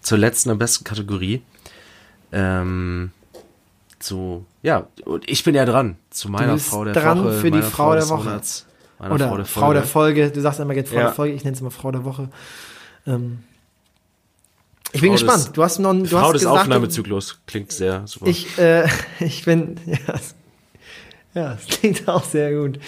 zur 0.00 0.16
letzten 0.18 0.50
und 0.50 0.58
besten 0.58 0.84
Kategorie. 0.84 1.42
Ähm, 2.30 3.10
zu, 3.98 4.46
ja, 4.62 4.86
und 5.04 5.28
ich 5.28 5.42
bin 5.42 5.56
ja 5.56 5.64
dran. 5.64 5.96
Zu 6.10 6.28
meiner 6.30 6.56
Frau 6.58 6.84
der 6.84 6.92
dran 6.94 7.24
Woche. 7.24 7.32
für 7.32 7.50
die 7.50 7.58
meiner 7.58 7.62
Frau 7.70 7.94
der 7.94 8.08
Woche. 8.08 8.24
Monats, 8.24 8.66
Oder 9.00 9.18
Frau 9.28 9.36
der, 9.36 9.44
Frau 9.46 9.72
der 9.72 9.82
Folge. 9.82 10.30
Du 10.30 10.40
sagst 10.40 10.60
immer 10.60 10.74
jetzt 10.74 10.90
Frau 10.90 10.98
Ja. 10.98 11.04
der 11.06 11.12
Folge, 11.14 11.34
ich 11.34 11.42
nenne 11.42 11.54
es 11.56 11.60
immer 11.60 11.72
Frau 11.72 11.90
der 11.90 12.04
Woche. 12.04 12.28
Ähm, 13.08 13.40
ich 14.92 15.00
bin 15.00 15.08
Frau 15.10 15.14
gespannt. 15.14 15.46
des- 15.46 15.52
du 15.52 15.62
hast 15.64 15.78
noch, 15.80 15.92
du 15.94 16.04
Frau 16.06 16.18
hast 16.20 16.32
des 16.34 16.42
gesagt, 16.42 16.60
Aufnahmezyklus. 16.60 17.40
Klingt 17.46 17.72
sehr 17.72 18.06
super. 18.06 18.26
Ich, 18.28 18.56
äh, 18.58 18.86
ich 19.20 19.44
bin, 19.44 19.80
ja, 19.86 20.14
ja, 21.34 21.54
es 21.54 21.66
klingt 21.66 22.08
auch 22.08 22.24
sehr 22.24 22.52
gut. 22.54 22.78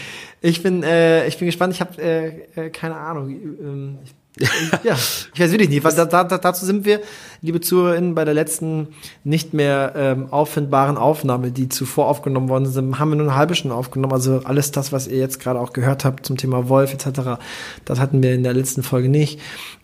Ich 0.40 0.62
bin, 0.62 0.82
äh, 0.82 1.26
ich 1.26 1.38
bin 1.38 1.46
gespannt. 1.46 1.72
Ich 1.74 1.80
habe 1.80 2.00
äh, 2.02 2.28
äh, 2.56 2.70
keine 2.70 2.96
Ahnung. 2.96 3.28
Ähm, 3.30 3.98
ich, 4.04 4.12
ja, 4.82 4.94
ich 5.32 5.40
weiß 5.40 5.52
wirklich 5.52 5.68
nicht. 5.68 5.84
Was, 5.84 5.94
da, 5.94 6.04
da, 6.06 6.24
dazu 6.24 6.66
sind 6.66 6.84
wir, 6.84 7.00
liebe 7.40 7.60
ZuhörerInnen, 7.60 8.16
bei 8.16 8.24
der 8.24 8.34
letzten 8.34 8.88
nicht 9.22 9.54
mehr 9.54 9.92
ähm, 9.96 10.26
auffindbaren 10.32 10.96
Aufnahme, 10.96 11.52
die 11.52 11.68
zuvor 11.68 12.08
aufgenommen 12.08 12.48
worden 12.48 12.66
sind, 12.66 12.98
haben 12.98 13.10
wir 13.10 13.16
nur 13.16 13.28
eine 13.28 13.36
halbe 13.36 13.54
Stunde 13.54 13.76
aufgenommen. 13.76 14.12
Also 14.12 14.40
alles 14.44 14.72
das, 14.72 14.90
was 14.90 15.06
ihr 15.06 15.18
jetzt 15.18 15.38
gerade 15.38 15.60
auch 15.60 15.72
gehört 15.72 16.04
habt 16.04 16.26
zum 16.26 16.36
Thema 16.36 16.68
Wolf 16.68 16.92
etc., 16.92 17.38
das 17.84 18.00
hatten 18.00 18.24
wir 18.24 18.34
in 18.34 18.42
der 18.42 18.54
letzten 18.54 18.82
Folge 18.82 19.08
nicht. 19.08 19.38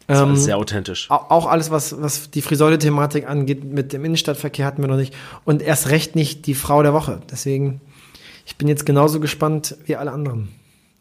Das 0.08 0.18
ist 0.18 0.24
Ähm, 0.26 0.34
sehr 0.36 0.58
authentisch. 0.58 1.08
Au- 1.12 1.26
Auch 1.28 1.46
alles, 1.46 1.70
was, 1.70 2.02
was 2.02 2.32
die 2.32 2.42
Friseure-Thematik 2.42 3.28
angeht, 3.30 3.62
mit 3.62 3.92
dem 3.92 4.04
Innenstadtverkehr 4.04 4.66
hatten 4.66 4.82
wir 4.82 4.88
noch 4.88 4.96
nicht. 4.96 5.14
Und 5.44 5.62
erst 5.62 5.90
recht 5.90 6.16
nicht 6.16 6.48
die 6.48 6.54
Frau 6.54 6.82
der 6.82 6.92
Woche. 6.92 7.20
Deswegen, 7.30 7.80
ich 8.51 8.57
bin 8.57 8.66
jetzt 8.66 8.84
genauso 8.84 9.20
gespannt 9.20 9.76
wie 9.86 9.94
alle 9.94 10.11
anderen. 10.11 10.48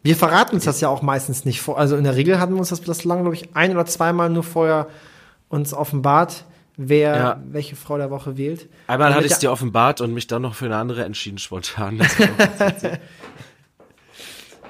Wir 0.04 0.14
verraten 0.16 0.54
uns 0.54 0.64
das 0.64 0.80
ja 0.80 0.88
auch 0.88 1.02
meistens 1.02 1.44
nicht 1.44 1.60
vor. 1.60 1.76
Also 1.78 1.96
in 1.96 2.04
der 2.04 2.14
Regel 2.14 2.38
hatten 2.38 2.52
wir 2.54 2.60
uns 2.60 2.68
das 2.70 2.80
bislang, 2.80 3.22
glaube 3.22 3.34
ich, 3.34 3.48
ein 3.54 3.72
oder 3.72 3.84
zweimal 3.86 4.30
nur 4.30 4.44
vorher 4.44 4.86
uns 5.48 5.74
offenbart, 5.74 6.44
wer 6.76 7.16
Ja. 7.16 7.40
welche 7.50 7.74
Frau 7.74 7.98
der 7.98 8.08
Woche 8.10 8.38
wählt. 8.38 8.68
Einmal 8.86 9.12
hatte 9.14 9.26
ich 9.26 9.32
es 9.32 9.40
dir 9.40 9.50
offenbart 9.50 10.00
und 10.00 10.14
mich 10.14 10.28
dann 10.28 10.42
noch 10.42 10.54
für 10.54 10.66
eine 10.66 10.76
andere 10.76 11.04
entschieden 11.04 11.38
spontan. 11.38 12.00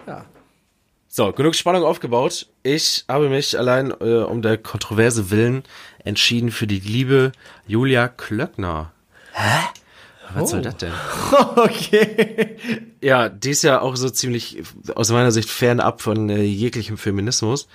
Ja. 0.07 0.24
So, 1.07 1.33
genug 1.33 1.55
Spannung 1.55 1.85
aufgebaut. 1.85 2.47
Ich 2.62 3.05
habe 3.07 3.28
mich 3.28 3.59
allein 3.59 3.93
äh, 4.01 4.22
um 4.22 4.43
der 4.43 4.57
Kontroverse 4.59 5.31
willen 5.31 5.62
entschieden 6.05 6.51
für 6.51 6.66
die 6.66 6.81
liebe 6.81 7.33
Julia 7.66 8.09
Klöckner. 8.09 8.91
Hä? 9.33 9.59
Was 10.35 10.43
Oh. 10.45 10.47
soll 10.47 10.62
das 10.62 10.76
denn? 10.76 10.93
okay. 11.57 12.57
Ja, 13.01 13.28
die 13.28 13.51
ist 13.51 13.62
ja 13.62 13.81
auch 13.81 13.97
so 13.97 14.11
ziemlich 14.11 14.62
aus 14.95 15.11
meiner 15.11 15.33
Sicht 15.33 15.49
fernab 15.51 16.01
von 16.03 16.28
äh, 16.31 16.43
jeglichem 16.43 16.99
Feminismus. 16.99 17.68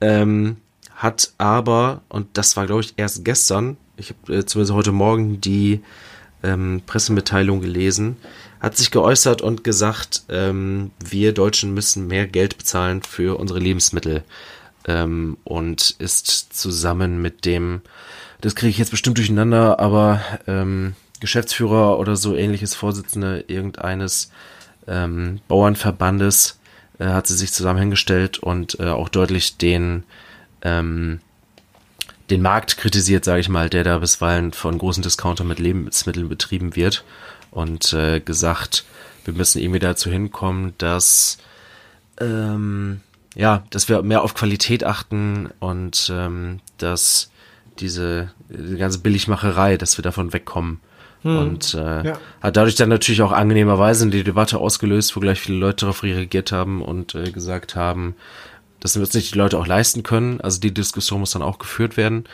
Ähm, 0.00 0.58
hat 0.94 1.32
aber, 1.38 2.02
und 2.08 2.26
das 2.34 2.56
war 2.56 2.66
glaube 2.66 2.80
ich 2.82 2.94
erst 2.96 3.24
gestern, 3.24 3.76
ich 3.96 4.10
habe 4.10 4.38
äh, 4.38 4.46
zumindest 4.46 4.74
heute 4.74 4.92
Morgen 4.92 5.40
die 5.40 5.80
ähm, 6.42 6.82
Pressemitteilung 6.86 7.60
gelesen, 7.60 8.16
hat 8.60 8.76
sich 8.76 8.90
geäußert 8.90 9.40
und 9.42 9.64
gesagt, 9.64 10.22
ähm, 10.28 10.90
wir 11.04 11.32
Deutschen 11.32 11.74
müssen 11.74 12.06
mehr 12.08 12.26
Geld 12.26 12.58
bezahlen 12.58 13.02
für 13.02 13.38
unsere 13.38 13.58
Lebensmittel. 13.60 14.22
Ähm, 14.86 15.36
und 15.44 15.96
ist 15.98 16.54
zusammen 16.56 17.20
mit 17.20 17.44
dem, 17.44 17.82
das 18.40 18.54
kriege 18.54 18.70
ich 18.70 18.78
jetzt 18.78 18.90
bestimmt 18.90 19.18
durcheinander, 19.18 19.78
aber 19.80 20.20
ähm, 20.46 20.94
Geschäftsführer 21.20 21.98
oder 21.98 22.16
so 22.16 22.34
ähnliches 22.36 22.74
Vorsitzende 22.74 23.44
irgendeines 23.48 24.30
ähm, 24.86 25.40
Bauernverbandes 25.48 26.58
äh, 26.98 27.06
hat 27.06 27.26
sie 27.26 27.36
sich 27.36 27.52
zusammen 27.52 27.80
hingestellt 27.80 28.38
und 28.38 28.78
äh, 28.80 28.88
auch 28.88 29.08
deutlich 29.08 29.56
den 29.56 30.04
ähm, 30.62 31.20
den 32.30 32.42
Markt 32.42 32.76
kritisiert, 32.76 33.24
sage 33.24 33.40
ich 33.40 33.48
mal, 33.48 33.70
der 33.70 33.84
da 33.84 33.98
bisweilen 33.98 34.52
von 34.52 34.76
großen 34.76 35.02
Discountern 35.02 35.48
mit 35.48 35.58
Lebensmitteln 35.58 36.28
betrieben 36.28 36.76
wird 36.76 37.04
und 37.50 37.92
äh, 37.94 38.20
gesagt, 38.20 38.84
wir 39.24 39.32
müssen 39.32 39.60
irgendwie 39.60 39.78
dazu 39.78 40.10
hinkommen, 40.10 40.74
dass 40.78 41.38
ähm, 42.20 43.00
ja, 43.34 43.64
dass 43.70 43.88
wir 43.88 44.02
mehr 44.02 44.22
auf 44.22 44.34
Qualität 44.34 44.84
achten 44.84 45.50
und 45.60 46.10
ähm, 46.12 46.60
dass 46.76 47.30
diese, 47.78 48.32
diese 48.48 48.76
ganze 48.76 48.98
Billigmacherei, 48.98 49.76
dass 49.76 49.96
wir 49.96 50.02
davon 50.02 50.32
wegkommen 50.32 50.80
Hm. 51.22 51.38
Und 51.38 51.74
äh, 51.74 52.06
ja. 52.06 52.18
hat 52.40 52.56
dadurch 52.56 52.76
dann 52.76 52.88
natürlich 52.88 53.22
auch 53.22 53.32
angenehmerweise 53.32 54.08
die 54.08 54.24
Debatte 54.24 54.58
ausgelöst, 54.58 55.16
wo 55.16 55.20
gleich 55.20 55.40
viele 55.40 55.58
Leute 55.58 55.86
darauf 55.86 56.02
reagiert 56.02 56.52
haben 56.52 56.82
und 56.82 57.14
äh, 57.14 57.30
gesagt 57.30 57.74
haben, 57.74 58.14
das 58.80 58.98
wird 58.98 59.10
sich 59.10 59.32
die 59.32 59.38
Leute 59.38 59.58
auch 59.58 59.66
leisten 59.66 60.02
können. 60.02 60.40
Also 60.40 60.60
die 60.60 60.72
Diskussion 60.72 61.20
muss 61.20 61.32
dann 61.32 61.42
auch 61.42 61.58
geführt 61.58 61.96
werden. 61.96 62.24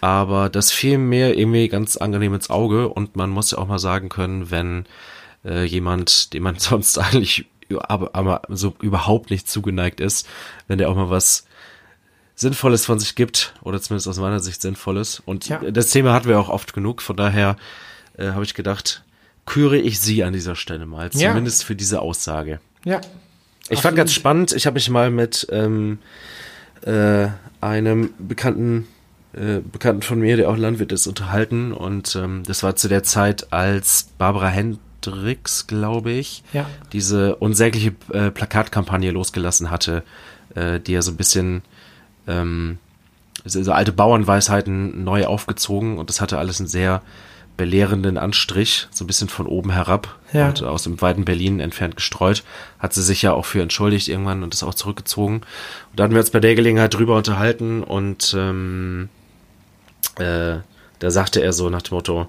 Aber 0.00 0.48
das 0.48 0.70
fiel 0.70 0.98
mir 0.98 1.36
irgendwie 1.36 1.68
ganz 1.68 1.96
angenehm 1.96 2.34
ins 2.34 2.50
Auge 2.50 2.88
und 2.88 3.16
man 3.16 3.30
muss 3.30 3.50
ja 3.50 3.58
auch 3.58 3.66
mal 3.66 3.80
sagen 3.80 4.08
können, 4.08 4.50
wenn 4.50 4.86
äh, 5.44 5.64
jemand, 5.64 6.32
dem 6.34 6.44
man 6.44 6.56
sonst 6.58 6.98
eigentlich 6.98 7.46
aber, 7.80 8.14
aber 8.14 8.42
so 8.48 8.74
überhaupt 8.80 9.30
nicht 9.30 9.48
zugeneigt 9.48 10.00
ist, 10.00 10.26
wenn 10.68 10.78
der 10.78 10.88
auch 10.88 10.96
mal 10.96 11.10
was 11.10 11.44
Sinnvolles 12.34 12.86
von 12.86 12.98
sich 12.98 13.14
gibt, 13.14 13.52
oder 13.62 13.80
zumindest 13.82 14.08
aus 14.08 14.18
meiner 14.18 14.40
Sicht 14.40 14.62
Sinnvolles. 14.62 15.20
Und 15.26 15.48
ja. 15.48 15.58
das 15.58 15.90
Thema 15.90 16.12
hatten 16.12 16.28
wir 16.28 16.38
auch 16.38 16.48
oft 16.48 16.72
genug, 16.72 17.02
von 17.02 17.16
daher 17.16 17.56
äh, 18.18 18.32
habe 18.32 18.44
ich 18.44 18.54
gedacht, 18.54 19.02
küre 19.46 19.78
ich 19.78 20.00
sie 20.00 20.24
an 20.24 20.32
dieser 20.32 20.56
Stelle 20.56 20.86
mal, 20.86 21.10
zumindest 21.10 21.62
ja. 21.62 21.66
für 21.66 21.74
diese 21.74 22.00
Aussage. 22.02 22.60
Ja. 22.84 23.00
Ich 23.00 23.78
Absolut. 23.78 23.82
fand 23.82 23.96
ganz 23.96 24.12
spannend, 24.12 24.52
ich 24.52 24.66
habe 24.66 24.74
mich 24.74 24.88
mal 24.90 25.10
mit 25.10 25.46
ähm, 25.50 25.98
äh, 26.82 27.28
einem 27.60 28.10
bekannten 28.18 28.86
äh, 29.34 29.60
Bekannten 29.60 30.02
von 30.02 30.20
mir, 30.20 30.36
der 30.36 30.48
auch 30.48 30.56
Landwirt 30.56 30.90
ist, 30.90 31.06
unterhalten 31.06 31.72
und 31.72 32.16
ähm, 32.16 32.44
das 32.46 32.62
war 32.62 32.76
zu 32.76 32.88
der 32.88 33.02
Zeit, 33.02 33.52
als 33.52 34.08
Barbara 34.16 34.48
Hendricks, 34.48 35.66
glaube 35.66 36.12
ich, 36.12 36.42
ja. 36.52 36.66
diese 36.92 37.36
unsägliche 37.36 37.92
äh, 38.10 38.30
Plakatkampagne 38.30 39.10
losgelassen 39.10 39.70
hatte, 39.70 40.02
äh, 40.54 40.80
die 40.80 40.92
ja 40.92 41.02
so 41.02 41.10
ein 41.10 41.16
bisschen 41.16 41.62
ähm, 42.26 42.78
so 43.44 43.72
alte 43.72 43.92
Bauernweisheiten 43.92 45.04
neu 45.04 45.26
aufgezogen 45.26 45.98
und 45.98 46.08
das 46.08 46.20
hatte 46.20 46.38
alles 46.38 46.58
einen 46.58 46.68
sehr 46.68 47.02
belehrenden 47.58 48.16
Anstrich, 48.16 48.88
so 48.90 49.04
ein 49.04 49.06
bisschen 49.06 49.28
von 49.28 49.46
oben 49.46 49.70
herab 49.70 50.18
ja. 50.32 50.48
und 50.48 50.62
aus 50.62 50.84
dem 50.84 50.98
weiten 51.02 51.26
Berlin 51.26 51.60
entfernt 51.60 51.96
gestreut. 51.96 52.42
Hat 52.78 52.94
sie 52.94 53.02
sich 53.02 53.20
ja 53.20 53.34
auch 53.34 53.44
für 53.44 53.60
entschuldigt 53.60 54.08
irgendwann 54.08 54.42
und 54.42 54.54
ist 54.54 54.62
auch 54.62 54.72
zurückgezogen. 54.72 55.42
Und 55.42 55.44
da 55.96 56.04
hatten 56.04 56.14
wir 56.14 56.20
uns 56.20 56.30
bei 56.30 56.40
der 56.40 56.54
Gelegenheit 56.54 56.94
drüber 56.94 57.16
unterhalten 57.16 57.82
und 57.82 58.34
ähm, 58.38 59.10
äh, 60.16 60.56
da 61.00 61.10
sagte 61.10 61.42
er 61.42 61.52
so 61.52 61.68
nach 61.68 61.82
dem 61.82 61.94
Motto, 61.96 62.28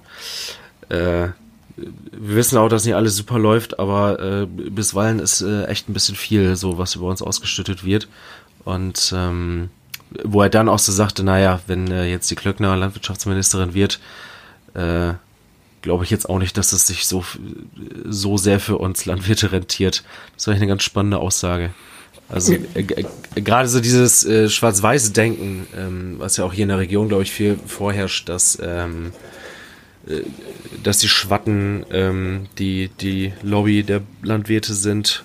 äh, 0.90 1.28
wir 1.76 2.36
wissen 2.36 2.58
auch, 2.58 2.68
dass 2.68 2.84
nicht 2.84 2.94
alles 2.94 3.16
super 3.16 3.38
läuft, 3.38 3.78
aber 3.78 4.20
äh, 4.20 4.46
bisweilen 4.46 5.18
ist 5.18 5.40
äh, 5.40 5.64
echt 5.64 5.88
ein 5.88 5.94
bisschen 5.94 6.16
viel, 6.16 6.56
so 6.56 6.76
was 6.76 6.94
über 6.94 7.06
uns 7.06 7.22
ausgestattet 7.22 7.84
wird. 7.84 8.08
Und 8.64 9.14
ähm, 9.16 9.70
wo 10.24 10.42
er 10.42 10.50
dann 10.50 10.68
auch 10.68 10.78
so 10.78 10.92
sagte, 10.92 11.22
naja, 11.22 11.60
wenn 11.66 11.90
äh, 11.90 12.06
jetzt 12.06 12.30
die 12.30 12.34
Klöckner 12.34 12.76
Landwirtschaftsministerin 12.76 13.72
wird, 13.72 14.00
äh, 14.74 15.14
glaube 15.82 16.04
ich 16.04 16.10
jetzt 16.10 16.28
auch 16.28 16.38
nicht, 16.38 16.56
dass 16.56 16.72
es 16.72 16.86
sich 16.86 17.06
so, 17.06 17.24
so 18.04 18.36
sehr 18.36 18.60
für 18.60 18.78
uns 18.78 19.06
Landwirte 19.06 19.52
rentiert. 19.52 20.04
Das 20.36 20.46
war 20.46 20.54
eine 20.54 20.66
ganz 20.66 20.82
spannende 20.82 21.18
Aussage. 21.18 21.70
Also 22.28 22.54
äh, 22.54 22.58
äh, 22.74 23.04
gerade 23.40 23.68
so 23.68 23.80
dieses 23.80 24.24
äh, 24.24 24.48
schwarz-weiße 24.48 25.12
Denken, 25.12 25.66
ähm, 25.76 26.14
was 26.18 26.36
ja 26.36 26.44
auch 26.44 26.52
hier 26.52 26.62
in 26.62 26.68
der 26.68 26.78
Region, 26.78 27.08
glaube 27.08 27.24
ich, 27.24 27.32
viel 27.32 27.58
vorherrscht, 27.66 28.28
dass, 28.28 28.58
ähm, 28.62 29.12
äh, 30.06 30.20
dass 30.82 30.98
die 30.98 31.08
Schwatten 31.08 31.84
ähm, 31.90 32.46
die, 32.58 32.88
die 33.00 33.32
Lobby 33.42 33.82
der 33.82 34.02
Landwirte 34.22 34.74
sind. 34.74 35.24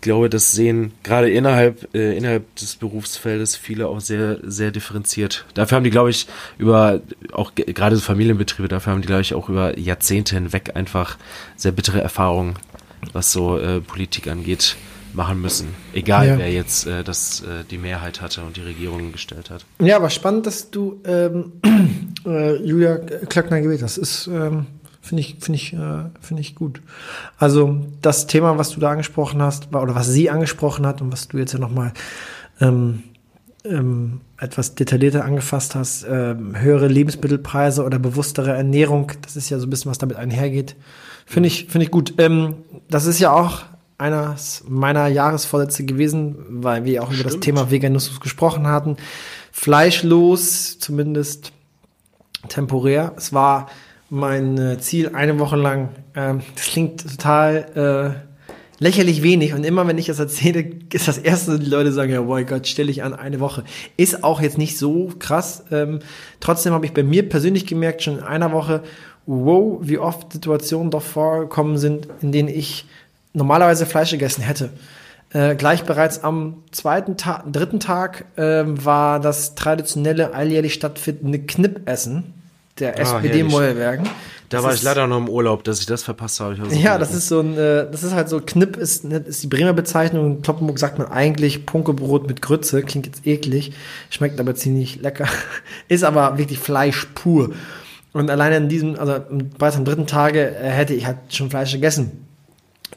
Ich 0.00 0.02
glaube, 0.02 0.30
das 0.30 0.52
sehen 0.52 0.92
gerade 1.02 1.28
innerhalb, 1.28 1.94
äh, 1.94 2.16
innerhalb 2.16 2.56
des 2.56 2.76
Berufsfeldes 2.76 3.54
viele 3.54 3.86
auch 3.86 4.00
sehr, 4.00 4.38
sehr 4.42 4.70
differenziert. 4.70 5.44
Dafür 5.52 5.76
haben 5.76 5.84
die, 5.84 5.90
glaube 5.90 6.08
ich, 6.08 6.26
über, 6.56 7.02
auch 7.32 7.52
gerade 7.54 7.96
so 7.96 8.00
Familienbetriebe, 8.00 8.66
dafür 8.68 8.94
haben 8.94 9.02
die, 9.02 9.06
glaube 9.06 9.20
ich, 9.20 9.34
auch 9.34 9.50
über 9.50 9.78
Jahrzehnte 9.78 10.36
hinweg 10.36 10.74
einfach 10.74 11.18
sehr 11.54 11.72
bittere 11.72 12.00
Erfahrungen, 12.00 12.54
was 13.12 13.30
so 13.30 13.58
äh, 13.58 13.82
Politik 13.82 14.26
angeht, 14.26 14.76
machen 15.12 15.38
müssen. 15.38 15.74
Egal, 15.92 16.28
ja. 16.28 16.38
wer 16.38 16.50
jetzt 16.50 16.86
äh, 16.86 17.04
das, 17.04 17.42
äh, 17.42 17.64
die 17.70 17.76
Mehrheit 17.76 18.22
hatte 18.22 18.40
und 18.40 18.56
die 18.56 18.62
Regierung 18.62 19.12
gestellt 19.12 19.50
hat. 19.50 19.66
Ja, 19.82 19.96
aber 19.96 20.08
spannend, 20.08 20.46
dass 20.46 20.70
du 20.70 20.98
ähm, 21.04 21.52
äh, 22.24 22.56
Julia 22.56 22.96
Klöckner 22.96 23.60
gewählt 23.60 23.82
hast. 23.82 23.98
Ist, 23.98 24.28
ähm, 24.28 24.64
Finde 25.02 25.22
ich, 25.22 25.36
finde 25.40 25.56
ich, 25.56 25.72
äh, 25.72 26.04
finde 26.20 26.42
ich 26.42 26.54
gut. 26.54 26.82
Also 27.38 27.80
das 28.02 28.26
Thema, 28.26 28.58
was 28.58 28.70
du 28.70 28.80
da 28.80 28.90
angesprochen 28.90 29.40
hast, 29.40 29.74
oder 29.74 29.94
was 29.94 30.08
sie 30.08 30.30
angesprochen 30.30 30.86
hat 30.86 31.00
und 31.00 31.10
was 31.10 31.28
du 31.28 31.38
jetzt 31.38 31.52
ja 31.52 31.58
nochmal 31.58 31.92
ähm, 32.60 33.02
ähm, 33.64 34.20
etwas 34.38 34.74
detaillierter 34.74 35.24
angefasst 35.24 35.74
hast, 35.74 36.06
ähm, 36.08 36.58
höhere 36.58 36.88
Lebensmittelpreise 36.88 37.84
oder 37.84 37.98
bewusstere 37.98 38.52
Ernährung, 38.52 39.12
das 39.22 39.36
ist 39.36 39.50
ja 39.50 39.58
so 39.58 39.66
ein 39.66 39.70
bisschen, 39.70 39.90
was 39.90 39.98
damit 39.98 40.16
einhergeht. 40.16 40.76
Finde 41.26 41.46
ich, 41.46 41.66
finde 41.66 41.84
ich 41.84 41.90
gut. 41.90 42.14
Ähm, 42.18 42.56
das 42.88 43.06
ist 43.06 43.20
ja 43.20 43.32
auch 43.32 43.62
eines 43.98 44.64
meiner 44.66 45.08
Jahresvorsätze 45.08 45.84
gewesen, 45.84 46.36
weil 46.48 46.84
wir 46.84 47.02
auch 47.02 47.12
Stimmt. 47.12 47.20
über 47.20 47.30
das 47.30 47.40
Thema 47.40 47.70
Veganismus 47.70 48.20
gesprochen 48.20 48.66
hatten. 48.66 48.96
Fleischlos, 49.52 50.78
zumindest 50.78 51.52
temporär. 52.48 53.12
Es 53.16 53.32
war 53.32 53.68
mein 54.10 54.58
äh, 54.58 54.78
Ziel 54.78 55.14
eine 55.14 55.38
Woche 55.38 55.56
lang. 55.56 55.90
Ähm, 56.14 56.42
das 56.54 56.66
klingt 56.66 57.08
total 57.08 58.16
äh, 58.18 58.30
lächerlich 58.80 59.22
wenig 59.22 59.54
und 59.54 59.64
immer 59.64 59.86
wenn 59.86 59.98
ich 59.98 60.06
das 60.06 60.18
erzähle, 60.18 60.64
ist 60.92 61.08
das 61.08 61.18
erste, 61.18 61.58
die 61.58 61.70
Leute 61.70 61.92
sagen, 61.92 62.12
ja, 62.12 62.20
boy 62.20 62.44
Gott, 62.44 62.66
stelle 62.66 62.90
ich 62.90 63.02
an 63.02 63.14
eine 63.14 63.40
Woche. 63.40 63.64
Ist 63.96 64.24
auch 64.24 64.40
jetzt 64.40 64.58
nicht 64.58 64.76
so 64.76 65.12
krass. 65.18 65.64
Ähm, 65.70 66.00
trotzdem 66.40 66.74
habe 66.74 66.84
ich 66.84 66.92
bei 66.92 67.04
mir 67.04 67.28
persönlich 67.28 67.66
gemerkt, 67.66 68.02
schon 68.02 68.18
in 68.18 68.24
einer 68.24 68.52
Woche, 68.52 68.82
wow, 69.26 69.78
wie 69.80 69.98
oft 69.98 70.32
Situationen 70.32 70.90
doch 70.90 71.02
vorgekommen 71.02 71.78
sind, 71.78 72.08
in 72.20 72.32
denen 72.32 72.48
ich 72.48 72.86
normalerweise 73.32 73.86
Fleisch 73.86 74.10
gegessen 74.10 74.42
hätte. 74.42 74.70
Äh, 75.32 75.54
gleich 75.54 75.84
bereits 75.84 76.24
am 76.24 76.64
zweiten 76.72 77.16
Tag, 77.16 77.44
dritten 77.52 77.78
Tag 77.78 78.24
äh, 78.36 78.64
war 78.66 79.20
das 79.20 79.54
traditionelle 79.54 80.34
alljährlich 80.34 80.74
stattfindende 80.74 81.38
Knippessen 81.38 82.39
der 82.80 82.96
ah, 82.96 83.00
SPD-Mollwerken. 83.00 84.08
Da 84.50 84.64
war 84.64 84.74
ich 84.74 84.82
leider 84.82 85.06
noch 85.06 85.18
im 85.18 85.28
Urlaub, 85.28 85.62
dass 85.62 85.78
ich 85.78 85.86
das 85.86 86.02
verpasst 86.02 86.40
habe. 86.40 86.56
So 86.56 86.76
ja, 86.76 86.98
das 86.98 87.14
ist 87.14 87.28
so 87.28 87.38
ein, 87.38 87.56
äh, 87.56 87.88
das 87.88 88.02
ist 88.02 88.14
halt 88.14 88.28
so, 88.28 88.40
Knipp 88.40 88.76
ist, 88.76 89.04
ne, 89.04 89.18
ist 89.18 89.44
die 89.44 89.46
Bremer 89.46 89.72
Bezeichnung. 89.72 90.26
In 90.26 90.42
Kloppenburg 90.42 90.78
sagt 90.80 90.98
man 90.98 91.06
eigentlich 91.06 91.66
Punkebrot 91.66 92.26
mit 92.26 92.42
Grütze. 92.42 92.82
Klingt 92.82 93.06
jetzt 93.06 93.24
eklig, 93.26 93.72
schmeckt 94.10 94.40
aber 94.40 94.56
ziemlich 94.56 95.00
lecker. 95.00 95.28
ist 95.88 96.02
aber 96.02 96.36
wirklich 96.36 96.58
Fleisch 96.58 97.06
pur. 97.14 97.50
Und 98.12 98.28
alleine 98.28 98.56
in 98.56 98.68
diesem, 98.68 98.98
also 98.98 99.20
bereits 99.56 99.76
am 99.76 99.84
dritten 99.84 100.08
Tage 100.08 100.56
äh, 100.56 100.68
hätte 100.68 100.94
ich 100.94 101.06
halt 101.06 101.18
schon 101.28 101.48
Fleisch 101.48 101.70
gegessen. 101.70 102.26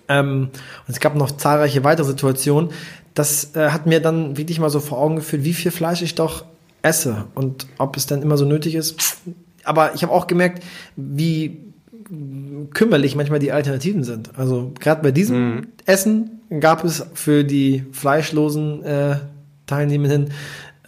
Ähm, 0.08 0.50
und 0.88 0.92
es 0.92 1.00
gab 1.00 1.16
noch 1.16 1.38
zahlreiche 1.38 1.84
weitere 1.84 2.08
Situationen. 2.08 2.72
Das 3.14 3.56
äh, 3.56 3.70
hat 3.70 3.86
mir 3.86 4.00
dann 4.00 4.38
wirklich 4.38 4.60
mal 4.60 4.72
so 4.72 4.80
vor 4.80 4.98
Augen 4.98 5.18
geführt, 5.18 5.44
wie 5.44 5.54
viel 5.54 5.70
Fleisch 5.70 6.02
ich 6.02 6.16
doch 6.16 6.46
esse 6.82 7.26
und 7.36 7.68
ob 7.78 7.96
es 7.96 8.08
dann 8.08 8.22
immer 8.22 8.38
so 8.38 8.46
nötig 8.46 8.76
ist, 8.76 8.96
aber 9.64 9.96
ich 9.96 10.04
habe 10.04 10.14
auch 10.14 10.28
gemerkt, 10.28 10.64
wie 10.96 11.60
kümmerlich 12.74 13.16
manchmal 13.16 13.40
die 13.40 13.52
Alternativen 13.52 14.04
sind. 14.04 14.38
Also 14.38 14.74
gerade 14.80 15.02
bei 15.02 15.12
diesem 15.12 15.56
mhm. 15.56 15.68
Essen 15.86 16.42
gab 16.60 16.84
es 16.84 17.06
für 17.14 17.44
die 17.44 17.86
fleischlosen 17.92 18.84
äh, 18.84 19.18
Teilnehmenden 19.66 20.32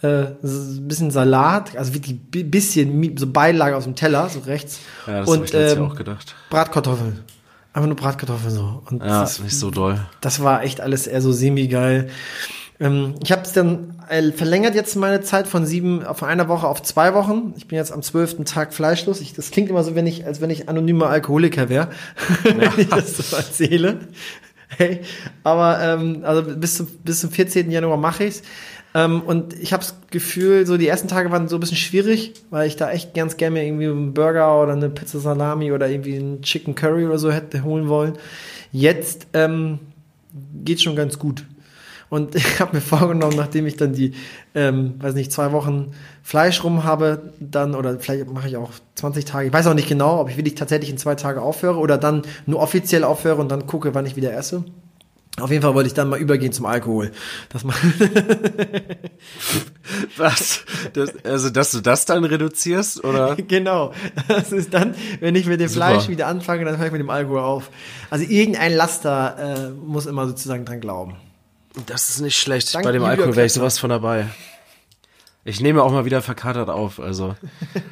äh, 0.02 0.26
ein 0.42 0.88
bisschen 0.88 1.10
Salat, 1.10 1.76
also 1.76 1.94
wirklich 1.94 2.16
ein 2.34 2.50
bisschen 2.50 3.16
so 3.16 3.26
Beilage 3.26 3.76
aus 3.76 3.84
dem 3.84 3.94
Teller, 3.94 4.28
so 4.28 4.40
rechts. 4.40 4.80
Ja, 5.06 5.20
das 5.20 5.28
und 5.28 5.54
ähm, 5.54 5.82
auch 5.82 5.96
gedacht. 5.96 6.34
Bratkartoffeln. 6.50 7.20
Einfach 7.72 7.88
nur 7.88 7.96
Bratkartoffeln 7.96 8.54
so. 8.54 8.82
Und 8.90 9.02
ja, 9.02 9.22
das 9.22 9.32
ist 9.32 9.44
nicht 9.44 9.58
so 9.58 9.70
doll. 9.70 10.00
Das 10.20 10.42
war 10.42 10.62
echt 10.62 10.80
alles 10.80 11.06
eher 11.06 11.22
so 11.22 11.32
semi-geil. 11.32 12.10
Ähm, 12.78 13.14
ich 13.22 13.32
habe 13.32 13.42
es 13.42 13.52
dann 13.52 13.94
äh, 14.08 14.32
verlängert 14.32 14.74
jetzt 14.74 14.96
meine 14.96 15.20
Zeit 15.22 15.46
von 15.46 15.64
sieben 15.66 16.04
auf 16.04 16.22
einer 16.22 16.48
Woche 16.48 16.66
auf 16.66 16.82
zwei 16.82 17.14
Wochen. 17.14 17.54
Ich 17.56 17.68
bin 17.68 17.76
jetzt 17.76 17.92
am 17.92 18.02
zwölften 18.02 18.44
Tag 18.44 18.74
fleischlos. 18.74 19.20
Ich, 19.20 19.34
das 19.34 19.50
klingt 19.50 19.70
immer 19.70 19.82
so, 19.82 19.94
wenn 19.94 20.06
ich, 20.06 20.26
als 20.26 20.40
wenn 20.40 20.50
ich 20.50 20.68
anonymer 20.68 21.08
Alkoholiker 21.08 21.68
wäre, 21.68 21.88
ja. 22.44 22.76
wenn 22.76 22.80
ich 22.80 22.88
das 22.88 23.16
so 23.16 23.36
erzähle. 23.36 24.00
Hey, 24.68 25.00
aber 25.44 25.80
ähm, 25.80 26.22
also 26.24 26.42
bis 26.42 26.76
zum, 26.76 26.86
bis 27.04 27.20
zum 27.20 27.30
14. 27.30 27.70
Januar 27.70 27.96
mache 27.96 28.24
ich's. 28.24 28.42
Ähm, 28.94 29.22
und 29.22 29.52
ich 29.54 29.72
habe 29.72 29.82
das 29.82 29.94
Gefühl, 30.10 30.66
so 30.66 30.76
die 30.76 30.88
ersten 30.88 31.08
Tage 31.08 31.30
waren 31.30 31.48
so 31.48 31.56
ein 31.56 31.60
bisschen 31.60 31.76
schwierig, 31.76 32.34
weil 32.50 32.66
ich 32.66 32.76
da 32.76 32.90
echt 32.90 33.14
ganz 33.14 33.36
gerne 33.36 33.64
irgendwie 33.64 33.86
einen 33.86 34.14
Burger 34.14 34.62
oder 34.62 34.72
eine 34.72 34.88
Pizza 34.90 35.20
Salami 35.20 35.72
oder 35.72 35.88
irgendwie 35.88 36.16
einen 36.16 36.42
Chicken 36.42 36.74
Curry 36.74 37.06
oder 37.06 37.18
so 37.18 37.30
hätte 37.30 37.62
holen 37.62 37.88
wollen. 37.88 38.14
Jetzt 38.72 39.28
ähm, 39.34 39.78
geht 40.64 40.82
schon 40.82 40.96
ganz 40.96 41.18
gut. 41.18 41.44
Und 42.08 42.34
ich 42.36 42.60
habe 42.60 42.76
mir 42.76 42.82
vorgenommen, 42.82 43.36
nachdem 43.36 43.66
ich 43.66 43.76
dann 43.76 43.92
die, 43.92 44.14
ähm, 44.54 44.94
weiß 44.98 45.14
nicht, 45.14 45.32
zwei 45.32 45.52
Wochen 45.52 45.92
Fleisch 46.22 46.62
rum 46.64 46.84
habe, 46.84 47.32
dann, 47.40 47.74
oder 47.74 47.98
vielleicht 47.98 48.30
mache 48.30 48.48
ich 48.48 48.56
auch 48.56 48.70
20 48.96 49.24
Tage, 49.24 49.48
ich 49.48 49.52
weiß 49.52 49.66
auch 49.66 49.74
nicht 49.74 49.88
genau, 49.88 50.20
ob 50.20 50.30
ich 50.30 50.36
wirklich 50.36 50.54
tatsächlich 50.54 50.90
in 50.90 50.98
zwei 50.98 51.14
Tage 51.14 51.42
aufhöre 51.42 51.78
oder 51.78 51.98
dann 51.98 52.22
nur 52.46 52.60
offiziell 52.60 53.04
aufhöre 53.04 53.40
und 53.40 53.48
dann 53.50 53.66
gucke, 53.66 53.94
wann 53.94 54.06
ich 54.06 54.16
wieder 54.16 54.32
esse. 54.36 54.64
Auf 55.38 55.50
jeden 55.50 55.62
Fall 55.62 55.74
wollte 55.74 55.88
ich 55.88 55.92
dann 55.92 56.08
mal 56.08 56.18
übergehen 56.18 56.50
zum 56.50 56.64
Alkohol. 56.64 57.12
Das 57.50 57.62
Was? 60.16 60.64
Das, 60.94 61.12
also, 61.24 61.50
dass 61.50 61.72
du 61.72 61.82
das 61.82 62.06
dann 62.06 62.24
reduzierst, 62.24 63.04
oder? 63.04 63.36
Genau. 63.46 63.92
Das 64.28 64.50
ist 64.50 64.72
dann, 64.72 64.94
wenn 65.20 65.34
ich 65.34 65.44
mit 65.46 65.60
dem 65.60 65.68
Super. 65.68 65.88
Fleisch 65.88 66.08
wieder 66.08 66.26
anfange, 66.26 66.64
dann 66.64 66.78
höre 66.78 66.86
ich 66.86 66.92
mit 66.92 67.02
dem 67.02 67.10
Alkohol 67.10 67.40
auf. 67.40 67.68
Also 68.08 68.24
irgendein 68.24 68.72
Laster 68.72 69.36
äh, 69.38 69.70
muss 69.72 70.06
immer 70.06 70.26
sozusagen 70.26 70.64
dran 70.64 70.80
glauben. 70.80 71.16
Das 71.84 72.08
ist 72.08 72.20
nicht 72.20 72.38
schlecht. 72.38 72.74
Dank 72.74 72.84
Bei 72.84 72.92
dem 72.92 73.02
Julia 73.02 73.10
Alkohol 73.12 73.36
wäre 73.36 73.46
ich 73.46 73.52
sowas 73.52 73.78
von 73.78 73.90
dabei. 73.90 74.26
Ich 75.44 75.60
nehme 75.60 75.82
auch 75.82 75.92
mal 75.92 76.04
wieder 76.04 76.22
verkatert 76.22 76.68
auf, 76.70 76.98
also. 76.98 77.36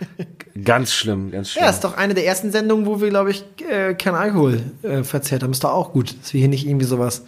ganz 0.64 0.92
schlimm, 0.92 1.30
ganz 1.30 1.50
schlimm. 1.50 1.64
Ja, 1.64 1.70
ist 1.70 1.84
doch 1.84 1.96
eine 1.96 2.14
der 2.14 2.26
ersten 2.26 2.50
Sendungen, 2.50 2.86
wo 2.86 3.00
wir, 3.00 3.10
glaube 3.10 3.30
ich, 3.30 3.44
äh, 3.68 3.94
kein 3.94 4.14
Alkohol 4.14 4.60
äh, 4.82 5.04
verzehrt 5.04 5.42
haben. 5.42 5.52
Ist 5.52 5.62
doch 5.62 5.70
auch 5.70 5.92
gut, 5.92 6.16
dass 6.20 6.32
wir 6.32 6.40
hier 6.40 6.48
nicht 6.48 6.66
irgendwie 6.66 6.86
sowas 6.86 7.22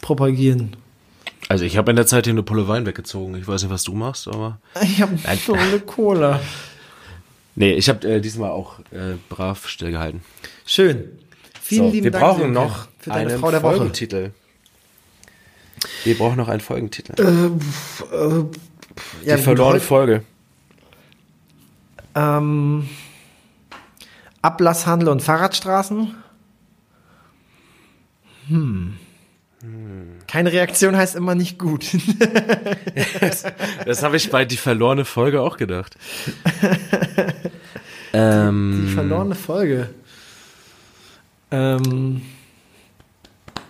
propagieren. 0.00 0.76
Also, 1.48 1.64
ich 1.64 1.76
habe 1.76 1.90
in 1.90 1.96
der 1.96 2.06
Zeit 2.06 2.24
hier 2.24 2.32
eine 2.32 2.42
Pulle 2.42 2.68
Wein 2.68 2.86
weggezogen. 2.86 3.36
Ich 3.36 3.46
weiß 3.46 3.64
nicht, 3.64 3.72
was 3.72 3.84
du 3.84 3.92
machst, 3.92 4.28
aber. 4.28 4.58
Ich 4.82 5.02
habe 5.02 5.18
so 5.44 5.52
eine 5.52 5.80
Cola. 5.80 6.40
Nee, 7.54 7.72
ich 7.72 7.88
habe 7.88 8.06
äh, 8.08 8.20
diesmal 8.20 8.50
auch 8.50 8.78
äh, 8.92 9.16
brav 9.28 9.68
stillgehalten. 9.68 10.22
Schön. 10.64 11.18
Vielen 11.60 11.86
So, 11.86 11.90
lieben 11.90 12.04
wir 12.04 12.10
Dank 12.12 12.24
brauchen 12.24 12.52
noch 12.52 12.88
für 12.98 13.10
deine 13.10 13.30
einen 13.30 13.40
Frau 13.40 13.50
der 13.50 13.62
Woche. 13.62 13.90
Wir 16.04 16.16
brauchen 16.16 16.36
noch 16.36 16.48
einen 16.48 16.60
Folgentitel. 16.60 17.14
Ja, 19.24 19.36
Die 19.36 19.42
verlorene 19.42 19.80
Folge. 19.80 20.22
Ähm, 22.14 22.88
Ablasshandel 24.42 25.08
und 25.08 25.22
Fahrradstraßen. 25.22 26.14
Hm. 28.48 28.94
Keine 30.28 30.52
Reaktion 30.52 30.96
heißt 30.96 31.16
immer 31.16 31.34
nicht 31.34 31.58
gut. 31.58 31.86
Das 33.84 34.02
habe 34.02 34.16
ich 34.16 34.30
bei 34.30 34.44
die 34.44 34.56
verlorene 34.56 35.04
Folge 35.04 35.40
auch 35.40 35.56
gedacht. 35.56 35.96
ähm, 38.12 38.84
Die 38.86 38.94
verlorene 38.94 39.34
Folge. 39.34 39.90
Ähm, 41.50 42.22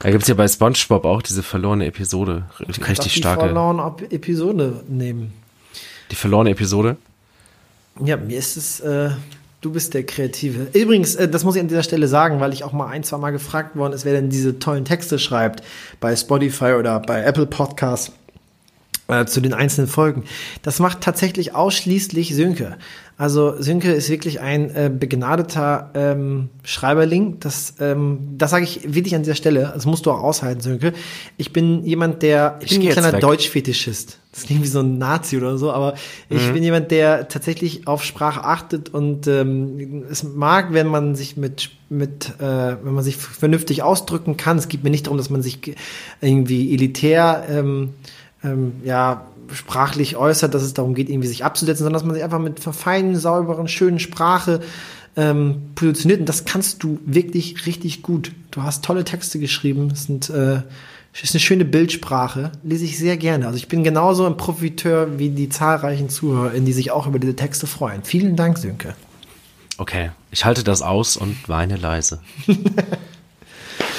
da 0.06 0.12
gibt's 0.12 0.28
ja 0.28 0.34
bei 0.34 0.46
SpongeBob 0.46 1.04
auch 1.04 1.20
diese 1.20 1.42
verlorene 1.42 1.84
Episode. 1.84 2.44
Richtig 2.60 2.84
darf 2.84 2.98
die 3.00 3.10
starke. 3.10 3.40
verlorene 3.40 3.92
Episode 4.12 4.84
nehmen. 4.86 5.32
Die 6.12 6.14
verlorene 6.14 6.50
Episode. 6.50 6.96
Ja, 7.98 8.16
mir 8.16 8.38
ist 8.38 8.56
es, 8.56 8.78
äh, 8.78 9.10
du 9.62 9.72
bist 9.72 9.94
der 9.94 10.06
Kreative. 10.06 10.68
Übrigens, 10.74 11.16
äh, 11.16 11.28
das 11.28 11.42
muss 11.42 11.56
ich 11.56 11.60
an 11.60 11.66
dieser 11.66 11.82
Stelle 11.82 12.06
sagen, 12.06 12.38
weil 12.38 12.52
ich 12.52 12.62
auch 12.62 12.72
mal 12.72 12.86
ein, 12.86 13.02
zwei 13.02 13.16
Mal 13.16 13.32
gefragt 13.32 13.74
worden 13.74 13.94
ist, 13.94 14.04
wer 14.04 14.12
denn 14.12 14.30
diese 14.30 14.60
tollen 14.60 14.84
Texte 14.84 15.18
schreibt 15.18 15.64
bei 15.98 16.14
Spotify 16.14 16.74
oder 16.78 17.00
bei 17.00 17.24
Apple 17.24 17.46
Podcasts 17.46 18.12
äh, 19.08 19.24
zu 19.26 19.40
den 19.40 19.54
einzelnen 19.54 19.88
Folgen. 19.88 20.24
Das 20.62 20.78
macht 20.78 21.00
tatsächlich 21.00 21.54
ausschließlich 21.54 22.34
Sönke. 22.34 22.76
Also 23.18 23.54
Sönke 23.62 23.92
ist 23.92 24.10
wirklich 24.10 24.40
ein 24.40 24.68
äh, 24.74 24.90
begnadeter 24.94 25.90
ähm, 25.94 26.50
Schreiberling. 26.64 27.38
Das, 27.40 27.72
ähm, 27.80 28.18
das 28.36 28.50
sage 28.50 28.64
ich 28.64 28.92
wirklich 28.94 29.14
an 29.14 29.22
dieser 29.22 29.34
Stelle. 29.36 29.70
Das 29.74 29.86
musst 29.86 30.04
du 30.04 30.10
auch 30.10 30.20
aushalten, 30.22 30.60
Sönke. 30.60 30.92
Ich 31.38 31.50
bin 31.54 31.82
jemand, 31.84 32.22
der 32.22 32.58
ich, 32.60 32.72
Ich 32.72 32.78
bin 32.78 32.88
ein 32.88 32.92
kleiner. 32.92 33.18
Deutschfetischist. 33.18 34.18
Das 34.32 34.44
klingt 34.44 34.62
wie 34.64 34.68
so 34.68 34.80
ein 34.80 34.98
Nazi 34.98 35.38
oder 35.38 35.56
so, 35.56 35.72
aber 35.72 35.94
ich 36.28 36.52
bin 36.52 36.62
jemand, 36.62 36.90
der 36.90 37.28
tatsächlich 37.28 37.86
auf 37.86 38.04
Sprache 38.04 38.44
achtet 38.44 38.92
und 38.92 39.26
ähm, 39.28 40.04
es 40.10 40.22
mag, 40.24 40.74
wenn 40.74 40.88
man 40.88 41.14
sich 41.14 41.38
mit 41.38 41.70
mit 41.88 42.34
äh, 42.38 42.76
wenn 42.82 42.92
man 42.92 43.02
sich 43.02 43.16
vernünftig 43.16 43.82
ausdrücken 43.82 44.36
kann. 44.36 44.58
Es 44.58 44.68
geht 44.68 44.84
mir 44.84 44.90
nicht 44.90 45.06
darum, 45.06 45.16
dass 45.16 45.30
man 45.30 45.40
sich 45.40 45.62
ge- 45.62 45.74
irgendwie 46.20 46.74
elitär 46.74 47.44
ähm, 47.48 47.94
ähm, 48.44 48.72
ja 48.84 49.26
sprachlich 49.52 50.16
äußert, 50.16 50.54
dass 50.54 50.62
es 50.62 50.74
darum 50.74 50.94
geht, 50.94 51.08
irgendwie 51.08 51.28
sich 51.28 51.44
abzusetzen, 51.44 51.84
sondern 51.84 52.00
dass 52.00 52.04
man 52.04 52.14
sich 52.14 52.24
einfach 52.24 52.40
mit 52.40 52.60
verfeinen, 52.60 53.16
sauberen, 53.16 53.68
schönen 53.68 54.00
Sprache 54.00 54.60
ähm, 55.16 55.70
positioniert. 55.74 56.20
Und 56.20 56.28
das 56.28 56.44
kannst 56.44 56.82
du 56.82 56.98
wirklich 57.04 57.66
richtig 57.66 58.02
gut. 58.02 58.32
Du 58.50 58.62
hast 58.62 58.84
tolle 58.84 59.04
Texte 59.04 59.38
geschrieben. 59.38 59.90
Es 59.92 60.04
sind 60.04 60.30
äh, 60.30 60.62
ist 61.22 61.34
eine 61.34 61.40
schöne 61.40 61.64
Bildsprache. 61.64 62.52
Lese 62.62 62.84
ich 62.84 62.98
sehr 62.98 63.16
gerne. 63.16 63.46
Also 63.46 63.56
ich 63.56 63.68
bin 63.68 63.84
genauso 63.84 64.26
ein 64.26 64.36
Profiteur 64.36 65.18
wie 65.18 65.30
die 65.30 65.48
zahlreichen 65.48 66.08
ZuhörerInnen, 66.08 66.66
die 66.66 66.72
sich 66.72 66.90
auch 66.90 67.06
über 67.06 67.18
diese 67.18 67.36
Texte 67.36 67.66
freuen. 67.66 68.02
Vielen 68.04 68.36
Dank, 68.36 68.58
Sönke. 68.58 68.94
Okay, 69.78 70.10
ich 70.30 70.44
halte 70.44 70.64
das 70.64 70.82
aus 70.82 71.16
und 71.16 71.48
weine 71.48 71.76
leise. 71.76 72.20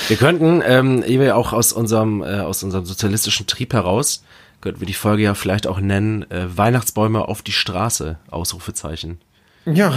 wir 0.08 0.18
könnten, 0.18 0.62
ähm, 0.66 1.04
ehe 1.04 1.36
auch 1.36 1.54
aus 1.54 1.74
unserem, 1.74 2.22
äh, 2.24 2.40
aus 2.40 2.64
unserem 2.64 2.86
sozialistischen 2.86 3.48
Trieb 3.48 3.74
heraus, 3.74 4.24
könnten 4.62 4.80
wir 4.80 4.88
die 4.88 4.94
Folge 4.94 5.24
ja 5.24 5.34
vielleicht 5.34 5.68
auch 5.68 5.80
nennen, 5.80 6.30
äh, 6.32 6.46
Weihnachtsbäume 6.58 7.28
auf 7.28 7.42
die 7.42 7.52
Straße, 7.52 8.18
Ausrufezeichen. 8.30 9.20
Ja. 9.66 9.94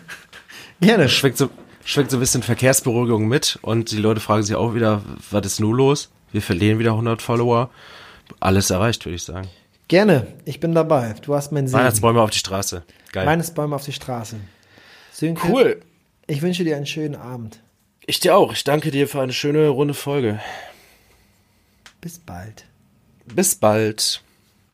gerne. 0.80 1.08
Schwingt 1.08 1.36
so, 1.36 1.50
schwingt 1.84 2.10
so 2.10 2.16
ein 2.16 2.20
bisschen 2.20 2.42
Verkehrsberuhigung 2.42 3.28
mit 3.28 3.58
und 3.62 3.90
die 3.90 3.98
Leute 3.98 4.20
fragen 4.20 4.42
sich 4.42 4.56
auch 4.56 4.74
wieder, 4.74 5.02
was 5.30 5.46
ist 5.46 5.60
nun 5.60 5.76
los? 5.76 6.10
Wir 6.32 6.42
verlieren 6.42 6.78
wieder 6.78 6.90
100 6.92 7.22
Follower. 7.22 7.70
Alles 8.40 8.70
erreicht, 8.70 9.04
würde 9.06 9.16
ich 9.16 9.22
sagen. 9.22 9.48
Gerne. 9.88 10.26
Ich 10.44 10.60
bin 10.60 10.74
dabei. 10.74 11.14
Du 11.22 11.34
hast 11.34 11.50
mein 11.50 11.66
Segen. 11.66 11.78
Weihnachtsbäume 11.78 12.20
auf 12.20 12.30
die 12.30 12.38
Straße. 12.38 12.82
Geil. 13.12 13.26
Weihnachtsbäume 13.26 13.74
auf 13.74 13.84
die 13.84 13.92
Straße. 13.92 14.36
Sönke, 15.12 15.48
cool. 15.48 15.80
ich 16.26 16.42
wünsche 16.42 16.62
dir 16.64 16.76
einen 16.76 16.86
schönen 16.86 17.16
Abend. 17.16 17.60
Ich 18.08 18.20
dir 18.20 18.34
auch. 18.34 18.54
Ich 18.54 18.64
danke 18.64 18.90
dir 18.90 19.06
für 19.06 19.20
eine 19.20 19.34
schöne 19.34 19.68
runde 19.68 19.92
Folge. 19.92 20.40
Bis 22.00 22.18
bald. 22.18 22.64
Bis 23.26 23.54
bald. 23.54 24.22